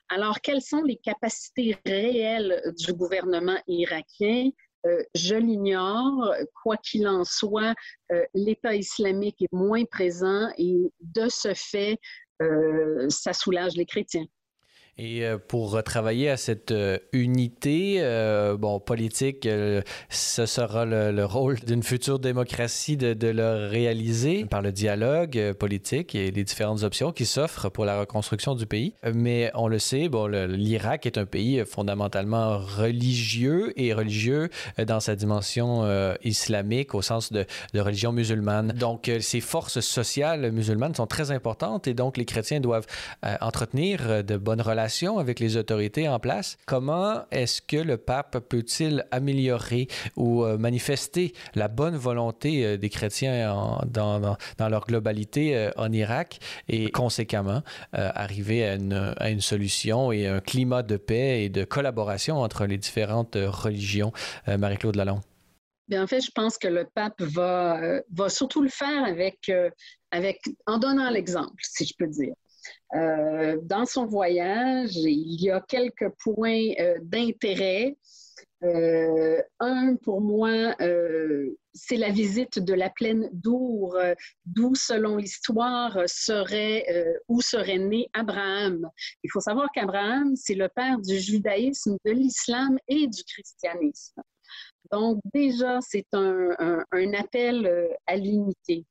Alors, 0.09 0.41
quelles 0.41 0.61
sont 0.61 0.83
les 0.83 0.97
capacités 0.97 1.77
réelles 1.85 2.61
du 2.77 2.93
gouvernement 2.93 3.59
irakien? 3.67 4.49
je 5.15 5.35
l'ignore. 5.35 6.33
Quoi 6.63 6.77
qu'il 6.77 7.09
en 7.09 7.25
soit, 7.25 7.75
l'État 8.33 8.73
islamique 8.73 9.41
est 9.41 9.51
moins 9.51 9.83
présent 9.83 10.47
et 10.57 10.77
de 11.01 11.27
ce 11.27 11.53
fait, 11.53 11.99
ça 13.09 13.33
soulage 13.33 13.73
les 13.75 13.85
chrétiens. 13.85 14.25
Et 14.99 15.23
euh, 15.23 15.37
pour 15.37 15.83
travailler 15.83 16.27
à 16.27 16.37
cette 16.37 16.71
euh, 16.71 16.97
unité, 17.13 17.97
euh, 17.99 18.57
bon, 18.57 18.79
politique, 18.79 19.47
ce 20.09 20.45
sera 20.45 20.85
le, 20.85 21.23
rôle 21.25 21.59
d'une 21.59 21.83
future 21.83 22.17
démocratie 22.17 22.97
de, 22.97 23.13
de, 23.13 23.27
le 23.27 23.67
réaliser 23.67 24.45
par 24.45 24.61
le 24.61 24.71
dialogue 24.71 25.53
politique 25.53 26.15
et 26.15 26.31
les 26.31 26.43
différentes 26.43 26.83
options 26.83 27.11
qui 27.11 27.25
s'offrent 27.25 27.69
pour 27.69 27.85
la 27.85 27.99
reconstruction 27.99 28.55
du 28.55 28.65
pays. 28.65 28.93
Mais 29.13 29.51
on 29.53 29.67
le 29.67 29.77
sait, 29.77 30.09
bon, 30.09 30.27
l'Irak 30.27 31.05
est 31.05 31.17
un 31.17 31.25
pays 31.25 31.63
fondamentalement 31.65 32.57
religieux 32.57 33.73
et 33.79 33.93
religieux 33.93 34.49
dans 34.83 34.99
sa 34.99 35.15
dimension 35.15 35.85
islamique 36.23 36.95
au 36.95 37.01
sens 37.01 37.31
de, 37.31 37.45
de 37.73 37.79
religion 37.79 38.13
musulmane. 38.13 38.69
Donc, 38.69 39.11
ces 39.19 39.41
forces 39.41 39.81
sociales 39.81 40.51
musulmanes 40.51 40.95
sont 40.95 41.07
très 41.07 41.31
importantes 41.31 41.87
et 41.87 41.93
donc 41.93 42.17
les 42.17 42.25
chrétiens 42.25 42.59
doivent 42.59 42.87
entretenir 43.41 44.23
de 44.23 44.37
bonnes 44.37 44.61
relations 44.61 44.86
avec 45.17 45.39
les 45.39 45.57
autorités 45.57 46.07
en 46.07 46.19
place. 46.19 46.57
Comment 46.65 47.25
est-ce 47.31 47.61
que 47.61 47.77
le 47.77 47.97
pape 47.97 48.39
peut-il 48.47 49.05
améliorer 49.11 49.87
ou 50.15 50.43
euh, 50.43 50.57
manifester 50.57 51.33
la 51.55 51.67
bonne 51.67 51.97
volonté 51.97 52.65
euh, 52.65 52.77
des 52.77 52.89
chrétiens 52.89 53.81
dans, 53.85 54.37
leur 54.59 54.85
globalité 54.85 55.55
euh, 55.55 55.71
en 55.75 55.91
Irak 55.91 56.39
et 56.69 56.89
conséquemment 56.89 57.61
arriver 57.91 58.65
à 58.65 58.75
une, 59.29 59.41
solution 59.41 60.11
et 60.11 60.27
un 60.27 60.39
climat 60.39 60.83
de 60.83 60.97
paix 60.97 61.43
et 61.43 61.49
de 61.49 61.63
collaboration 61.63 62.37
entre 62.37 62.65
les 62.65 62.77
différentes 62.77 63.35
religions? 63.35 64.11
Marie-Claude 64.47 64.95
Lalonde? 64.95 65.21
Bien, 65.87 66.03
en 66.03 66.07
fait, 66.07 66.21
je 66.21 66.31
pense 66.31 66.57
que 66.57 66.67
le 66.67 66.85
pape 66.85 67.21
va, 67.21 68.01
surtout 68.29 68.61
le 68.61 68.69
faire 68.69 69.05
en 70.65 70.77
donnant 70.77 71.09
l'exemple, 71.09 71.61
si 71.61 71.85
je 71.85 71.93
peux 71.97 72.07
dire. 72.07 72.33
Euh, 72.95 73.57
dans 73.63 73.85
son 73.85 74.05
voyage, 74.05 74.95
il 74.95 75.41
y 75.41 75.51
a 75.51 75.61
quelques 75.61 76.09
points 76.23 76.71
euh, 76.79 76.97
d'intérêt. 77.01 77.97
Euh, 78.63 79.41
un, 79.59 79.95
pour 79.97 80.21
moi, 80.21 80.75
c'est 81.73 81.97
la 81.97 82.09
visite 82.09 82.57
de 82.57 82.73
la 82.73 82.89
plaine 82.89 83.29
d'Our, 83.31 83.97
d'où, 84.45 84.73
selon 84.73 85.17
l'histoire, 85.17 85.97
serait, 86.07 86.85
où 87.27 87.41
serait 87.41 87.77
né 87.77 88.09
Abraham. 88.13 88.89
Il 89.23 89.29
faut 89.31 89.41
savoir 89.41 89.67
qu'Abraham, 89.73 90.35
c'est 90.35 90.55
le 90.55 90.69
père 90.69 90.97
du 90.99 91.19
judaïsme, 91.19 91.97
de 92.03 92.11
l'islam 92.11 92.79
et 92.87 93.05
du 93.07 93.23
christianisme. 93.23 94.21
Donc, 94.91 95.19
déjà, 95.35 95.79
c'est 95.81 96.07
un, 96.13 96.83
un 96.91 97.13
appel 97.13 97.89
à 98.07 98.15
l'unité. 98.15 98.85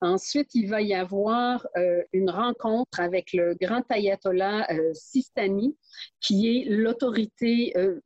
Ensuite, 0.00 0.54
il 0.54 0.68
va 0.68 0.82
y 0.82 0.94
avoir 0.94 1.66
euh, 1.76 2.02
une 2.12 2.30
rencontre 2.30 3.00
avec 3.00 3.32
le 3.32 3.54
grand 3.54 3.82
ayatollah 3.90 4.66
euh, 4.70 4.92
Sistani, 4.92 5.76
qui 6.20 6.48
est 6.48 6.64
l'autorité 6.68 7.72
euh, 7.76 8.00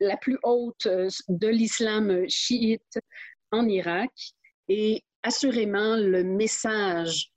la 0.00 0.16
plus 0.16 0.38
haute 0.42 0.86
de 1.28 1.48
l'islam 1.48 2.28
chiite 2.28 2.98
en 3.50 3.68
Irak. 3.68 4.10
Et 4.68 5.02
assurément, 5.22 5.96
le 5.96 6.24
message 6.24 7.28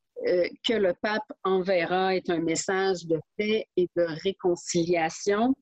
que 0.66 0.74
le 0.74 0.94
pape 1.02 1.30
enverra 1.44 2.16
est 2.16 2.30
un 2.30 2.40
message 2.40 3.06
de 3.06 3.20
paix 3.38 3.68
et 3.76 3.88
de 3.96 4.04
réconciliation. 4.24 5.54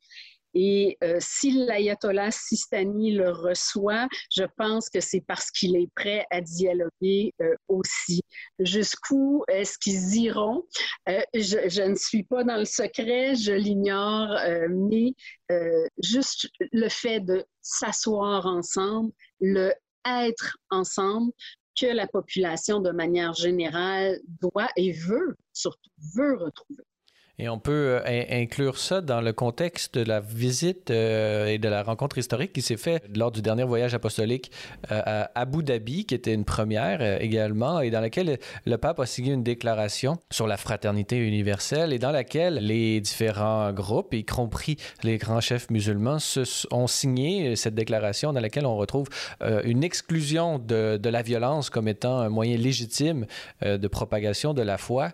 Et 0.54 0.98
euh, 1.04 1.18
si 1.20 1.52
l'ayatollah 1.52 2.32
Sistani 2.32 3.14
le 3.14 3.32
reçoit, 3.32 4.08
je 4.32 4.44
pense 4.58 4.90
que 4.90 5.00
c'est 5.00 5.24
parce 5.28 5.52
qu'il 5.52 5.76
est 5.76 5.90
prêt 5.96 6.26
à 6.30 6.42
dialoguer 6.42 7.34
euh, 7.42 7.56
aussi. 7.68 8.22
Jusqu'où 8.60 9.44
est-ce 9.48 9.78
qu'ils 9.78 10.16
iront? 10.18 10.64
Euh, 11.10 11.22
je, 11.34 11.70
je, 11.70 11.82
ne 11.82 11.96
suis 11.96 12.24
pas 12.24 12.44
dans 12.44 12.58
le 12.58 12.66
secret, 12.66 13.36
je 13.36 13.54
l'ignore, 13.54 14.30
mais 14.70 15.14
juste 16.02 16.50
le 16.72 16.90
fait 16.90 17.20
de 17.20 17.46
s'asseoir 17.62 18.46
ensemble, 18.46 19.12
le 19.40 19.74
être 20.06 20.58
ensemble, 20.70 21.32
que 21.80 21.88
la 21.88 22.08
population, 22.08 22.80
de 22.80 22.92
manière 22.92 23.34
générale, 23.34 24.20
doit 24.42 24.70
et 24.76 24.92
veut, 24.92 25.36
surtout 25.54 25.90
veut 26.16 26.38
retrouver. 26.38 26.84
Et 27.40 27.50
on 27.50 27.58
peut 27.58 28.00
euh, 28.06 28.24
inclure 28.30 28.78
ça 28.78 29.02
dans 29.02 29.20
le 29.20 29.34
contexte 29.34 29.96
de 29.96 30.04
la 30.04 30.20
visite 30.20 30.92
euh, 30.92 31.48
et 31.48 31.58
de 31.58 31.68
la 31.68 31.82
rencontre 31.82 32.20
historique 32.20 32.54
qui 32.54 32.62
s'est 32.62 32.78
faite 32.78 33.04
lors 33.16 33.32
du 33.32 33.42
dernier 33.42 33.64
voyage 33.64 33.96
apostolique 33.96 34.52
euh, 34.92 35.02
à 35.04 35.32
Abu 35.34 35.64
Dhabi, 35.64 36.06
qui 36.06 36.14
était 36.14 36.34
une 36.34 36.46
première 36.46 37.22
également, 37.22 37.82
et 37.82 37.90
dans 37.90 38.02
laquelle 38.02 38.38
le 38.66 38.78
pape 38.78 39.00
a 39.00 39.08
signé 39.08 39.34
une 39.34 39.42
déclaration 39.42 40.20
sur 40.30 40.46
la 40.46 40.58
fraternité 40.58 41.18
universelle 41.18 41.92
et 41.92 41.98
dans 41.98 42.12
laquelle 42.12 42.56
les 42.56 43.02
différents 43.02 43.74
groupes, 43.74 44.14
y 44.14 44.24
compris 44.24 44.78
les 45.02 45.18
grands 45.18 45.42
chefs 45.42 45.72
musulmans, 45.72 46.18
ont 46.70 46.88
signé 46.88 47.56
cette 47.56 47.74
déclaration 47.74 48.32
dans 48.32 48.42
laquelle 48.42 48.68
on 48.68 48.78
retrouve 48.78 49.08
une 49.64 49.84
exclusion 49.84 50.60
de, 50.60 50.98
de, 50.98 51.10
la 51.10 51.22
violence 51.22 51.70
comme 51.70 51.88
étant 51.88 52.20
un 52.20 52.30
moyen 52.30 52.58
légitime 52.58 53.26
de 53.62 53.88
propagation 53.88 54.54
de 54.54 54.62
la 54.62 54.78
foi. 54.78 55.10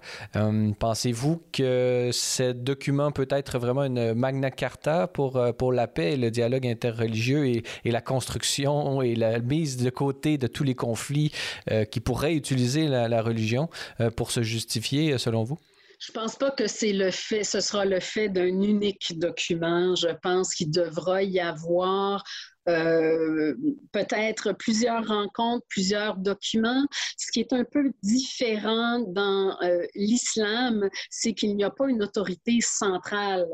Pensez-vous 0.79 1.41
que 1.51 2.08
ce 2.11 2.51
document 2.51 3.11
peut 3.11 3.27
être 3.29 3.59
vraiment 3.59 3.83
une 3.83 4.13
magna 4.13 4.51
carta 4.51 5.07
pour, 5.07 5.37
euh, 5.37 5.51
pour 5.51 5.73
la 5.73 5.87
paix 5.87 6.13
et 6.13 6.17
le 6.17 6.31
dialogue 6.31 6.67
interreligieux 6.67 7.45
et, 7.47 7.63
la 7.85 8.01
construction 8.01 9.01
et 9.01 9.15
la 9.15 9.39
mise 9.39 9.77
de 9.77 9.89
côté 9.89 10.37
de 10.37 10.47
tous 10.47 10.63
les 10.63 10.75
conflits 10.75 11.31
euh, 11.71 11.85
qui 11.85 11.99
pourraient 11.99 12.35
utiliser 12.35 12.87
la, 12.87 13.07
la 13.07 13.21
religion 13.21 13.69
euh, 13.99 14.09
pour 14.11 14.31
se 14.31 14.43
justifier, 14.43 15.17
selon 15.17 15.43
vous? 15.43 15.57
Je 15.99 16.13
pense 16.13 16.37
pas 16.37 16.51
que 16.51 16.67
c'est 16.67 16.93
le 16.93 17.11
fait, 17.11 17.43
ce 17.43 17.59
sera 17.59 17.83
le 17.83 17.99
fait 17.99 18.29
d'un 18.29 18.45
unique 18.45 19.19
document. 19.19 19.95
Je 19.95 20.07
pense 20.23 20.53
qu'il 20.53 20.71
devra 20.71 21.23
y 21.23 21.41
avoir 21.41 22.23
euh, 22.69 23.55
peut-être 23.91 24.53
plusieurs 24.53 25.07
rencontres, 25.07 25.65
plusieurs 25.69 26.17
documents. 26.17 26.85
Ce 27.17 27.31
qui 27.31 27.39
est 27.39 27.51
un 27.51 27.63
peu 27.63 27.91
différent 28.03 28.99
dans 28.99 29.57
euh, 29.61 29.85
l'islam, 29.95 30.89
c'est 31.09 31.33
qu'il 31.33 31.55
n'y 31.55 31.63
a 31.63 31.71
pas 31.71 31.89
une 31.89 32.03
autorité 32.03 32.59
centrale, 32.61 33.47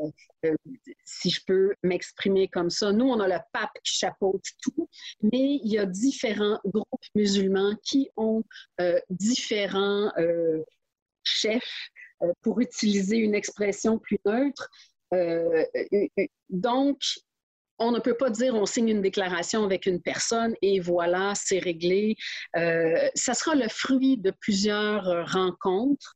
euh, 0.44 0.54
si 1.04 1.30
je 1.30 1.40
peux 1.46 1.72
m'exprimer 1.82 2.48
comme 2.48 2.68
ça. 2.68 2.92
Nous, 2.92 3.06
on 3.06 3.20
a 3.20 3.28
le 3.28 3.38
pape 3.52 3.72
qui 3.82 3.96
chapeaute 3.96 4.44
tout, 4.62 4.88
mais 5.22 5.60
il 5.64 5.72
y 5.72 5.78
a 5.78 5.86
différents 5.86 6.60
groupes 6.64 7.06
musulmans 7.14 7.74
qui 7.82 8.10
ont 8.16 8.42
différents 9.10 10.12
chefs, 11.22 11.90
pour 12.42 12.60
utiliser 12.60 13.16
une 13.16 13.34
expression 13.34 13.98
plus 13.98 14.18
neutre. 14.24 14.70
donc, 16.50 16.98
on 17.78 17.90
ne 17.92 17.98
peut 17.98 18.16
pas 18.16 18.30
dire 18.30 18.54
on 18.54 18.66
signe 18.66 18.88
une 18.88 19.02
déclaration 19.02 19.64
avec 19.64 19.86
une 19.86 20.00
personne 20.00 20.54
et 20.62 20.80
voilà, 20.80 21.32
c'est 21.34 21.58
réglé. 21.58 22.16
Euh, 22.56 23.08
ça 23.14 23.34
sera 23.34 23.54
le 23.54 23.68
fruit 23.68 24.16
de 24.18 24.30
plusieurs 24.30 25.08
euh, 25.08 25.24
rencontres. 25.24 26.14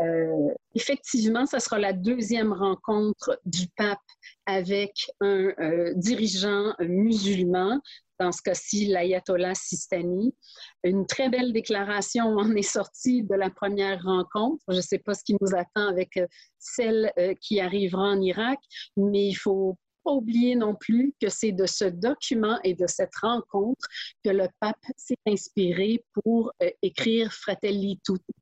Euh, 0.00 0.48
effectivement, 0.74 1.46
ça 1.46 1.60
sera 1.60 1.78
la 1.78 1.92
deuxième 1.92 2.52
rencontre 2.52 3.38
du 3.44 3.66
pape 3.76 3.98
avec 4.46 4.92
un 5.20 5.52
dirigeant 5.94 6.74
musulman, 6.80 7.80
dans 8.18 8.32
ce 8.32 8.42
cas-ci 8.42 8.86
l'ayatollah 8.86 9.54
Sistani. 9.54 10.34
Une 10.82 11.06
très 11.06 11.28
belle 11.28 11.52
déclaration 11.52 12.24
en 12.24 12.56
est 12.56 12.62
sortie 12.62 13.22
de 13.22 13.34
la 13.34 13.50
première 13.50 14.02
rencontre. 14.02 14.64
Je 14.68 14.76
ne 14.76 14.80
sais 14.80 14.98
pas 14.98 15.14
ce 15.14 15.22
qui 15.22 15.36
nous 15.40 15.54
attend 15.54 15.88
avec 15.88 16.18
celle 16.58 17.12
qui 17.40 17.60
arrivera 17.60 18.02
en 18.02 18.20
Irak, 18.20 18.58
mais 18.96 19.28
il 19.28 19.34
faut 19.34 19.76
pas 20.04 20.12
oublier 20.12 20.54
non 20.54 20.74
plus 20.74 21.14
que 21.20 21.28
c'est 21.28 21.52
de 21.52 21.66
ce 21.66 21.84
document 21.84 22.58
et 22.64 22.74
de 22.74 22.86
cette 22.86 23.14
rencontre 23.16 23.86
que 24.24 24.30
le 24.30 24.48
pape 24.60 24.76
s'est 24.96 25.16
inspiré 25.26 26.04
pour 26.14 26.52
euh, 26.62 26.70
écrire 26.82 27.32
Fratelli 27.32 28.00
Tutti. 28.04 28.34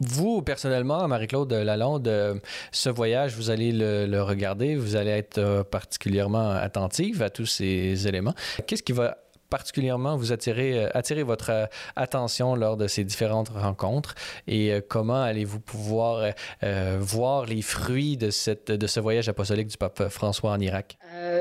Vous, 0.00 0.42
personnellement, 0.42 1.06
Marie-Claude 1.06 1.52
Lalonde, 1.52 2.08
euh, 2.08 2.34
ce 2.72 2.90
voyage, 2.90 3.36
vous 3.36 3.50
allez 3.50 3.70
le, 3.72 4.22
regarder, 4.22 4.74
vous 4.74 4.96
allez 4.96 5.12
être 5.12 5.38
euh, 5.38 5.62
particulièrement 5.62 6.50
attentive 6.50 7.22
à 7.22 7.30
tous 7.30 7.46
ces 7.46 8.08
éléments. 8.08 8.34
Qu'est-ce 8.66 8.82
qui 8.82 8.92
va 8.92 9.23
particulièrement 9.54 10.16
vous 10.16 10.32
attirer, 10.32 10.86
euh, 10.86 10.88
attirer 10.94 11.22
votre 11.22 11.50
euh, 11.50 11.66
attention 11.94 12.56
lors 12.56 12.76
de 12.76 12.88
ces 12.88 13.04
différentes 13.04 13.50
rencontres 13.50 14.16
et 14.48 14.72
euh, 14.72 14.80
comment 14.80 15.22
allez-vous 15.22 15.60
pouvoir 15.60 16.32
voir 16.98 17.46
les 17.46 17.62
fruits 17.62 18.16
de, 18.16 18.30
cette, 18.30 18.72
de 18.72 18.86
ce 18.86 18.98
voyage 18.98 19.28
apostolique 19.28 19.68
du 19.68 19.76
pape 19.76 20.08
François 20.08 20.52
en 20.52 20.60
Irak? 20.60 20.96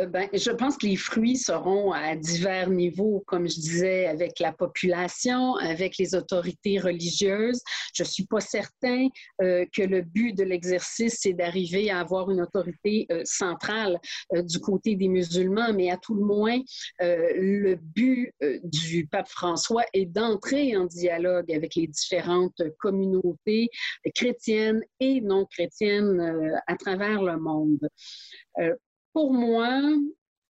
ben, 0.10 0.28
je 0.34 0.52
pense 0.52 0.78
que 0.78 0.86
les 0.86 0.98
fruits 0.98 1.38
seront 1.38 1.92
à 1.94 2.16
divers 2.16 2.70
niveaux, 2.70 3.24
comme 3.26 3.48
je 3.48 3.56
disais, 3.56 4.06
avec 4.06 4.40
la 4.40 4.52
population, 4.52 5.56
avec 5.56 5.98
les 5.98 6.14
autorités 6.14 6.78
religieuses. 6.80 7.62
Je 7.94 8.04
ne 8.04 8.08
suis 8.08 8.26
pas 8.26 8.42
certain 8.42 9.08
que 9.40 9.82
le 9.82 10.02
but 10.02 10.34
de 10.34 10.44
l'exercice, 10.44 11.20
c'est 11.22 11.34
d'arriver 11.34 11.90
à 11.90 12.00
avoir 12.00 12.30
une 12.30 12.42
autorité 12.42 13.08
centrale 13.24 14.00
du 14.34 14.60
côté 14.60 14.96
des 14.96 15.08
musulmans, 15.08 15.72
mais 15.74 15.90
à 15.90 15.98
tout 15.98 16.16
le 16.16 16.26
moins, 16.26 16.60
le 17.00 17.76
but 17.76 18.03
euh, 18.42 18.60
du 18.64 19.08
pape 19.08 19.28
François 19.28 19.84
est 19.94 20.06
d'entrer 20.06 20.76
en 20.76 20.86
dialogue 20.86 21.52
avec 21.52 21.76
les 21.76 21.88
différentes 21.88 22.62
communautés 22.80 23.70
chrétiennes 24.16 24.82
et 25.00 25.22
non 25.22 25.46
chrétiennes 25.46 26.20
euh, 26.20 26.58
à 26.68 26.76
travers 26.76 27.22
le 27.22 27.38
monde. 27.38 27.88
Euh, 28.60 28.76
pour 29.14 29.34
moi, 29.34 29.82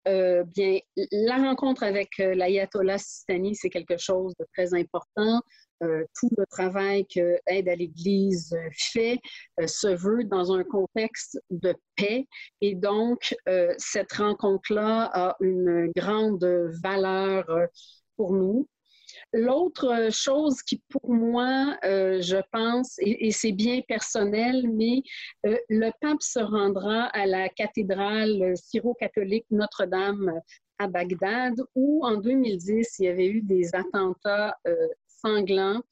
bien, 0.06 0.78
la 1.10 1.36
rencontre 1.36 1.82
avec 1.82 2.18
l'ayatollah 2.18 2.98
Sistani, 2.98 3.54
c'est 3.54 3.70
quelque 3.70 3.96
chose 3.96 4.34
de 4.38 4.46
très 4.54 4.74
important. 4.74 5.40
Tout 6.18 6.30
le 6.36 6.46
travail 6.46 7.06
que 7.06 7.38
Aide 7.46 7.68
à 7.68 7.74
l'Église 7.74 8.56
fait 8.72 9.18
se 9.66 9.88
veut 9.88 10.24
dans 10.24 10.52
un 10.52 10.64
contexte 10.64 11.40
de 11.50 11.74
paix. 11.96 12.26
Et 12.60 12.74
donc, 12.74 13.34
cette 13.78 14.12
rencontre-là 14.12 15.10
a 15.12 15.36
une 15.40 15.90
grande 15.96 16.44
valeur 16.82 17.44
pour 18.16 18.32
nous. 18.32 18.68
L'autre 19.32 20.08
chose 20.10 20.62
qui, 20.62 20.82
pour 20.88 21.08
moi, 21.10 21.76
je 21.82 22.40
pense, 22.52 22.96
et, 22.98 23.30
c'est 23.30 23.52
bien 23.52 23.80
personnel, 23.86 24.68
mais 24.72 25.02
le 25.44 25.90
pape 26.00 26.22
se 26.22 26.40
rendra 26.40 27.04
à 27.06 27.26
la 27.26 27.48
cathédrale 27.48 28.54
syro-catholique 28.56 29.46
Notre-Dame 29.50 30.32
à 30.78 30.88
Bagdad, 30.88 31.54
où 31.76 32.04
en 32.04 32.16
2010, 32.16 32.96
il 32.98 33.04
y 33.04 33.08
avait 33.08 33.28
eu 33.28 33.42
des 33.42 33.74
attentats 33.74 34.56
sanglants. 35.24 35.82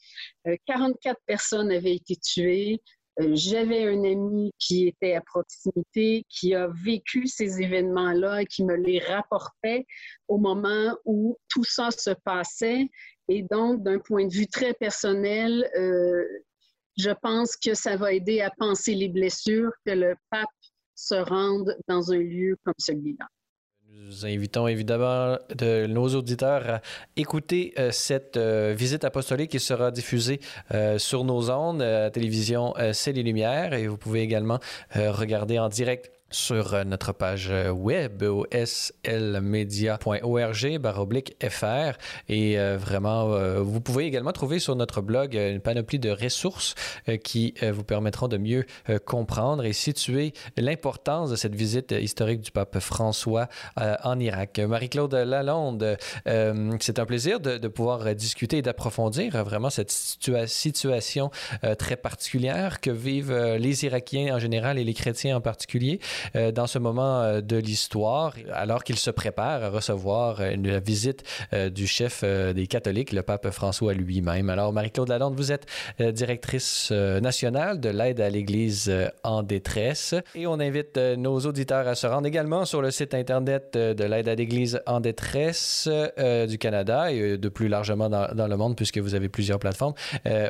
44 0.66 1.18
personnes 1.26 1.70
avaient 1.70 1.94
été 1.94 2.16
tuées. 2.16 2.80
Euh, 3.20 3.32
j'avais 3.34 3.86
un 3.86 4.04
ami 4.04 4.52
qui 4.58 4.86
était 4.88 5.14
à 5.14 5.20
proximité, 5.20 6.24
qui 6.30 6.54
a 6.54 6.68
vécu 6.68 7.26
ces 7.26 7.60
événements-là 7.60 8.42
et 8.42 8.46
qui 8.46 8.64
me 8.64 8.74
les 8.74 9.00
rapportait 9.00 9.84
au 10.28 10.38
moment 10.38 10.96
où 11.04 11.36
tout 11.48 11.64
ça 11.64 11.90
se 11.90 12.10
passait. 12.24 12.88
Et 13.28 13.42
donc, 13.50 13.82
d'un 13.82 13.98
point 13.98 14.26
de 14.26 14.32
vue 14.32 14.46
très 14.46 14.72
personnel, 14.72 15.70
euh, 15.76 16.24
je 16.96 17.10
pense 17.10 17.56
que 17.56 17.74
ça 17.74 17.96
va 17.96 18.12
aider 18.12 18.40
à 18.40 18.50
penser 18.50 18.94
les 18.94 19.08
blessures 19.08 19.72
que 19.84 19.92
le 19.92 20.14
pape 20.30 20.48
se 20.94 21.14
rende 21.14 21.76
dans 21.88 22.12
un 22.12 22.18
lieu 22.18 22.56
comme 22.64 22.74
celui-là. 22.78 23.26
Nous 23.94 24.24
invitons 24.24 24.66
évidemment 24.68 25.36
de 25.54 25.86
nos 25.86 26.08
auditeurs 26.14 26.68
à 26.68 26.80
écouter 27.16 27.74
euh, 27.78 27.90
cette 27.92 28.38
euh, 28.38 28.74
visite 28.74 29.04
apostolique 29.04 29.50
qui 29.50 29.60
sera 29.60 29.90
diffusée 29.90 30.40
euh, 30.72 30.98
sur 30.98 31.24
nos 31.24 31.50
ondes, 31.50 31.82
à 31.82 32.10
télévision 32.10 32.72
C'est 32.94 33.12
les 33.12 33.22
Lumières, 33.22 33.74
et 33.74 33.86
vous 33.86 33.98
pouvez 33.98 34.22
également 34.22 34.60
regarder 34.94 35.58
en 35.58 35.68
direct 35.68 36.10
sur 36.32 36.74
euh, 36.74 36.84
notre 36.84 37.12
page 37.12 37.48
euh, 37.50 37.70
web 37.70 38.22
au 38.22 38.46
slmedia.org 38.52 39.98
baroblique 40.78 41.36
FR 41.42 41.92
et 42.28 42.58
euh, 42.58 42.76
vraiment 42.76 43.12
vous 43.62 43.80
pouvez 43.80 44.06
également 44.06 44.32
trouver 44.32 44.58
sur 44.58 44.74
notre 44.76 45.00
blog 45.00 45.34
une 45.34 45.60
panoplie 45.60 45.98
de 45.98 46.10
ressources 46.10 46.74
qui 47.22 47.54
vous 47.72 47.84
permettront 47.84 48.28
de 48.28 48.38
mieux 48.38 48.64
comprendre 49.04 49.64
et 49.64 49.72
situer 49.72 50.32
l'importance 50.56 51.30
de 51.30 51.36
cette 51.36 51.54
visite 51.54 51.92
historique 51.92 52.40
du 52.40 52.50
pape 52.50 52.78
François 52.78 53.48
en 53.76 54.18
Irak. 54.18 54.58
Marie-Claude 54.58 55.14
Lalonde, 55.14 55.96
c'est 56.80 56.98
un 56.98 57.06
plaisir 57.06 57.38
de, 57.40 57.68
pouvoir 57.68 58.14
discuter 58.14 58.58
et 58.58 58.62
d'approfondir 58.62 59.44
vraiment 59.44 59.70
cette 59.70 59.90
situa 59.90 60.46
situation 60.46 61.30
très 61.78 61.96
particulière 61.96 62.80
que 62.80 62.90
vivent 62.90 63.56
les 63.58 63.84
Irakiens 63.84 64.36
en 64.36 64.38
général 64.38 64.78
et 64.78 64.84
les 64.84 64.94
chrétiens 64.94 65.36
en 65.36 65.40
particulier. 65.40 66.00
Dans 66.34 66.66
ce 66.66 66.78
moment 66.78 67.40
de 67.40 67.56
l'histoire, 67.56 68.34
alors 68.52 68.84
qu'il 68.84 68.96
se 68.96 69.10
prépare 69.10 69.64
à 69.64 69.70
recevoir 69.70 70.42
une 70.42 70.78
visite 70.78 71.22
du 71.52 71.86
chef 71.86 72.24
des 72.24 72.66
catholiques, 72.66 73.12
le 73.12 73.22
pape 73.22 73.50
François 73.50 73.94
lui-même. 73.94 74.50
Alors, 74.50 74.72
Marie-Claude 74.72 75.08
Lalonde, 75.08 75.34
vous 75.34 75.52
êtes 75.52 75.66
directrice 75.98 76.90
nationale 76.90 77.80
de 77.80 77.88
l'aide 77.88 78.20
à 78.20 78.30
l'Église 78.30 78.92
en 79.22 79.42
détresse 79.42 80.14
et 80.34 80.46
on 80.46 80.60
invite 80.60 80.96
nos 80.96 81.40
auditeurs 81.40 81.88
à 81.88 81.94
se 81.94 82.06
rendre 82.06 82.26
également 82.26 82.64
sur 82.64 82.80
le 82.82 82.90
site 82.90 83.14
Internet 83.14 83.74
de 83.74 84.04
l'aide 84.04 84.28
à 84.28 84.34
l'Église 84.34 84.80
en 84.86 85.00
détresse 85.00 85.88
du 86.48 86.58
Canada 86.58 87.12
et 87.12 87.38
de 87.38 87.48
plus 87.48 87.68
largement 87.68 88.08
dans, 88.08 88.34
dans, 88.34 88.46
le 88.46 88.56
monde 88.56 88.76
puisque 88.76 88.98
vous 88.98 89.14
avez 89.14 89.28
plusieurs 89.28 89.58
plateformes 89.58 89.94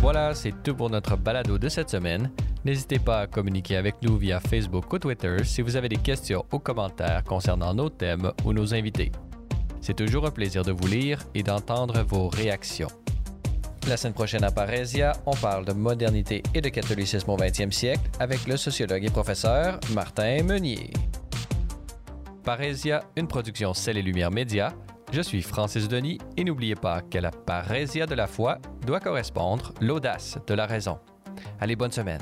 Voilà, 0.00 0.34
c'est 0.34 0.52
tout 0.64 0.74
pour 0.74 0.90
notre 0.90 1.16
balado 1.16 1.58
de 1.58 1.68
cette 1.68 1.90
semaine. 1.90 2.30
N'hésitez 2.64 2.98
pas 2.98 3.20
à 3.20 3.26
communiquer 3.26 3.76
avec 3.76 3.96
nous 4.02 4.16
via 4.16 4.40
Facebook 4.40 4.92
ou 4.92 4.98
Twitter 4.98 5.36
si 5.44 5.62
vous 5.62 5.76
avez 5.76 5.88
des 5.88 5.96
questions 5.96 6.44
ou 6.52 6.58
commentaires 6.58 7.22
concernant 7.24 7.72
nos 7.72 7.88
thèmes 7.88 8.32
ou 8.44 8.52
nos 8.52 8.74
invités. 8.74 9.12
C'est 9.80 9.94
toujours 9.94 10.26
un 10.26 10.30
plaisir 10.30 10.64
de 10.64 10.72
vous 10.72 10.86
lire 10.86 11.24
et 11.34 11.42
d'entendre 11.42 12.02
vos 12.02 12.28
réactions. 12.28 12.88
La 13.88 13.96
semaine 13.96 14.14
prochaine 14.14 14.44
à 14.44 14.50
Parésia, 14.50 15.12
on 15.26 15.34
parle 15.34 15.64
de 15.64 15.72
modernité 15.72 16.42
et 16.54 16.60
de 16.60 16.68
catholicisme 16.68 17.30
au 17.30 17.36
20e 17.36 17.72
siècle 17.72 18.02
avec 18.20 18.46
le 18.46 18.56
sociologue 18.56 19.04
et 19.04 19.10
professeur 19.10 19.80
Martin 19.92 20.44
Meunier. 20.44 20.90
Parésia, 22.44 23.02
une 23.16 23.26
production 23.26 23.74
Celle 23.74 23.98
et 23.98 24.02
Lumière 24.02 24.30
Média. 24.30 24.72
Je 25.12 25.20
suis 25.20 25.42
Francis 25.42 25.88
Denis 25.88 26.18
et 26.36 26.44
n'oubliez 26.44 26.76
pas 26.76 27.02
que 27.02 27.18
la 27.18 27.32
parésia 27.32 28.06
de 28.06 28.14
la 28.14 28.28
foi 28.28 28.58
doit 28.86 29.00
correspondre 29.00 29.74
l'audace 29.80 30.38
de 30.46 30.54
la 30.54 30.66
raison. 30.66 30.98
Allez, 31.60 31.74
bonne 31.76 31.92
semaine. 31.92 32.20